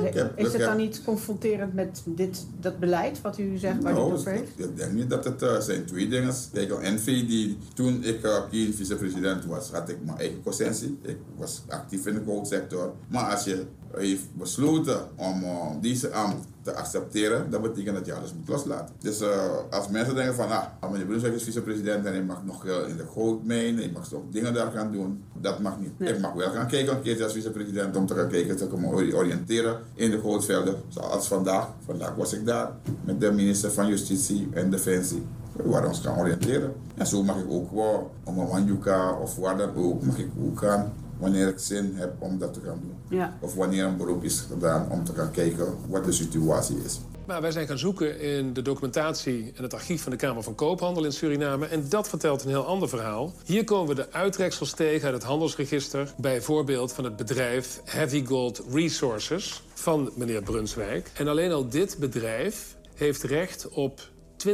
heb, 0.00 0.32
is 0.38 0.52
het 0.52 0.62
dan 0.62 0.76
niet 0.76 1.02
confronterend 1.04 1.74
met 1.74 2.02
dit, 2.04 2.46
dat 2.60 2.78
beleid 2.78 3.20
wat 3.20 3.38
u 3.38 3.56
zegt 3.56 3.82
waar 3.82 3.92
nou, 3.92 4.10
u 4.10 4.12
over 4.12 4.30
heeft? 4.30 4.58
Ik 4.58 4.76
denk 4.76 4.92
niet 4.92 5.10
dat 5.10 5.24
het 5.24 5.42
uh, 5.42 5.58
zijn 5.58 5.84
twee 5.84 6.08
dingen. 6.08 6.34
Kijk, 6.52 6.80
NV, 6.80 7.04
die, 7.04 7.58
toen 7.74 8.04
ik 8.04 8.24
uh, 8.24 8.36
geen 8.50 8.74
vicepresident 8.74 9.44
was, 9.44 9.70
had 9.70 9.88
ik 9.88 9.96
mijn 10.04 10.18
eigen 10.18 10.42
concessie. 10.42 10.98
Ik 11.02 11.16
was 11.36 11.62
actief 11.68 12.06
in 12.06 12.14
de 12.14 12.22
goudsector. 12.26 12.92
Maar 13.08 13.30
als 13.30 13.44
je 13.44 13.64
heeft 13.96 14.34
besloten 14.34 15.00
om 15.16 15.42
uh, 15.42 15.70
deze 15.80 16.10
ambt 16.10 16.46
te 16.62 16.74
accepteren, 16.74 17.50
dat 17.50 17.62
betekent 17.62 17.96
dat 17.96 18.06
je 18.06 18.14
alles 18.14 18.34
moet 18.34 18.48
loslaten. 18.48 18.94
Dus 18.98 19.22
uh, 19.22 19.28
als 19.70 19.88
mensen 19.88 20.14
denken 20.14 20.34
van, 20.34 20.50
ah, 20.50 20.90
meneer 20.90 21.06
Brunswijk 21.06 21.34
is 21.34 21.42
vicepresident 21.42 22.04
en 22.04 22.12
hij 22.12 22.22
mag 22.22 22.44
nog 22.44 22.64
in 22.64 22.96
de 22.96 23.06
goudmijn, 23.14 23.76
hij 23.76 23.90
mag 23.92 24.08
toch 24.08 24.22
dingen 24.30 24.54
daar 24.54 24.70
gaan 24.70 24.92
doen, 24.92 25.24
dat 25.40 25.58
mag 25.58 25.78
niet. 25.80 25.98
Nee. 25.98 26.12
Ik 26.12 26.20
mag 26.20 26.32
wel 26.32 26.50
gaan 26.50 26.67
kijken 26.68 26.96
een 26.96 27.02
keertje 27.02 27.24
als 27.24 27.32
vicepresident 27.32 27.96
om 27.96 28.06
te 28.06 28.14
gaan 28.14 28.28
kijken, 28.28 28.56
te 28.56 28.68
kunnen 28.68 28.90
oriënteren 28.90 29.78
in 29.94 30.10
de 30.10 30.20
goudvelden. 30.20 30.74
Zoals 30.88 31.28
vandaag, 31.28 31.68
vandaag 31.84 32.14
was 32.14 32.32
ik 32.32 32.46
daar 32.46 32.70
met 33.04 33.20
de 33.20 33.32
minister 33.32 33.70
van 33.70 33.88
Justitie 33.88 34.48
en 34.52 34.70
Defensie 34.70 35.22
waar 35.64 35.82
we 35.82 35.88
ons 35.88 36.00
gaan 36.00 36.18
oriënteren. 36.18 36.72
En 36.94 37.06
zo 37.06 37.22
mag 37.22 37.36
ik 37.36 37.50
ook 37.50 37.72
wel, 37.72 38.10
om 38.24 38.38
een 38.38 38.48
Wanjuka 38.48 39.12
of 39.12 39.36
waar 39.36 39.56
dan 39.56 39.74
ook, 39.76 40.02
mag 40.02 40.18
ik 40.18 40.28
ook 40.42 40.58
gaan 40.58 40.92
wanneer 41.18 41.48
ik 41.48 41.58
zin 41.58 41.92
heb 41.94 42.14
om 42.18 42.38
dat 42.38 42.52
te 42.52 42.60
gaan 42.64 42.78
doen. 42.80 43.18
Ja. 43.18 43.34
Of 43.40 43.54
wanneer 43.54 43.84
een 43.84 43.96
beroep 43.96 44.24
is 44.24 44.40
gedaan 44.40 44.90
om 44.90 45.04
te 45.04 45.12
gaan 45.12 45.30
kijken 45.30 45.66
wat 45.88 46.04
de 46.04 46.12
situatie 46.12 46.76
is. 46.84 47.00
Maar 47.28 47.40
wij 47.40 47.50
zijn 47.50 47.66
gaan 47.66 47.78
zoeken 47.78 48.20
in 48.20 48.52
de 48.52 48.62
documentatie 48.62 49.52
en 49.54 49.62
het 49.62 49.74
archief 49.74 50.02
van 50.02 50.12
de 50.12 50.18
Kamer 50.18 50.42
van 50.42 50.54
Koophandel 50.54 51.04
in 51.04 51.12
Suriname. 51.12 51.66
En 51.66 51.88
dat 51.88 52.08
vertelt 52.08 52.42
een 52.42 52.48
heel 52.48 52.64
ander 52.64 52.88
verhaal. 52.88 53.32
Hier 53.44 53.64
komen 53.64 53.88
we 53.88 54.02
de 54.02 54.12
uittreksels 54.12 54.72
tegen 54.72 55.04
uit 55.04 55.14
het 55.14 55.22
handelsregister. 55.22 56.12
Bijvoorbeeld 56.16 56.92
van 56.92 57.04
het 57.04 57.16
bedrijf 57.16 57.80
Heavy 57.84 58.24
Gold 58.24 58.62
Resources 58.72 59.62
van 59.74 60.10
meneer 60.14 60.42
Brunswijk. 60.42 61.10
En 61.14 61.28
alleen 61.28 61.52
al 61.52 61.68
dit 61.68 61.96
bedrijf 61.98 62.76
heeft 62.94 63.22
recht 63.22 63.68
op 63.68 64.00
20.630 64.46 64.50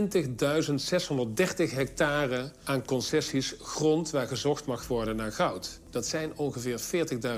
hectare 1.74 2.52
aan 2.64 2.84
concessies 2.84 3.54
grond 3.60 4.10
waar 4.10 4.26
gezocht 4.26 4.66
mag 4.66 4.86
worden 4.86 5.16
naar 5.16 5.32
goud. 5.32 5.80
Dat 5.90 6.06
zijn 6.06 6.32
ongeveer 6.36 6.80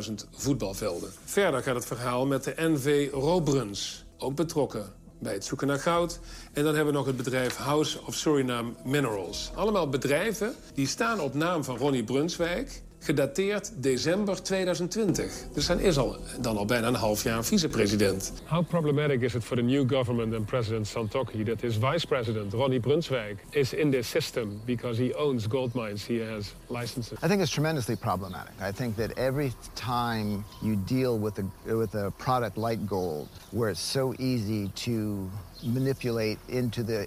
40.000 0.09 0.13
voetbalvelden. 0.31 1.11
Verder 1.25 1.63
gaat 1.63 1.75
het 1.75 1.87
verhaal 1.87 2.27
met 2.27 2.45
de 2.45 2.55
NV 2.57 3.09
Robruns, 3.13 4.05
ook 4.19 4.35
betrokken 4.35 5.05
bij 5.19 5.33
het 5.33 5.45
zoeken 5.45 5.67
naar 5.67 5.79
goud. 5.79 6.21
En 6.53 6.65
dan 6.65 6.75
hebben 6.75 6.93
we 6.93 6.99
nog 6.99 7.07
het 7.07 7.17
bedrijf 7.17 7.57
House 7.57 7.99
of 8.07 8.15
Suriname 8.15 8.73
Minerals. 8.85 9.51
Allemaal 9.55 9.89
bedrijven 9.89 10.55
die 10.75 10.87
staan 10.87 11.21
op 11.21 11.35
naam 11.35 11.65
van 11.65 11.77
Ronnie 11.77 12.05
Brunswijk 12.05 12.83
gedateerd 13.07 13.73
december 13.77 14.43
2020. 14.43 15.33
Dus 15.53 15.69
hij 15.69 15.77
is 15.77 15.99
al, 15.99 16.17
dan 16.41 16.57
al 16.57 16.65
bijna 16.65 16.87
een 16.87 16.95
half 16.95 17.23
jaar 17.23 17.45
vicepresident. 17.45 18.33
How 18.45 18.67
problematic 18.69 19.21
is 19.21 19.35
it 19.35 19.45
for 19.45 19.57
the 19.57 19.63
new 19.63 19.89
government 19.89 20.35
and 20.35 20.47
President 20.47 20.87
Santoki 20.87 21.45
that 21.45 21.61
his 21.61 21.77
vice 21.77 22.07
president, 22.07 22.53
Ronnie 22.53 22.81
Brunswijk, 22.81 23.45
is 23.51 23.73
in 23.73 23.91
this 23.91 24.09
system 24.09 24.61
because 24.65 25.03
he 25.03 25.15
owns 25.15 25.47
gold 25.47 25.75
mines, 25.75 26.07
he 26.07 26.19
has 26.33 26.55
licenses? 26.67 27.19
I 27.23 27.29
think 27.29 27.43
it's 27.43 27.53
tremendously 27.53 27.97
problematic. 27.97 28.53
I 28.69 28.73
think 28.73 28.97
that 28.97 29.11
every 29.19 29.53
time 29.75 30.45
you 30.63 30.77
deal 30.87 31.19
with 31.19 31.39
a, 31.39 31.77
with 31.77 31.95
a 31.95 32.11
product 32.11 32.57
like 32.57 32.79
gold, 32.87 33.29
where 33.51 33.71
it's 33.71 33.93
so 33.93 34.15
easy 34.19 34.69
to 34.75 35.31
manipulate 35.63 36.39
into 36.49 36.83
the 36.83 37.07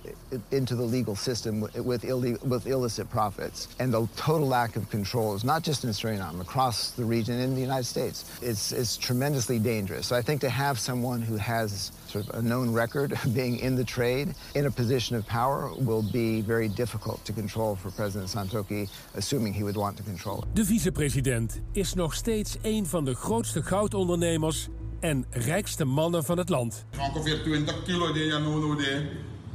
into 0.51 0.75
the 0.75 0.83
legal 0.83 1.15
system 1.15 1.61
with 1.61 2.03
ille- 2.03 2.41
with 2.43 2.67
illicit 2.67 3.09
profits. 3.09 3.67
And 3.79 3.93
the 3.93 4.07
total 4.15 4.47
lack 4.47 4.75
of 4.75 4.89
control 4.89 5.35
is 5.35 5.43
not 5.43 5.63
just 5.63 5.83
in 5.83 5.89
Suriname 5.91 6.41
across 6.41 6.91
the 6.91 7.05
region 7.05 7.39
in 7.39 7.55
the 7.55 7.61
United 7.61 7.85
States. 7.85 8.25
It's 8.41 8.71
it's 8.71 8.97
tremendously 8.97 9.59
dangerous. 9.59 10.07
So 10.07 10.15
I 10.15 10.21
think 10.21 10.41
to 10.41 10.49
have 10.49 10.79
someone 10.79 11.21
who 11.21 11.37
has 11.37 11.91
sort 12.07 12.27
of 12.27 12.35
a 12.35 12.41
known 12.41 12.73
record 12.73 13.11
of 13.11 13.33
being 13.33 13.59
in 13.59 13.75
the 13.75 13.83
trade 13.83 14.33
in 14.53 14.65
a 14.65 14.71
position 14.71 15.15
of 15.15 15.25
power 15.27 15.71
will 15.77 16.03
be 16.11 16.41
very 16.41 16.67
difficult 16.67 17.23
to 17.25 17.33
control 17.33 17.75
for 17.75 17.91
President 17.91 18.29
Santoki, 18.29 18.89
assuming 19.13 19.53
he 19.53 19.63
would 19.63 19.77
want 19.77 19.97
to 19.97 20.03
control 20.03 20.41
it. 20.41 20.55
De 20.55 20.65
vicepresident 20.65 21.59
is 21.71 21.93
nog 21.93 22.13
steeds 22.13 22.57
een 22.61 22.85
van 22.85 23.05
de 23.05 23.13
grootste 23.15 23.63
goudondernemers 23.63 24.69
en 24.99 25.25
rijkste 25.29 25.85
mannen 25.85 26.23
van 26.23 26.37
het 26.37 26.49
land. 26.49 26.85
Ongeveer 26.99 27.43
20 27.43 27.83
kilo 27.83 28.13
die 28.13 28.25
je 28.25 28.39
nu 28.39 28.59
doet. 28.59 28.87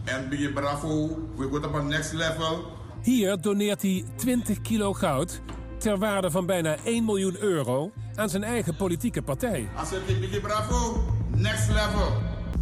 En 0.05 0.29
bij 0.29 0.53
Bravo, 0.53 1.07
we 1.37 1.49
gaan 1.53 1.65
op 1.65 1.75
een 1.75 1.87
next 1.87 2.13
level. 2.13 2.65
Hier 3.03 3.41
doneert 3.41 3.83
hij 3.83 4.05
20 4.17 4.61
kilo 4.61 4.93
goud 4.93 5.41
ter 5.79 5.99
waarde 5.99 6.31
van 6.31 6.47
bijna 6.47 6.77
1 6.85 7.05
miljoen 7.05 7.37
euro 7.39 7.93
aan 8.15 8.29
zijn 8.29 8.45
eigen 8.45 8.77
politieke 8.77 9.23
partij. 9.23 9.69
Als 9.77 9.91
het 9.91 10.07
Biggie 10.07 10.41
Bravo, 10.41 11.05
next 11.35 11.69
level. 11.69 12.13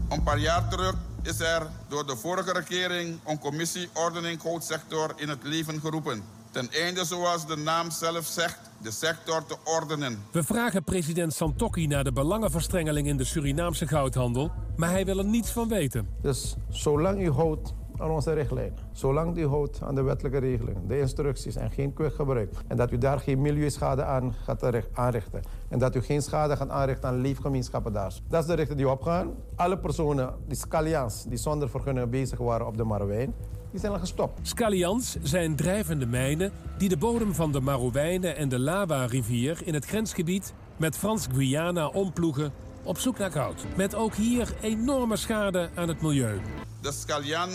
Een 0.08 0.22
paar 0.22 0.38
jaar 0.38 0.68
terug 0.68 0.94
is 1.22 1.40
er 1.40 1.66
door 1.88 2.06
de 2.06 2.16
vorige 2.16 2.52
regering 2.52 3.18
een 3.26 3.38
commissie 3.38 3.88
ordening 3.94 4.40
goudsector 4.40 5.12
in 5.16 5.28
het 5.28 5.42
leven 5.42 5.80
geroepen. 5.80 6.22
Ten 6.52 6.70
einde, 6.70 7.04
zoals 7.04 7.46
de 7.46 7.56
naam 7.56 7.90
zelf 7.90 8.24
zegt, 8.24 8.58
de 8.82 8.90
sector 8.90 9.44
te 9.46 9.56
ordenen. 9.64 10.18
We 10.32 10.42
vragen 10.42 10.84
president 10.84 11.32
Santokki 11.32 11.86
naar 11.86 12.04
de 12.04 12.12
belangenverstrengeling 12.12 13.06
in 13.06 13.16
de 13.16 13.24
Surinaamse 13.24 13.86
goudhandel, 13.86 14.50
maar 14.76 14.90
hij 14.90 15.04
wil 15.04 15.18
er 15.18 15.24
niets 15.24 15.50
van 15.50 15.68
weten. 15.68 16.08
Dus 16.20 16.56
zolang 16.68 17.20
u 17.20 17.30
houdt 17.30 17.74
aan 17.98 18.10
onze 18.10 18.32
richtlijnen, 18.32 18.78
zolang 18.92 19.36
u 19.36 19.46
houdt 19.46 19.82
aan 19.82 19.94
de 19.94 20.02
wettelijke 20.02 20.38
regelingen, 20.38 20.88
de 20.88 20.98
instructies 20.98 21.56
en 21.56 21.70
geen 21.70 21.92
kwik 21.92 22.14
gebruikt, 22.14 22.56
en 22.68 22.76
dat 22.76 22.92
u 22.92 22.98
daar 22.98 23.20
geen 23.20 23.40
milieuschade 23.40 24.04
aan 24.04 24.34
gaat 24.44 24.64
aanrichten, 24.92 25.42
en 25.68 25.78
dat 25.78 25.96
u 25.96 26.02
geen 26.02 26.22
schade 26.22 26.56
gaat 26.56 26.70
aanrichten 26.70 27.08
aan 27.08 27.20
leefgemeenschappen 27.20 27.92
daar. 27.92 28.12
Dat 28.28 28.40
is 28.42 28.48
de 28.48 28.54
richting 28.54 28.76
die 28.76 28.86
we 28.86 28.92
opgaan. 28.92 29.34
Alle 29.56 29.78
personen, 29.78 30.34
die 30.46 30.56
scallians, 30.56 31.24
die 31.24 31.38
zonder 31.38 31.68
vergunning 31.68 32.10
bezig 32.10 32.38
waren 32.38 32.66
op 32.66 32.76
de 32.76 32.84
Marouwijn, 32.84 33.34
die 33.72 33.80
zijn 33.80 33.92
al 33.92 33.98
gestopt. 33.98 34.48
Scallians 34.48 35.16
zijn 35.22 35.56
drijvende 35.56 36.06
mijnen 36.06 36.52
die 36.78 36.88
de 36.88 36.96
bodem 36.96 37.34
van 37.34 37.52
de 37.52 37.60
Marowijnen 37.60 38.36
en 38.36 38.48
de 38.48 38.58
Lawa-rivier 38.58 39.58
in 39.64 39.74
het 39.74 39.84
grensgebied 39.84 40.52
met 40.76 40.96
Frans-Guyana 40.96 41.86
omploegen 41.86 42.52
op 42.82 42.98
zoek 42.98 43.18
naar 43.18 43.32
goud. 43.32 43.64
Met 43.76 43.94
ook 43.94 44.14
hier 44.14 44.54
enorme 44.60 45.16
schade 45.16 45.70
aan 45.74 45.88
het 45.88 46.02
milieu. 46.02 46.40
De 46.80 46.92
Scallian 46.92 47.50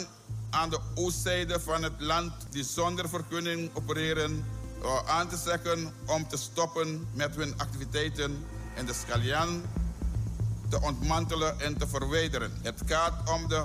aan 0.49 0.69
de 0.69 0.79
oostzijde 0.95 1.59
van 1.59 1.83
het 1.83 1.93
land 1.97 2.33
die 2.49 2.63
zonder 2.63 3.09
vergunning 3.09 3.69
opereren 3.73 4.45
aan 5.05 5.27
te 5.27 5.37
zeggen 5.37 5.93
om 6.05 6.27
te 6.27 6.37
stoppen 6.37 7.07
met 7.13 7.35
hun 7.35 7.53
activiteiten 7.57 8.45
en 8.75 8.85
de 8.85 8.93
Scallian 8.93 9.61
te 10.69 10.81
ontmantelen 10.81 11.59
en 11.59 11.77
te 11.77 11.87
verwijderen. 11.87 12.51
Het 12.61 12.81
gaat 12.85 13.29
om 13.29 13.47
de 13.47 13.63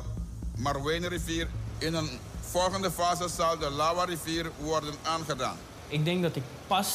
Marwijnenrivier. 0.57 1.48
In 1.78 1.94
een 1.94 2.09
volgende 2.53 2.90
fase 2.90 3.28
zal 3.28 3.59
de 3.59 3.70
Lawa-rivier 3.70 4.50
worden 4.59 4.94
aangedaan. 5.03 5.57
Ik 5.88 6.05
denk 6.05 6.22
dat 6.22 6.36
ik 6.36 6.42
pas 6.66 6.88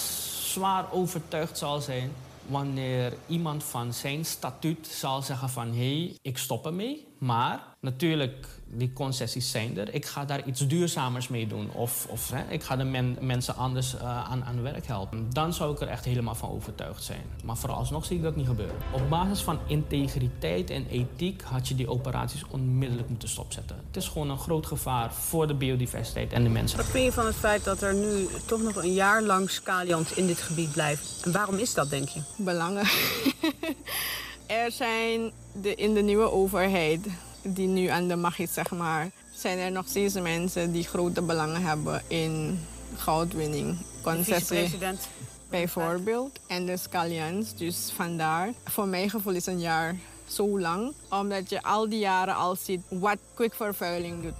zwaar 0.53 0.91
overtuigd 0.91 1.58
zal 1.58 1.82
zijn 1.82 2.12
wanneer 2.45 3.14
iemand 3.28 3.64
van 3.64 3.93
zijn 3.93 4.26
statuut 4.26 4.88
zal 4.88 5.22
zeggen 5.22 5.49
van 5.49 5.68
hé, 5.68 6.03
hey, 6.03 6.18
ik 6.22 6.38
stop 6.38 6.66
ermee. 6.66 7.08
Maar 7.18 7.64
natuurlijk, 7.80 8.47
die 8.72 8.93
concessies 8.93 9.51
zijn 9.51 9.78
er. 9.78 9.93
Ik 9.93 10.05
ga 10.05 10.26
daar 10.26 10.45
iets 10.45 10.68
duurzamers 10.68 11.28
mee 11.28 11.47
doen. 11.47 11.72
Of, 11.72 12.07
of 12.09 12.30
hè, 12.30 12.43
ik 12.49 12.63
ga 12.63 12.76
de 12.76 12.84
men, 12.84 13.18
mensen 13.22 13.55
anders 13.55 13.95
uh, 13.95 14.01
aan, 14.01 14.43
aan 14.43 14.61
werk 14.61 14.88
helpen. 14.88 15.28
Dan 15.34 15.53
zou 15.53 15.74
ik 15.74 15.82
er 15.82 15.88
echt 15.88 16.05
helemaal 16.05 16.36
van 16.36 16.49
overtuigd 16.49 17.03
zijn. 17.03 17.22
Maar 17.43 17.57
vooralsnog 17.57 18.05
zie 18.05 18.18
ik 18.18 18.24
dat 18.24 18.36
niet 18.36 18.47
gebeuren. 18.47 18.76
Op 18.91 19.09
basis 19.09 19.41
van 19.41 19.59
integriteit 19.68 20.70
en 20.70 20.88
ethiek 20.88 21.41
had 21.41 21.68
je 21.68 21.76
die 21.76 21.89
operaties 21.89 22.43
onmiddellijk 22.49 23.09
moeten 23.09 23.30
stopzetten. 23.30 23.76
Het 23.88 23.95
is 23.95 24.07
gewoon 24.07 24.30
een 24.30 24.39
groot 24.39 24.65
gevaar 24.65 25.13
voor 25.13 25.47
de 25.47 25.53
biodiversiteit 25.53 26.34
en 26.34 26.43
de 26.43 26.49
mensen. 26.49 26.78
Wat 26.78 26.88
vind 26.88 27.05
je 27.05 27.11
van 27.11 27.26
het 27.26 27.36
feit 27.36 27.63
dat 27.63 27.82
er 27.82 27.93
nu 27.93 28.28
toch 28.45 28.61
nog 28.61 28.76
een 28.76 28.93
jaar 28.93 29.22
lang 29.22 29.49
scaliant 29.49 30.18
in 30.18 30.28
dit 30.28 30.41
gebied 30.41 30.72
blijft? 30.72 31.22
En 31.24 31.32
waarom 31.32 31.55
is 31.55 31.74
dat, 31.74 31.89
denk 31.89 32.09
je? 32.09 32.20
Belangen. 32.36 32.86
er 34.63 34.72
zijn 34.72 35.32
de, 35.61 35.76
in 35.76 35.93
de 35.93 36.01
nieuwe 36.01 36.32
overheid 36.32 37.07
die 37.54 37.68
nu 37.68 37.88
aan 37.88 38.08
de 38.08 38.16
macht 38.16 38.39
is, 38.39 38.54
zeg 38.54 38.72
maar, 38.72 39.10
zijn 39.34 39.58
er 39.58 39.72
nog 39.72 39.88
steeds 39.88 40.14
mensen 40.14 40.72
die 40.72 40.84
grote 40.84 41.22
belangen 41.22 41.62
hebben 41.62 42.02
in 42.08 42.60
goudwinning, 42.95 43.78
concessie. 44.02 44.80
Bijvoorbeeld. 45.50 46.39
En 46.48 46.66
de 46.66 46.78
scallions. 46.78 47.56
Dus 47.56 47.91
vandaar. 47.95 48.54
Voor 48.64 48.88
mijn 48.88 49.10
gevoel 49.10 49.34
is 49.34 49.45
een 49.45 49.60
jaar 49.60 49.95
zo 50.28 50.60
lang. 50.60 50.93
Omdat 51.10 51.50
je 51.50 51.64
al 51.64 51.89
die 51.89 52.00
jaren 52.00 52.36
al 52.36 52.56
ziet 52.56 52.82
wat 52.89 53.18
kwikvervuiling 53.34 54.24
doet. 54.24 54.34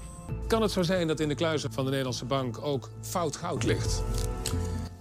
Kan 0.48 0.62
het 0.62 0.72
zo 0.72 0.84
zijn 0.84 1.08
dat 1.08 1.20
in 1.20 1.28
de 1.28 1.36
kluizen 1.36 1.74
van 1.74 1.84
de 1.84 1.90
Nederlandse 1.90 2.26
bank 2.26 2.58
ook 2.62 2.90
fout 3.02 3.36
goud 3.36 3.64
ligt? 3.64 4.04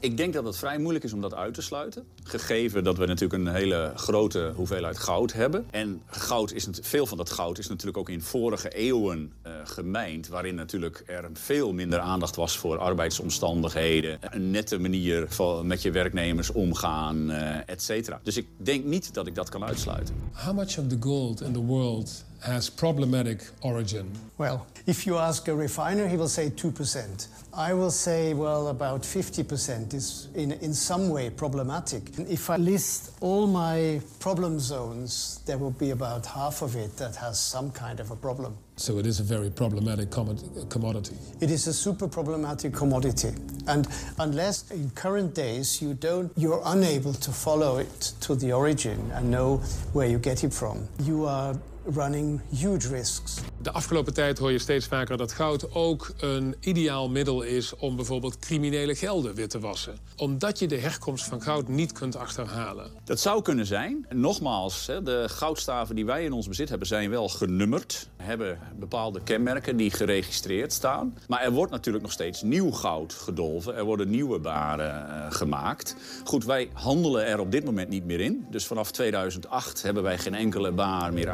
Ik 0.06 0.16
denk 0.16 0.32
dat 0.32 0.44
het 0.44 0.56
vrij 0.56 0.78
moeilijk 0.78 1.04
is 1.04 1.12
om 1.12 1.20
dat 1.20 1.34
uit 1.34 1.54
te 1.54 1.62
sluiten. 1.62 2.04
Gegeven 2.22 2.84
dat 2.84 2.98
we 2.98 3.06
natuurlijk 3.06 3.42
een 3.42 3.54
hele 3.54 3.92
grote 3.94 4.52
hoeveelheid 4.54 4.98
goud 4.98 5.32
hebben. 5.32 5.66
En 5.70 6.02
goud 6.06 6.52
is, 6.52 6.68
veel 6.80 7.06
van 7.06 7.16
dat 7.16 7.30
goud 7.30 7.58
is 7.58 7.68
natuurlijk 7.68 7.98
ook 7.98 8.08
in 8.08 8.22
vorige 8.22 8.68
eeuwen 8.68 9.32
uh, 9.46 9.52
gemijnd. 9.64 10.28
Waarin 10.28 10.54
natuurlijk 10.54 11.02
er 11.06 11.30
veel 11.32 11.72
minder 11.72 11.98
aandacht 11.98 12.36
was 12.36 12.56
voor 12.56 12.78
arbeidsomstandigheden. 12.78 14.18
Een 14.20 14.50
nette 14.50 14.78
manier 14.78 15.26
van 15.28 15.66
met 15.66 15.82
je 15.82 15.90
werknemers 15.90 16.50
omgaan, 16.50 17.30
uh, 17.30 17.68
et 17.68 17.82
cetera. 17.82 18.20
Dus 18.22 18.36
ik 18.36 18.46
denk 18.56 18.84
niet 18.84 19.14
dat 19.14 19.26
ik 19.26 19.34
dat 19.34 19.48
kan 19.48 19.64
uitsluiten. 19.64 20.14
How 20.32 20.56
much 20.56 20.78
of 20.78 20.86
the 20.86 20.96
gold 21.00 21.40
in 21.40 21.52
the 21.52 21.62
world 21.62 22.24
has 22.46 22.70
problematic 22.70 23.40
origin? 23.62 24.10
Well, 24.38 24.66
if 24.86 25.06
you 25.06 25.18
ask 25.18 25.48
a 25.48 25.54
refiner, 25.54 26.06
he 26.06 26.16
will 26.16 26.28
say 26.28 26.48
2%. 26.48 27.26
I 27.52 27.72
will 27.74 27.90
say, 27.90 28.34
well, 28.34 28.68
about 28.68 29.02
50% 29.02 29.94
is 29.94 30.28
in, 30.34 30.52
in 30.52 30.72
some 30.74 31.08
way 31.08 31.30
problematic. 31.30 32.16
And 32.18 32.28
if 32.28 32.50
I 32.50 32.56
list 32.56 33.16
all 33.20 33.46
my 33.46 34.00
problem 34.20 34.60
zones, 34.60 35.40
there 35.46 35.58
will 35.58 35.72
be 35.72 35.90
about 35.90 36.24
half 36.26 36.62
of 36.62 36.76
it 36.76 36.96
that 36.98 37.16
has 37.16 37.40
some 37.40 37.70
kind 37.70 37.98
of 37.98 38.10
a 38.10 38.16
problem. 38.16 38.56
So 38.76 38.98
it 38.98 39.06
is 39.06 39.20
a 39.20 39.22
very 39.22 39.50
problematic 39.50 40.10
commodity. 40.10 41.16
It 41.40 41.50
is 41.50 41.66
a 41.66 41.72
super 41.72 42.06
problematic 42.06 42.74
commodity. 42.74 43.32
And 43.66 43.88
unless 44.18 44.70
in 44.70 44.90
current 44.90 45.34
days 45.34 45.80
you 45.80 45.94
don't, 45.94 46.30
you're 46.36 46.62
unable 46.66 47.14
to 47.14 47.32
follow 47.32 47.78
it 47.78 48.12
to 48.20 48.34
the 48.34 48.52
origin 48.52 49.10
and 49.14 49.30
know 49.30 49.56
where 49.94 50.06
you 50.06 50.18
get 50.18 50.44
it 50.44 50.52
from, 50.52 50.86
you 51.00 51.24
are 51.24 51.56
running 51.94 52.40
huge 52.50 52.88
risks. 52.88 53.34
De 53.62 53.70
afgelopen 53.70 54.14
tijd 54.14 54.38
hoor 54.38 54.52
je 54.52 54.58
steeds 54.58 54.86
vaker 54.86 55.16
dat 55.16 55.32
goud 55.32 55.74
ook 55.74 56.12
een 56.20 56.54
ideaal 56.60 57.08
middel 57.08 57.42
is 57.42 57.76
om 57.76 57.96
bijvoorbeeld 57.96 58.38
criminele 58.38 58.94
gelden 58.94 59.34
wit 59.34 59.50
te 59.50 59.60
wassen. 59.60 59.98
Omdat 60.16 60.58
je 60.58 60.66
de 60.66 60.76
herkomst 60.76 61.24
van 61.24 61.42
goud 61.42 61.68
niet 61.68 61.92
kunt 61.92 62.16
achterhalen. 62.16 62.90
Dat 63.04 63.20
zou 63.20 63.42
kunnen 63.42 63.66
zijn. 63.66 64.06
Nogmaals, 64.08 64.86
de 64.86 65.24
goudstaven 65.26 65.94
die 65.94 66.06
wij 66.06 66.24
in 66.24 66.32
ons 66.32 66.48
bezit 66.48 66.68
hebben 66.68 66.88
zijn 66.88 67.10
wel 67.10 67.28
genummerd. 67.28 68.08
Hebben 68.16 68.58
bepaalde 68.78 69.22
kenmerken 69.22 69.76
die 69.76 69.90
geregistreerd 69.90 70.72
staan. 70.72 71.18
Maar 71.28 71.42
er 71.42 71.52
wordt 71.52 71.72
natuurlijk 71.72 72.04
nog 72.04 72.12
steeds 72.12 72.42
nieuw 72.42 72.70
goud 72.70 73.12
gedolven. 73.12 73.74
Er 73.74 73.84
worden 73.84 74.10
nieuwe 74.10 74.38
baren 74.38 75.06
uh, 75.08 75.26
gemaakt. 75.28 75.96
Goed, 76.24 76.44
wij 76.44 76.68
handelen 76.72 77.26
er 77.26 77.40
op 77.40 77.50
dit 77.50 77.64
moment 77.64 77.88
niet 77.88 78.04
meer 78.04 78.20
in. 78.20 78.46
Dus 78.50 78.66
vanaf 78.66 78.90
2008 78.90 79.82
hebben 79.82 80.02
wij 80.02 80.18
geen 80.18 80.34
enkele 80.34 80.72
baar 80.72 81.12
meer 81.12 81.30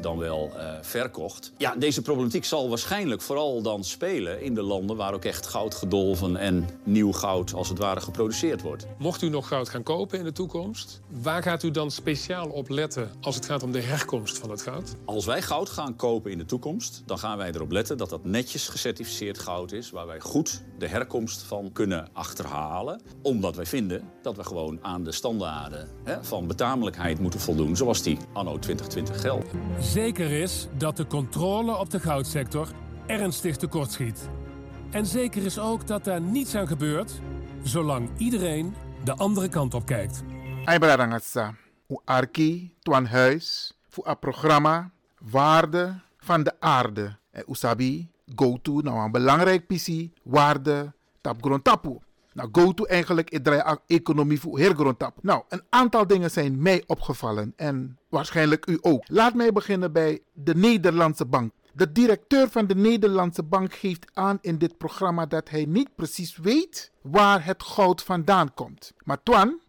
dan 0.00 0.18
wel 0.18 0.50
uh, 0.56 0.72
verkocht. 0.80 1.52
Ja, 1.56 1.74
deze 1.76 2.02
problematiek 2.02 2.44
zal 2.44 2.68
waarschijnlijk 2.68 3.22
vooral 3.22 3.62
dan 3.62 3.84
spelen 3.84 4.42
in 4.42 4.54
de 4.54 4.62
landen 4.62 4.96
waar 4.96 5.14
ook 5.14 5.24
echt 5.24 5.46
goud 5.46 5.74
gedolven 5.74 6.36
en 6.36 6.68
nieuw 6.84 7.12
goud 7.12 7.52
als 7.52 7.68
het 7.68 7.78
ware 7.78 8.00
geproduceerd 8.00 8.62
wordt. 8.62 8.86
Mocht 8.98 9.22
u 9.22 9.28
nog 9.28 9.48
goud 9.48 9.68
gaan 9.68 9.82
kopen 9.82 10.18
in 10.18 10.24
de 10.24 10.32
toekomst, 10.32 11.00
waar 11.08 11.42
gaat 11.42 11.62
u 11.62 11.70
dan 11.70 11.90
speciaal 11.90 12.48
op 12.48 12.68
letten 12.68 13.10
als 13.20 13.34
het 13.34 13.46
gaat 13.46 13.62
om 13.62 13.72
de 13.72 13.80
herkomst 13.80 14.38
van 14.38 14.50
het 14.50 14.62
goud? 14.62 14.94
Als 15.04 15.24
wij 15.24 15.42
goud 15.42 15.68
gaan 15.68 15.96
kopen 15.96 16.30
in 16.30 16.38
de 16.38 16.44
toekomst, 16.44 17.02
dan 17.06 17.18
gaan 17.18 17.36
wij 17.36 17.52
erop 17.52 17.70
letten 17.70 17.96
dat 17.96 18.10
dat 18.10 18.24
netjes 18.24 18.68
gecertificeerd 18.68 19.38
goud 19.38 19.72
is, 19.72 19.90
waar 19.90 20.06
wij 20.06 20.20
goed 20.20 20.62
de 20.78 20.86
herkomst 20.86 21.42
van 21.42 21.72
kunnen 21.72 22.08
achterhalen. 22.12 23.00
Omdat 23.22 23.56
wij 23.56 23.66
vinden 23.66 24.02
dat 24.22 24.36
we 24.36 24.44
gewoon 24.44 24.78
aan 24.82 25.04
de 25.04 25.12
standaarden 25.12 25.88
hè, 26.04 26.24
van 26.24 26.46
betamelijkheid 26.46 27.18
moeten 27.18 27.40
voldoen, 27.40 27.76
zoals 27.76 28.02
die 28.02 28.18
anno 28.32 28.58
2020 28.58 29.20
gelden. 29.20 29.57
Zeker 29.80 30.30
is 30.30 30.68
dat 30.76 30.96
de 30.96 31.06
controle 31.06 31.76
op 31.76 31.90
de 31.90 32.00
goudsector 32.00 32.68
ernstig 33.06 33.56
tekortschiet. 33.56 34.28
En 34.90 35.06
zeker 35.06 35.44
is 35.44 35.58
ook 35.58 35.86
dat 35.86 36.04
daar 36.04 36.20
niets 36.20 36.54
aan 36.54 36.66
gebeurt, 36.66 37.20
zolang 37.62 38.10
iedereen 38.16 38.74
de 39.04 39.14
andere 39.16 39.48
kant 39.48 39.74
op 39.74 39.86
kijkt. 39.86 40.22
Aibradangatsa, 40.64 41.54
arki, 42.04 42.74
tuan 42.82 43.06
huis, 43.06 43.72
voor 43.88 44.06
een 44.06 44.18
programma, 44.18 44.90
waarde 45.18 46.00
van 46.18 46.42
de 46.42 46.52
aarde. 46.60 47.16
En 47.30 47.44
usabi, 47.48 48.10
go 48.36 48.58
to, 48.62 48.80
nou 48.80 48.98
een 48.98 49.12
belangrijk 49.12 49.66
pissie, 49.66 50.12
waarde, 50.22 50.92
tap 51.20 51.42
grond 51.42 51.64
tapu. 51.64 51.98
Nou, 52.38 52.48
go 52.52 52.72
to 52.72 52.84
eigenlijk, 52.84 53.30
ik 53.30 53.44
draai 53.44 53.76
economie 53.86 54.40
voor 54.40 54.58
hergrondtap. 54.58 55.18
Nou, 55.22 55.42
een 55.48 55.62
aantal 55.68 56.06
dingen 56.06 56.30
zijn 56.30 56.62
mij 56.62 56.84
opgevallen 56.86 57.52
en 57.56 57.98
waarschijnlijk 58.08 58.66
u 58.66 58.78
ook. 58.80 59.04
Laat 59.08 59.34
mij 59.34 59.52
beginnen 59.52 59.92
bij 59.92 60.20
de 60.32 60.54
Nederlandse 60.54 61.26
Bank. 61.26 61.52
De 61.72 61.92
directeur 61.92 62.48
van 62.48 62.66
de 62.66 62.74
Nederlandse 62.74 63.42
Bank 63.42 63.74
geeft 63.74 64.10
aan 64.14 64.38
in 64.40 64.58
dit 64.58 64.76
programma 64.78 65.26
dat 65.26 65.48
hij 65.48 65.64
niet 65.64 65.94
precies 65.96 66.36
weet 66.36 66.92
waar 67.02 67.44
het 67.44 67.62
goud 67.62 68.02
vandaan 68.02 68.54
komt. 68.54 68.92
Maar 69.04 69.22
Twan 69.22 69.60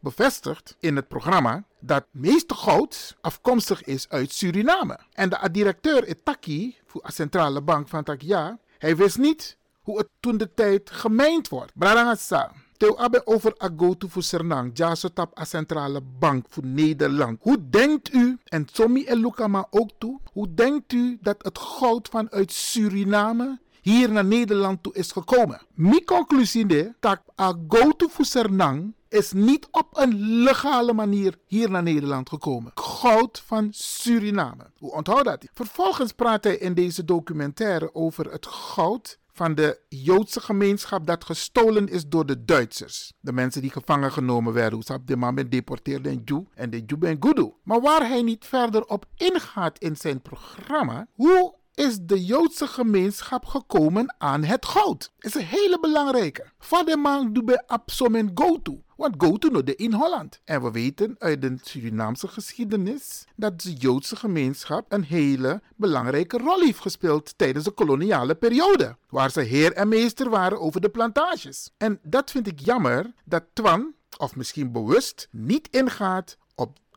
bevestigt 0.00 0.76
in 0.80 0.96
het 0.96 1.08
programma 1.08 1.64
dat 1.80 1.96
het 1.96 2.22
meeste 2.22 2.54
goud 2.54 3.16
afkomstig 3.20 3.84
is 3.84 4.08
uit 4.08 4.32
Suriname. 4.32 4.98
En 5.12 5.28
de 5.28 5.48
directeur 5.52 6.08
Itaki, 6.08 6.76
voor 6.86 7.02
de 7.06 7.12
centrale 7.12 7.62
bank 7.62 7.88
van 7.88 8.04
Takia, 8.04 8.58
hij 8.78 8.96
wist 8.96 9.18
niet 9.18 9.57
hoe 9.88 9.98
het 9.98 10.08
toen 10.20 10.36
de 10.36 10.54
tijd 10.54 10.90
gemijnd 10.90 11.48
wordt. 11.48 11.72
Brarangasa. 11.74 12.52
Teu 12.76 12.96
abe 12.96 13.26
over 13.26 13.54
agotu 13.56 14.08
voor 14.08 14.22
Sernang, 14.22 14.70
jasotap 14.74 15.38
a 15.38 15.44
centrale 15.44 16.00
bank 16.18 16.46
voor 16.48 16.66
Nederland. 16.66 17.38
Hoe 17.40 17.68
denkt 17.70 18.12
u, 18.12 18.38
en 18.44 18.64
Tommy 18.64 19.04
en 19.06 19.20
Lukama 19.20 19.66
ook 19.70 19.90
toe, 19.98 20.20
hoe 20.32 20.54
denkt 20.54 20.92
u 20.92 21.18
dat 21.20 21.36
het 21.38 21.58
goud 21.58 22.08
vanuit 22.08 22.52
Suriname 22.52 23.58
hier 23.80 24.12
naar 24.12 24.24
Nederland 24.24 24.82
toe 24.82 24.94
is 24.94 25.12
gekomen? 25.12 25.60
Mijn 25.74 26.04
conclusie 26.04 26.66
is 26.66 26.86
dat 27.00 27.20
agotu 27.34 28.08
voor 28.10 28.24
Sernang 28.24 28.94
is 29.08 29.32
niet 29.32 29.68
op 29.70 29.88
een 29.92 30.42
legale 30.42 30.92
manier 30.92 31.38
hier 31.46 31.70
naar 31.70 31.82
Nederland 31.82 32.28
gekomen. 32.28 32.72
Goud 32.74 33.42
van 33.46 33.68
Suriname. 33.70 34.70
Hoe 34.78 34.92
onthoudt 34.92 35.24
dat? 35.24 35.44
Vervolgens 35.54 36.12
praat 36.12 36.44
hij 36.44 36.56
in 36.56 36.74
deze 36.74 37.04
documentaire 37.04 37.94
over 37.94 38.30
het 38.30 38.46
goud 38.46 39.18
van 39.38 39.54
de 39.54 39.80
Joodse 39.88 40.40
gemeenschap 40.40 41.06
dat 41.06 41.24
gestolen 41.24 41.88
is 41.88 42.06
door 42.06 42.26
de 42.26 42.44
Duitsers. 42.44 43.12
De 43.20 43.32
mensen 43.32 43.62
die 43.62 43.70
gevangen 43.70 44.12
genomen 44.12 44.52
werden. 44.52 44.80
Hoe 44.86 44.98
de 45.04 45.16
man 45.16 45.34
deporteerde 45.34 46.10
in 46.10 46.22
Joe 46.24 46.44
en 46.54 46.70
de 46.70 46.82
Joe 46.86 46.98
ben 46.98 47.16
Gudu. 47.20 47.52
Maar 47.62 47.80
waar 47.80 48.08
hij 48.08 48.22
niet 48.22 48.44
verder 48.44 48.84
op 48.84 49.06
ingaat 49.16 49.78
in 49.78 49.96
zijn 49.96 50.22
programma, 50.22 51.08
hoe 51.12 51.54
is 51.78 51.98
de 52.00 52.24
Joodse 52.24 52.66
gemeenschap 52.66 53.44
gekomen 53.44 54.14
aan 54.18 54.44
het 54.44 54.66
goud? 54.66 55.12
is 55.18 55.34
een 55.34 55.44
hele 55.44 55.80
belangrijke. 55.80 56.46
Van 56.58 56.84
de 56.84 56.96
man 56.96 57.32
doe 57.32 57.44
bij 57.44 57.62
Absomen 57.66 58.30
go 58.34 58.62
to. 58.62 58.82
Want 58.96 59.14
go 59.18 59.36
to 59.36 59.48
no 59.48 59.62
de 59.62 59.74
in 59.74 59.92
Holland. 59.92 60.40
En 60.44 60.62
we 60.62 60.70
weten 60.70 61.16
uit 61.18 61.42
de 61.42 61.56
Surinaamse 61.62 62.28
geschiedenis 62.28 63.24
dat 63.36 63.60
de 63.60 63.72
Joodse 63.72 64.16
gemeenschap 64.16 64.92
een 64.92 65.04
hele 65.04 65.62
belangrijke 65.76 66.38
rol 66.38 66.60
heeft 66.60 66.80
gespeeld 66.80 67.38
tijdens 67.38 67.64
de 67.64 67.70
koloniale 67.70 68.34
periode. 68.34 68.96
Waar 69.08 69.30
ze 69.30 69.40
heer 69.40 69.72
en 69.72 69.88
meester 69.88 70.30
waren 70.30 70.60
over 70.60 70.80
de 70.80 70.88
plantages. 70.88 71.70
En 71.76 71.98
dat 72.02 72.30
vind 72.30 72.46
ik 72.46 72.60
jammer 72.60 73.12
dat 73.24 73.44
Twan, 73.52 73.94
of 74.16 74.36
misschien 74.36 74.72
bewust, 74.72 75.28
niet 75.30 75.68
ingaat 75.70 76.36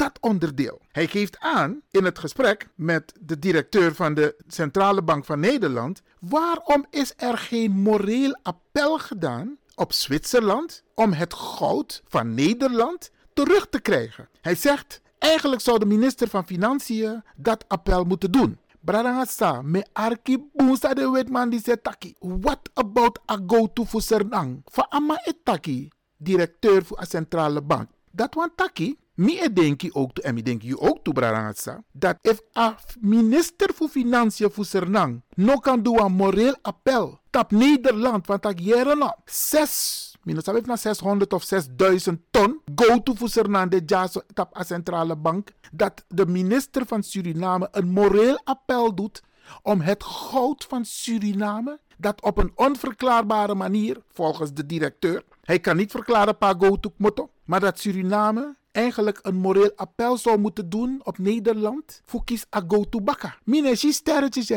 dat 0.02 0.18
onderdeel. 0.20 0.82
Hij 0.92 1.08
geeft 1.08 1.40
aan 1.40 1.82
in 1.92 2.04
het 2.06 2.20
gesprek 2.20 2.68
met 2.76 3.14
de 3.20 3.40
directeur 3.40 3.96
van 3.96 4.14
de 4.14 4.36
Centrale 4.48 5.02
Bank 5.02 5.26
van 5.26 5.40
Nederland: 5.40 6.02
waarom 6.20 6.86
is 6.90 7.14
er 7.18 7.38
geen 7.38 7.72
moreel 7.72 8.40
appel 8.44 8.98
gedaan 8.98 9.58
op 9.76 9.94
Zwitserland 9.94 10.84
om 10.94 11.14
het 11.14 11.34
goud 11.34 12.02
van 12.08 12.34
Nederland 12.34 13.12
terug 13.34 13.68
te 13.70 13.82
krijgen? 13.82 14.30
Hij 14.42 14.56
zegt: 14.56 15.02
eigenlijk 15.18 15.62
zou 15.62 15.80
de 15.80 15.86
minister 15.86 16.28
van 16.28 16.46
Financiën 16.46 17.24
dat 17.36 17.66
appel 17.68 18.04
moeten 18.04 18.32
doen. 18.32 18.60
Bradangasa, 18.80 19.62
me 19.62 19.86
arki 19.94 20.50
bunsa 20.54 20.94
de 20.94 21.10
wetman 21.10 21.50
die 21.50 21.62
zegt 21.62 21.84
taki. 21.84 22.16
What 22.20 22.70
about 22.74 23.20
a 23.32 23.40
go-to 23.48 23.84
voor 23.84 24.02
Sernang? 24.02 24.64
Ama 24.90 25.22
etaki, 25.24 25.90
directeur 26.18 26.86
voor 26.86 27.00
de 27.00 27.06
centrale 27.06 27.62
bank. 27.62 27.90
Dat 28.12 28.34
want 28.34 28.58
taki, 28.58 29.00
Mi 29.22 29.38
denki 29.54 29.90
ook 29.94 30.14
toe, 30.14 30.24
en 30.24 30.34
mi 30.34 30.42
denki 30.42 30.76
ook 30.76 31.04
toe, 31.04 31.14
Brarangatsa, 31.14 31.84
dat 31.92 32.18
if 32.22 32.40
a 32.58 32.76
minister 33.00 33.74
voor 33.74 33.90
Financiën 33.90 34.52
voor 34.52 34.66
Sernang 34.66 35.22
no 35.36 35.56
kan 35.56 35.84
doen 35.84 36.02
een 36.02 36.12
moreel 36.12 36.56
appel 36.62 37.20
tap 37.30 37.52
Nederland, 37.52 38.28
want 38.28 38.42
dat 38.42 38.64
jaren 38.64 39.16
zes, 39.26 40.16
minus 40.24 40.46
heb 40.46 40.66
na 40.66 40.76
600 40.76 41.34
of 41.34 41.44
6000 41.44 42.20
ton, 42.32 42.62
go 42.76 43.04
to 43.04 43.14
voor 43.14 43.30
Sernang, 43.30 43.72
de 43.72 43.82
jazz 43.86 44.18
tap 44.34 44.58
a 44.58 44.64
centrale 44.64 45.16
bank, 45.16 45.50
dat 45.72 46.06
de 46.08 46.26
minister 46.26 46.86
van 46.86 47.04
Suriname 47.04 47.68
een 47.72 47.90
moreel 47.90 48.42
appel 48.44 48.96
doet 48.96 49.24
om 49.62 49.82
het 49.82 50.04
goud 50.04 50.66
van 50.70 50.86
Suriname, 50.86 51.80
dat 51.98 52.22
op 52.22 52.38
een 52.38 52.52
onverklaarbare 52.56 53.56
manier, 53.56 54.02
volgens 54.12 54.54
de 54.54 54.66
directeur, 54.66 55.24
hij 55.42 55.60
kan 55.60 55.78
niet 55.78 55.92
verklaren 55.92 56.38
pa 56.38 56.54
go 56.60 56.80
to 56.80 56.94
motto, 56.98 57.30
maar 57.46 57.60
dat 57.60 57.80
Suriname 57.80 58.60
eigenlijk 58.72 59.20
een 59.22 59.36
moreel 59.36 59.72
appel 59.76 60.18
zou 60.18 60.40
moeten 60.40 60.70
doen 60.70 61.02
op 61.04 61.18
Nederland. 61.18 62.02
Kies 62.26 62.46
ago 62.50 62.84
tobacca. 62.84 63.36
Mine 63.44 63.76
sterretjes 63.76 64.50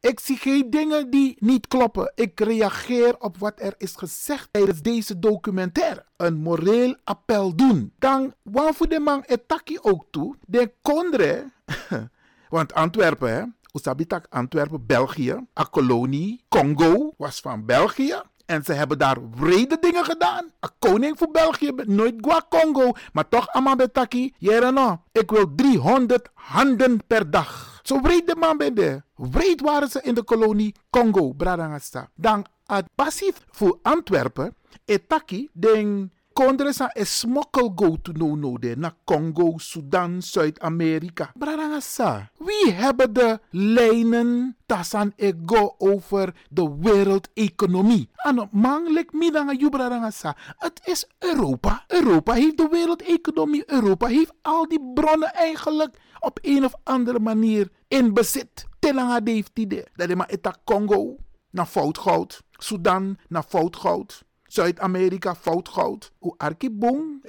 Ik 0.00 0.20
zie 0.20 0.36
geen 0.36 0.70
dingen 0.70 1.10
die 1.10 1.36
niet 1.38 1.68
kloppen. 1.68 2.12
Ik 2.14 2.40
reageer 2.40 3.18
op 3.18 3.38
wat 3.38 3.60
er 3.60 3.74
is 3.78 3.94
gezegd 3.96 4.48
tijdens 4.50 4.82
deze 4.82 5.18
documentaire. 5.18 6.04
Een 6.16 6.34
moreel 6.34 6.96
appel 7.04 7.54
doen. 7.56 7.92
Dan, 7.98 8.34
waarvoor 8.42 8.88
de 8.88 9.00
man 9.00 9.22
etaki 9.26 9.78
ook 9.82 10.04
toe? 10.10 10.36
De 10.46 10.72
kondre. 10.82 11.50
Want 12.48 12.74
Antwerpen, 12.74 13.34
hè. 13.34 13.42
Usabitak 13.72 14.26
Antwerpen, 14.30 14.86
België. 14.86 15.46
A 15.60 15.62
kolonie, 15.70 16.44
Congo, 16.48 17.14
was 17.16 17.40
van 17.40 17.64
België. 17.64 18.22
En 18.46 18.64
ze 18.64 18.72
hebben 18.72 18.98
daar 18.98 19.16
wrede 19.30 19.78
dingen 19.80 20.04
gedaan. 20.04 20.44
Een 20.60 20.70
koning 20.78 21.18
voor 21.18 21.30
België, 21.30 21.72
nooit 21.86 22.14
Gua 22.20 22.46
Congo. 22.48 22.92
Maar 23.12 23.28
toch 23.28 23.48
Amabetaki, 23.48 24.34
no. 24.38 25.02
Ik 25.12 25.30
wil 25.30 25.54
300 25.54 26.28
handen 26.34 27.06
per 27.06 27.30
dag. 27.30 27.80
Zo 27.82 28.00
wreed 28.00 28.34
man 28.38 28.56
ben 28.56 28.74
je. 28.74 29.02
Wreed 29.14 29.60
waren 29.60 29.88
ze 29.88 30.00
in 30.02 30.14
de 30.14 30.22
kolonie 30.22 30.74
Congo, 30.90 31.32
Bradangasta. 31.32 32.08
Dan 32.14 32.46
het 32.66 32.86
passief 32.94 33.44
voor 33.50 33.78
Antwerpen. 33.82 34.54
Etaki, 34.84 35.48
den 35.52 36.12
Kondresa 36.34 36.90
is 36.94 37.18
smokkel 37.18 37.68
go 37.74 37.96
to 37.96 38.12
no 38.12 38.34
no 38.34 38.58
de 38.58 38.74
na 38.76 38.90
Congo, 39.04 39.58
Sudan, 39.58 40.22
Zuid-Amerika. 40.22 41.30
Bradangasa. 41.34 42.30
Wie 42.38 42.72
hebben 42.72 43.12
de 43.12 43.38
lijnen 43.50 44.56
tasan 44.66 45.12
ego 45.16 45.74
over 45.78 46.34
de 46.50 46.76
wereldeconomie? 46.80 48.08
Ano 48.16 48.48
manglik 48.50 49.12
midanga 49.12 49.52
jubradangasa. 49.52 50.36
Het 50.58 50.80
is 50.84 51.06
Europa. 51.18 51.84
Europa 51.88 52.32
heeft 52.32 52.56
de 52.56 52.68
wereldeconomie. 52.70 53.62
Europa 53.66 54.06
heeft 54.06 54.32
al 54.42 54.68
die 54.68 54.92
bronnen 54.94 55.32
eigenlijk 55.32 55.96
op 56.18 56.38
een 56.42 56.64
of 56.64 56.74
andere 56.82 57.18
manier 57.18 57.70
in 57.88 58.14
bezit. 58.14 58.66
Telanga 58.78 59.20
heeft 59.24 59.50
die 59.52 59.66
Dat 59.94 60.08
is 60.08 60.14
maar 60.14 60.56
Congo 60.64 61.16
naar 61.50 61.66
foutgoud. 61.66 62.42
Sudan 62.50 63.18
naar 63.28 63.44
foutgoud. 63.48 64.24
Zuid-Amerika 64.54 65.34
fout 65.34 65.68
goud. 65.68 66.12
U 66.22 66.34
arki 66.36 66.70
bong. 66.70 67.22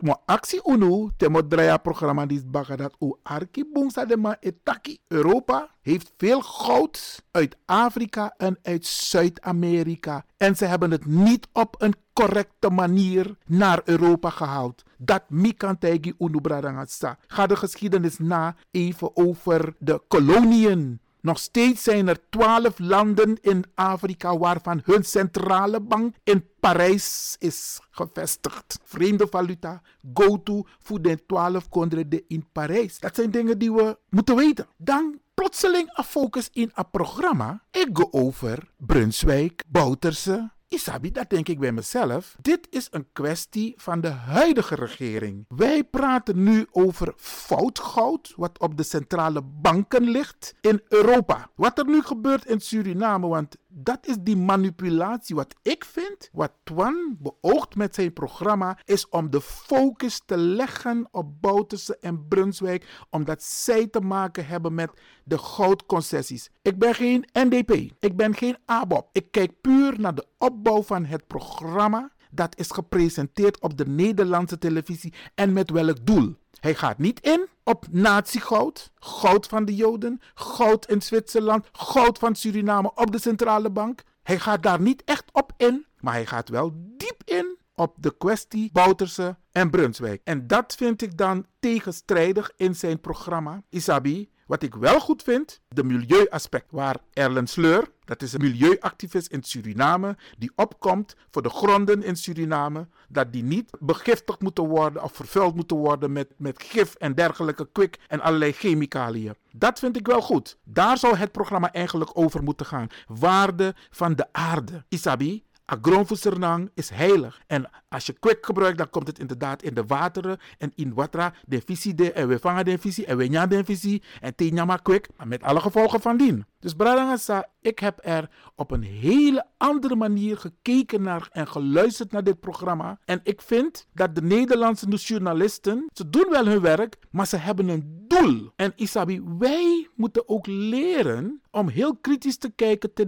Mo 0.00 0.14
actie 0.26 0.60
unu. 0.66 1.10
Temo 1.16 1.46
draya 1.46 1.78
programma 1.78 2.26
die 2.26 2.42
baga 2.46 2.76
dat. 2.76 2.96
U 2.98 3.14
arki 3.22 3.62
bong 3.72 3.92
sa 3.92 4.04
de 4.04 4.16
ma 4.16 4.36
etaki. 4.40 4.98
Europa 5.08 5.70
heeft 5.82 6.12
veel 6.16 6.40
goud 6.40 7.22
uit 7.30 7.56
Afrika 7.64 8.34
en 8.36 8.58
uit 8.62 8.86
Zuid-Amerika. 8.86 10.24
En 10.36 10.56
ze 10.56 10.64
hebben 10.64 10.90
het 10.90 11.06
niet 11.06 11.48
op 11.52 11.76
een 11.78 11.94
correcte 12.12 12.70
manier 12.70 13.36
naar 13.46 13.80
Europa 13.84 14.30
gehaald. 14.30 14.82
Dat 14.98 15.22
mikantegi 15.28 16.14
unu 16.18 16.40
bradangasa. 16.40 17.18
Ga 17.26 17.46
de 17.46 17.56
geschiedenis 17.56 18.18
na 18.18 18.56
even 18.70 19.16
over 19.16 19.74
de 19.78 20.02
koloniën 20.08 21.00
nog 21.24 21.38
steeds 21.38 21.82
zijn 21.82 22.08
er 22.08 22.18
twaalf 22.30 22.78
landen 22.78 23.38
in 23.40 23.64
Afrika 23.74 24.38
waarvan 24.38 24.80
hun 24.84 25.04
centrale 25.04 25.80
bank 25.80 26.14
in 26.24 26.44
Parijs 26.60 27.36
is 27.38 27.80
gevestigd. 27.90 28.78
Vreemde 28.84 29.26
valuta, 29.30 29.82
go-to 30.14 30.66
voor 30.78 31.02
de 31.02 31.24
twaalf 31.26 31.68
kondreden 31.68 32.22
in 32.28 32.46
Parijs. 32.52 32.98
Dat 32.98 33.14
zijn 33.14 33.30
dingen 33.30 33.58
die 33.58 33.72
we 33.72 33.98
moeten 34.08 34.36
weten. 34.36 34.66
Dan 34.76 35.18
plotseling 35.34 35.96
een 35.96 36.04
focus 36.04 36.48
in 36.52 36.70
een 36.74 36.90
programma. 36.90 37.62
Ik 37.70 37.88
ga 37.92 38.06
over 38.10 38.68
Brunswijk, 38.76 39.64
Bouterse, 39.68 40.50
Isabi, 40.68 41.12
dat 41.12 41.30
denk 41.30 41.48
ik 41.48 41.58
bij 41.58 41.72
mezelf. 41.72 42.36
Dit 42.40 42.66
is 42.70 42.88
een 42.90 43.06
kwestie 43.12 43.74
van 43.76 44.00
de 44.00 44.08
huidige 44.08 44.74
regering. 44.74 45.44
Wij 45.48 45.84
praten 45.84 46.42
nu 46.42 46.66
over 46.70 47.12
foutgoud, 47.16 48.32
wat 48.36 48.58
op 48.58 48.76
de 48.76 48.82
centrale 48.82 49.42
banken 49.42 50.02
ligt 50.02 50.54
in 50.60 50.82
Europa. 50.88 51.50
Wat 51.54 51.78
er 51.78 51.86
nu 51.86 52.02
gebeurt 52.02 52.46
in 52.46 52.60
Suriname, 52.60 53.26
want 53.26 53.56
Dat 53.76 54.06
is 54.06 54.16
die 54.20 54.36
manipulatie. 54.36 55.34
Wat 55.34 55.54
ik 55.62 55.84
vind, 55.84 56.28
wat 56.32 56.52
Twan 56.62 57.16
beoogt 57.18 57.76
met 57.76 57.94
zijn 57.94 58.12
programma, 58.12 58.78
is 58.84 59.08
om 59.08 59.30
de 59.30 59.40
focus 59.40 60.22
te 60.26 60.36
leggen 60.36 61.08
op 61.10 61.40
Bouterse 61.40 61.98
en 61.98 62.28
Brunswijk, 62.28 63.04
omdat 63.10 63.42
zij 63.42 63.86
te 63.86 64.00
maken 64.00 64.46
hebben 64.46 64.74
met 64.74 64.90
de 65.24 65.38
goudconcessies. 65.38 66.50
Ik 66.62 66.78
ben 66.78 66.94
geen 66.94 67.28
NDP, 67.32 67.70
ik 67.98 68.16
ben 68.16 68.34
geen 68.34 68.56
ABOP. 68.64 69.08
Ik 69.12 69.30
kijk 69.30 69.60
puur 69.60 70.00
naar 70.00 70.14
de 70.14 70.26
opbouw 70.38 70.82
van 70.82 71.04
het 71.04 71.26
programma 71.26 72.12
dat 72.34 72.58
is 72.58 72.70
gepresenteerd 72.70 73.60
op 73.60 73.78
de 73.78 73.86
Nederlandse 73.86 74.58
televisie 74.58 75.12
en 75.34 75.52
met 75.52 75.70
welk 75.70 76.06
doel. 76.06 76.34
Hij 76.60 76.74
gaat 76.74 76.98
niet 76.98 77.20
in 77.20 77.46
op 77.64 77.86
natiegoud, 77.90 78.90
goud 78.94 79.46
van 79.46 79.64
de 79.64 79.74
Joden, 79.74 80.20
goud 80.34 80.86
in 80.86 81.02
Zwitserland, 81.02 81.68
goud 81.72 82.18
van 82.18 82.34
Suriname 82.34 82.92
op 82.94 83.12
de 83.12 83.18
centrale 83.18 83.70
bank. 83.70 84.02
Hij 84.22 84.38
gaat 84.38 84.62
daar 84.62 84.80
niet 84.80 85.04
echt 85.04 85.24
op 85.32 85.52
in, 85.56 85.86
maar 86.00 86.12
hij 86.12 86.26
gaat 86.26 86.48
wel 86.48 86.72
diep 86.74 87.22
in 87.24 87.56
op 87.74 87.96
de 88.00 88.14
kwestie 88.18 88.70
Bouterse 88.72 89.36
en 89.52 89.70
Brunswijk. 89.70 90.20
En 90.24 90.46
dat 90.46 90.74
vind 90.74 91.02
ik 91.02 91.16
dan 91.16 91.46
tegenstrijdig 91.60 92.52
in 92.56 92.74
zijn 92.74 93.00
programma. 93.00 93.62
Isabi, 93.68 94.30
wat 94.46 94.62
ik 94.62 94.74
wel 94.74 95.00
goed 95.00 95.22
vind, 95.22 95.60
de 95.68 95.84
milieuaspect, 95.84 96.70
waar 96.70 96.96
Erlen 97.12 97.46
Sleur, 97.46 97.90
dat 98.04 98.22
is 98.22 98.32
een 98.32 98.40
milieuactivist 98.40 99.26
in 99.26 99.42
Suriname, 99.42 100.16
die 100.38 100.52
opkomt 100.56 101.16
voor 101.30 101.42
de 101.42 101.50
gronden 101.50 102.02
in 102.02 102.16
Suriname, 102.16 102.88
dat 103.08 103.32
die 103.32 103.42
niet 103.42 103.70
begiftigd 103.80 104.40
moeten 104.40 104.64
worden 104.64 105.02
of 105.02 105.12
vervuild 105.12 105.54
moeten 105.54 105.76
worden 105.76 106.12
met, 106.12 106.32
met 106.36 106.62
gif 106.62 106.94
en 106.94 107.14
dergelijke 107.14 107.68
kwik 107.72 107.98
en 108.08 108.20
allerlei 108.20 108.52
chemicaliën. 108.52 109.34
Dat 109.52 109.78
vind 109.78 109.96
ik 109.96 110.06
wel 110.06 110.20
goed. 110.20 110.58
Daar 110.64 110.98
zou 110.98 111.16
het 111.16 111.32
programma 111.32 111.72
eigenlijk 111.72 112.10
over 112.14 112.42
moeten 112.42 112.66
gaan. 112.66 112.88
Waarde 113.06 113.74
van 113.90 114.14
de 114.14 114.26
aarde. 114.32 114.84
Isabi, 114.88 115.44
Agroonvoedselnang 115.66 116.70
is 116.74 116.88
heilig. 116.88 117.42
En 117.46 117.70
als 117.88 118.06
je 118.06 118.12
kwik 118.12 118.46
gebruikt, 118.46 118.78
dan 118.78 118.90
komt 118.90 119.06
het 119.06 119.18
inderdaad 119.18 119.62
in 119.62 119.74
de 119.74 119.84
wateren 119.84 120.38
en 120.58 120.72
in 120.74 120.94
watra. 120.94 121.34
De 121.46 121.62
visie 121.64 121.94
de, 121.94 122.12
en 122.12 122.28
we 122.28 122.38
vangen 122.38 122.64
de 122.64 122.78
visie 122.78 123.06
en 123.06 123.16
we 123.16 123.26
nyan 123.26 123.48
de 123.48 123.64
visie 123.64 124.02
en 124.20 124.34
te 124.34 124.78
kwik. 124.82 125.08
Maar 125.16 125.28
met 125.28 125.42
alle 125.42 125.60
gevolgen 125.60 126.00
van 126.00 126.16
dien. 126.16 126.44
Dus 126.58 126.74
Bradangasa, 126.74 127.48
ik 127.60 127.78
heb 127.78 127.98
er 128.02 128.30
op 128.54 128.70
een 128.70 128.82
hele 128.82 129.46
andere 129.56 129.96
manier 129.96 130.36
gekeken 130.36 131.02
naar 131.02 131.28
en 131.32 131.48
geluisterd 131.48 132.12
naar 132.12 132.24
dit 132.24 132.40
programma. 132.40 132.98
En 133.04 133.20
ik 133.22 133.42
vind 133.42 133.86
dat 133.92 134.14
de 134.14 134.22
Nederlandse 134.22 134.86
journalisten, 134.86 135.88
ze 135.92 136.10
doen 136.10 136.26
wel 136.30 136.46
hun 136.46 136.60
werk, 136.60 136.96
maar 137.10 137.26
ze 137.26 137.36
hebben 137.36 137.68
een 137.68 138.04
doel. 138.08 138.52
En 138.56 138.72
Isabi, 138.76 139.22
wij 139.38 139.88
moeten 139.94 140.28
ook 140.28 140.46
leren 140.46 141.42
om 141.50 141.68
heel 141.68 141.96
kritisch 141.96 142.38
te 142.38 142.50
kijken 142.50 142.92
te 142.92 143.06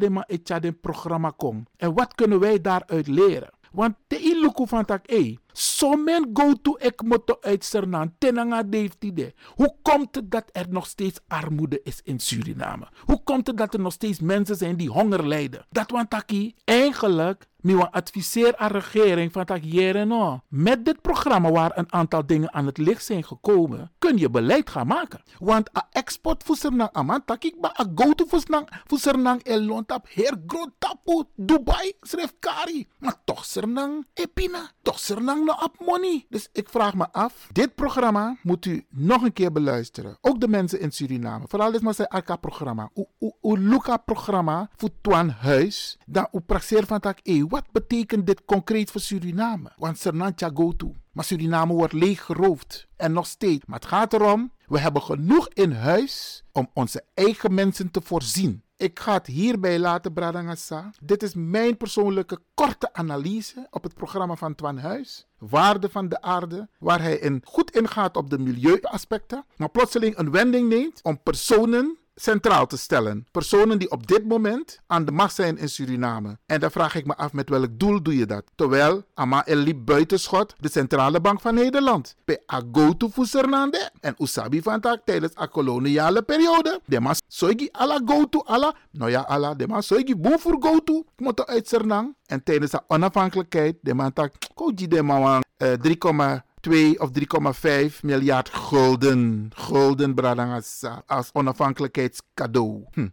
de 0.61 0.73
programma 0.73 1.31
kom. 1.37 1.67
En 1.77 1.95
wat 1.95 2.15
kunnen 2.15 2.41
wij 2.41 2.46
daaruit 2.55 3.07
leren? 3.07 3.55
Want 3.77 3.95
de 4.07 4.19
iluku 4.19 4.67
van 4.67 4.85
tak, 4.85 5.11
e. 5.11 5.37
So 5.53 5.97
men 5.97 6.31
go 6.33 6.53
to 6.63 6.77
ek 6.81 7.03
moto 7.03 7.37
uit 7.41 7.65
Suriname. 7.65 8.13
Tenanga. 8.19 8.65
Hoe 9.55 9.77
komt 9.83 10.15
het 10.15 10.31
dat 10.31 10.51
er 10.53 10.67
nog 10.69 10.87
steeds 10.87 11.21
armoede 11.29 11.81
is 11.83 12.01
in 12.05 12.21
Suriname? 12.21 12.89
Hoe 13.05 13.23
komt 13.23 13.47
het 13.47 13.57
dat 13.57 13.75
er 13.75 13.81
nog 13.81 13.93
steeds 13.93 14.21
mensen 14.21 14.57
zijn 14.57 14.77
die 14.77 14.89
honger 14.89 15.27
lijden? 15.27 15.67
Dat 15.71 15.91
want 15.91 16.11
taki, 16.11 16.55
eigenlijk 16.65 17.47
nu 17.67 17.81
adviseer 17.81 18.57
aan 18.57 18.73
de 18.73 18.79
regering 18.79 19.33
van 19.33 19.45
dat 19.45 19.63
no. 19.63 20.41
Met 20.49 20.85
dit 20.85 21.01
programma 21.01 21.51
waar 21.51 21.73
een 21.75 21.93
aantal 21.93 22.27
dingen 22.27 22.53
aan 22.53 22.67
het 22.67 22.79
licht 22.79 23.05
zijn 23.05 23.25
gekomen, 23.25 23.93
kun 23.99 24.17
je 24.17 24.31
beleid 24.31 24.71
gaan 24.71 24.87
maken. 24.87 25.23
Want 25.39 25.77
a 25.79 25.89
export 25.91 26.43
voor 26.43 26.57
Sernang 26.57 26.93
aman 26.93 27.25
takik 27.25 27.61
ba 27.61 27.75
a 27.81 27.85
go 27.95 28.13
to 28.13 28.25
voor 28.87 28.99
Sernang 28.99 29.45
elon 29.45 29.87
tap 29.87 30.07
her 30.11 30.37
groot 30.47 30.71
tapu 30.79 31.25
Dubai 31.37 31.93
schreef 32.01 32.33
Kari. 32.39 32.89
Maar 32.99 33.15
toch 33.25 33.45
Sernang 33.45 34.07
epina. 34.15 34.71
Toch 34.83 34.99
Sernang 34.99 35.45
no 35.45 35.53
op 35.53 35.77
money. 35.87 36.27
Dus 36.29 36.49
ik 36.53 36.69
vraag 36.69 36.95
me 36.95 37.13
af, 37.13 37.49
dit 37.53 37.75
programma 37.75 38.37
moet 38.43 38.67
u 38.67 38.87
nog 38.91 39.23
een 39.23 39.33
keer 39.33 39.53
beluisteren. 39.53 40.19
Ook 40.21 40.41
de 40.41 40.49
mensen 40.49 40.81
in 40.81 40.93
Suriname. 40.93 41.45
Vooral 41.49 41.73
is 41.75 41.81
maar 41.81 41.95
zijn 41.95 42.09
ARCA-programma. 42.09 42.91
U 43.43 43.59
Luca-programma 43.59 44.71
voor 44.77 44.91
Twan 45.01 45.29
Huis. 45.29 45.99
Dan 46.07 46.29
u 46.33 46.41
praxeer 46.41 46.87
van 46.87 47.01
tak 47.01 47.19
e 47.23 47.45
wat 47.57 47.73
betekent 47.73 48.27
dit 48.27 48.45
concreet 48.45 48.91
voor 48.91 49.01
Suriname? 49.01 49.71
Want 49.77 49.99
Sernantja 49.99 50.51
go 50.55 50.73
to. 50.77 50.95
Maar 51.13 51.25
Suriname 51.25 51.73
wordt 51.73 51.93
leeggeroofd. 51.93 52.87
En 52.97 53.13
nog 53.13 53.27
steeds. 53.27 53.65
Maar 53.67 53.79
het 53.79 53.89
gaat 53.89 54.13
erom, 54.13 54.53
we 54.67 54.79
hebben 54.79 55.03
genoeg 55.03 55.49
in 55.49 55.73
huis 55.73 56.45
om 56.53 56.71
onze 56.73 57.05
eigen 57.15 57.55
mensen 57.55 57.91
te 57.91 58.01
voorzien. 58.01 58.63
Ik 58.77 58.99
ga 58.99 59.13
het 59.13 59.27
hierbij 59.27 59.79
laten, 59.79 60.13
Bradangasa. 60.13 60.91
Dit 61.01 61.23
is 61.23 61.35
mijn 61.35 61.77
persoonlijke 61.77 62.39
korte 62.55 62.93
analyse 62.93 63.67
op 63.71 63.83
het 63.83 63.95
programma 63.95 64.35
van 64.35 64.55
Twan 64.55 64.79
Huis. 64.79 65.27
Waarde 65.39 65.89
van 65.89 66.09
de 66.09 66.23
aarde, 66.23 66.69
waar 66.79 67.01
hij 67.01 67.19
in 67.19 67.43
goed 67.45 67.71
ingaat 67.71 68.17
op 68.17 68.31
de 68.31 68.39
milieuaspecten, 68.39 69.45
maar 69.57 69.71
plotseling 69.71 70.19
een 70.19 70.31
wending 70.31 70.69
neemt 70.69 71.01
om 71.03 71.23
personen 71.23 71.99
centraal 72.21 72.67
te 72.67 72.77
stellen. 72.77 73.27
Personen 73.31 73.79
die 73.79 73.91
op 73.91 74.07
dit 74.07 74.25
moment 74.25 74.81
aan 74.87 75.05
de 75.05 75.13
macht 75.13 75.35
zijn 75.35 75.59
in 75.59 75.69
Suriname. 75.69 76.39
En 76.47 76.61
dan 76.61 76.71
vraag 76.71 76.95
ik 76.95 77.07
me 77.07 77.17
af 77.17 77.33
met 77.33 77.49
welk 77.49 77.69
doel 77.71 78.03
doe 78.03 78.17
je 78.17 78.27
dat? 78.27 78.45
Terwijl 78.55 79.05
Ama 79.15 79.47
El 79.47 79.57
liep 79.57 79.85
buitenschot 79.85 80.55
de 80.59 80.71
Centrale 80.71 81.21
Bank 81.21 81.41
van 81.41 81.55
Nederland. 81.55 82.17
Pe 82.25 82.43
agotu 82.47 83.09
Fusernande 83.09 83.91
en 84.01 84.15
Usabi 84.19 84.63
van 84.63 84.81
tak 84.81 85.01
tijdens 85.05 85.35
de 85.35 85.49
koloniale 85.49 86.23
periode. 86.23 86.81
De 86.85 87.01
mas 87.01 87.21
soigi 87.29 87.69
ala 87.73 88.01
go-to 88.05 88.43
ala. 88.45 88.75
Nou 88.91 89.11
ja, 89.11 89.27
ala. 89.27 89.55
De 89.55 89.67
mas 89.67 89.87
soigi 89.87 90.17
boe 90.17 90.39
voor 90.39 90.57
go-to. 90.61 91.05
Moet 91.17 91.47
uit 91.47 91.69
Sernang. 91.69 92.15
En 92.27 92.43
tijdens 92.43 92.71
de 92.71 92.81
onafhankelijkheid. 92.87 93.77
De 93.81 93.95
man 93.95 94.13
tak. 94.13 94.33
Koji 94.55 94.89
de 94.89 95.03
man 95.03 95.43
3, 95.81 95.99
2 96.61 96.99
of 96.99 97.11
3,5 97.11 98.01
miljard 98.03 98.49
gulden. 98.49 99.51
Gulden, 99.55 100.15
Bradangasa. 100.15 101.03
Als 101.07 101.31
onafhankelijkheidscadeau. 101.33 102.85
Hm. 102.93 103.09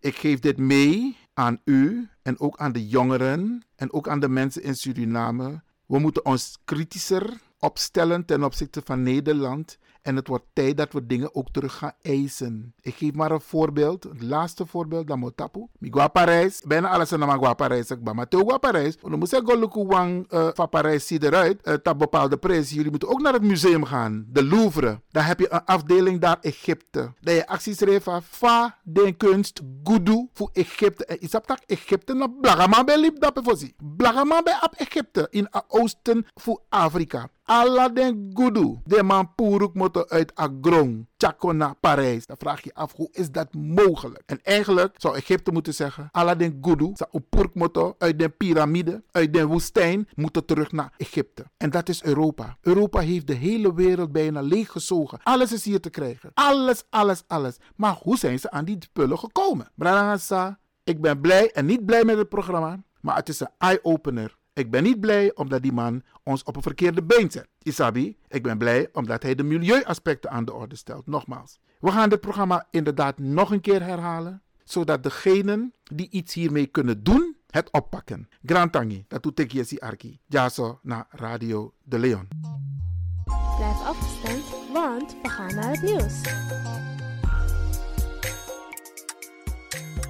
Ik 0.00 0.16
geef 0.16 0.38
dit 0.38 0.56
mee 0.56 1.16
aan 1.34 1.60
u 1.64 2.08
en 2.22 2.40
ook 2.40 2.58
aan 2.58 2.72
de 2.72 2.88
jongeren 2.88 3.64
en 3.76 3.92
ook 3.92 4.08
aan 4.08 4.20
de 4.20 4.28
mensen 4.28 4.62
in 4.62 4.76
Suriname. 4.76 5.62
We 5.86 5.98
moeten 5.98 6.24
ons 6.24 6.58
kritischer 6.64 7.40
opstellen 7.58 8.24
ten 8.24 8.44
opzichte 8.44 8.82
van 8.84 9.02
Nederland 9.02 9.78
en 10.02 10.16
het 10.16 10.28
wordt 10.28 10.44
tijd 10.52 10.76
dat 10.76 10.92
we 10.92 11.06
dingen 11.06 11.34
ook 11.34 11.48
terug 11.50 11.76
gaan 11.76 11.92
eisen. 12.02 12.74
Ik 12.80 12.94
geef 12.94 13.12
maar 13.12 13.30
een 13.30 13.40
voorbeeld. 13.40 14.02
Het 14.02 14.22
laatste 14.22 14.66
voorbeeld, 14.66 15.06
dat 15.06 15.16
moet 15.16 15.36
tapu. 15.36 15.66
Mi 15.78 15.88
gua 15.92 16.08
Parijs. 16.08 16.62
Bijna 16.66 16.88
alles 16.88 17.12
mijn 17.26 17.38
gua 17.38 17.54
Parijs. 17.54 17.90
Ik 17.90 18.04
ben 18.04 18.14
maar 18.14 18.28
Parijs. 18.58 18.96
Moeten 19.02 19.28
zeggen, 19.28 19.58
luku 19.58 19.84
wang 19.84 20.26
van 20.54 20.68
Parijs 20.68 21.06
ziet 21.06 21.22
eruit. 21.22 21.80
Dat 21.82 21.98
bepaalde 21.98 22.36
prijs. 22.36 22.70
Jullie 22.70 22.90
moeten 22.90 23.08
ook 23.08 23.20
naar 23.20 23.32
het 23.32 23.42
museum 23.42 23.84
gaan. 23.84 24.26
De 24.28 24.44
Louvre. 24.44 25.00
Dan 25.10 25.22
heb 25.22 25.38
je 25.38 25.52
een 25.52 25.64
afdeling 25.64 26.20
daar 26.20 26.38
Egypte. 26.40 27.12
Dat 27.20 27.34
je 27.34 27.46
acties 27.46 27.82
van 28.00 28.22
fa 28.22 28.78
de 28.82 29.14
kunst 29.16 29.60
gudu 29.84 30.28
voor 30.32 30.50
Egypte. 30.52 31.04
En 31.04 31.20
is 31.20 31.30
dat 31.30 31.62
Egypte 31.66 32.14
na 32.14 32.26
blagama 32.40 32.84
bij 32.84 32.98
voor 33.44 33.58
op 34.62 34.72
Egypte 34.76 35.26
in 35.30 35.48
oosten 35.68 36.26
voor 36.34 36.60
Afrika. 36.68 37.28
Alla 37.44 37.88
den 37.88 38.30
gudu. 38.34 38.78
De 38.84 39.02
man 39.02 39.34
puruk 39.34 39.74
uit 39.94 40.34
Agrong. 40.34 41.06
Chakona, 41.16 41.76
Parijs. 41.80 42.26
Dan 42.26 42.36
vraag 42.38 42.64
je 42.64 42.74
af, 42.74 42.92
hoe 42.92 43.08
is 43.12 43.30
dat 43.30 43.54
mogelijk? 43.54 44.22
En 44.26 44.40
eigenlijk 44.42 44.94
zou 44.96 45.16
Egypte 45.16 45.52
moeten 45.52 45.74
zeggen. 45.74 46.08
Sa 46.12 47.06
purk 47.28 47.54
motor 47.54 47.94
uit 47.98 48.18
de 48.18 48.28
piramide, 48.28 49.02
uit 49.10 49.32
de 49.32 49.46
woestijn, 49.46 50.08
moeten 50.14 50.44
terug 50.44 50.72
naar 50.72 50.92
Egypte. 50.96 51.44
En 51.56 51.70
dat 51.70 51.88
is 51.88 52.02
Europa. 52.02 52.56
Europa 52.60 53.00
heeft 53.00 53.26
de 53.26 53.34
hele 53.34 53.74
wereld 53.74 54.12
bijna 54.12 54.40
leeggezogen. 54.40 55.20
Alles 55.22 55.52
is 55.52 55.64
hier 55.64 55.80
te 55.80 55.90
krijgen. 55.90 56.30
Alles, 56.34 56.84
alles, 56.90 57.22
alles. 57.26 57.56
Maar 57.76 57.98
hoe 58.02 58.18
zijn 58.18 58.38
ze 58.38 58.50
aan 58.50 58.64
die 58.64 58.76
spullen 58.80 59.18
gekomen? 59.18 59.70
Bralangasa, 59.74 60.58
ik 60.84 61.00
ben 61.00 61.20
blij 61.20 61.52
en 61.52 61.66
niet 61.66 61.86
blij 61.86 62.04
met 62.04 62.18
het 62.18 62.28
programma. 62.28 62.82
Maar 63.00 63.16
het 63.16 63.28
is 63.28 63.40
een 63.40 63.50
eye-opener. 63.58 64.37
Ik 64.58 64.70
ben 64.70 64.82
niet 64.82 65.00
blij 65.00 65.34
omdat 65.34 65.62
die 65.62 65.72
man 65.72 66.02
ons 66.22 66.42
op 66.42 66.56
een 66.56 66.62
verkeerde 66.62 67.02
been 67.02 67.30
zet. 67.30 67.48
Isabi, 67.62 68.16
ik 68.28 68.42
ben 68.42 68.58
blij 68.58 68.88
omdat 68.92 69.22
hij 69.22 69.34
de 69.34 69.42
milieuaspecten 69.42 70.30
aan 70.30 70.44
de 70.44 70.52
orde 70.52 70.76
stelt. 70.76 71.06
Nogmaals, 71.06 71.60
we 71.80 71.90
gaan 71.90 72.08
dit 72.08 72.20
programma 72.20 72.66
inderdaad 72.70 73.18
nog 73.18 73.50
een 73.50 73.60
keer 73.60 73.82
herhalen, 73.82 74.42
zodat 74.64 75.02
degenen 75.02 75.74
die 75.82 76.10
iets 76.10 76.34
hiermee 76.34 76.66
kunnen 76.66 77.02
doen, 77.02 77.36
het 77.46 77.70
oppakken. 77.70 78.28
Grand 78.42 78.72
Tangi, 78.72 79.04
dat 79.08 79.22
doet 79.22 79.38
ik 79.38 79.52
Jessie 79.52 79.82
Arki. 79.82 80.20
Jaso 80.26 80.78
naar 80.82 81.06
Radio 81.10 81.74
de 81.82 81.98
Leon. 81.98 82.28
Blijf 83.56 83.80
afgestemd, 83.80 84.44
want 84.72 85.16
we 85.22 85.28
gaan 85.28 85.54
naar 85.54 85.70
het 85.70 85.82
nieuws. 85.82 86.20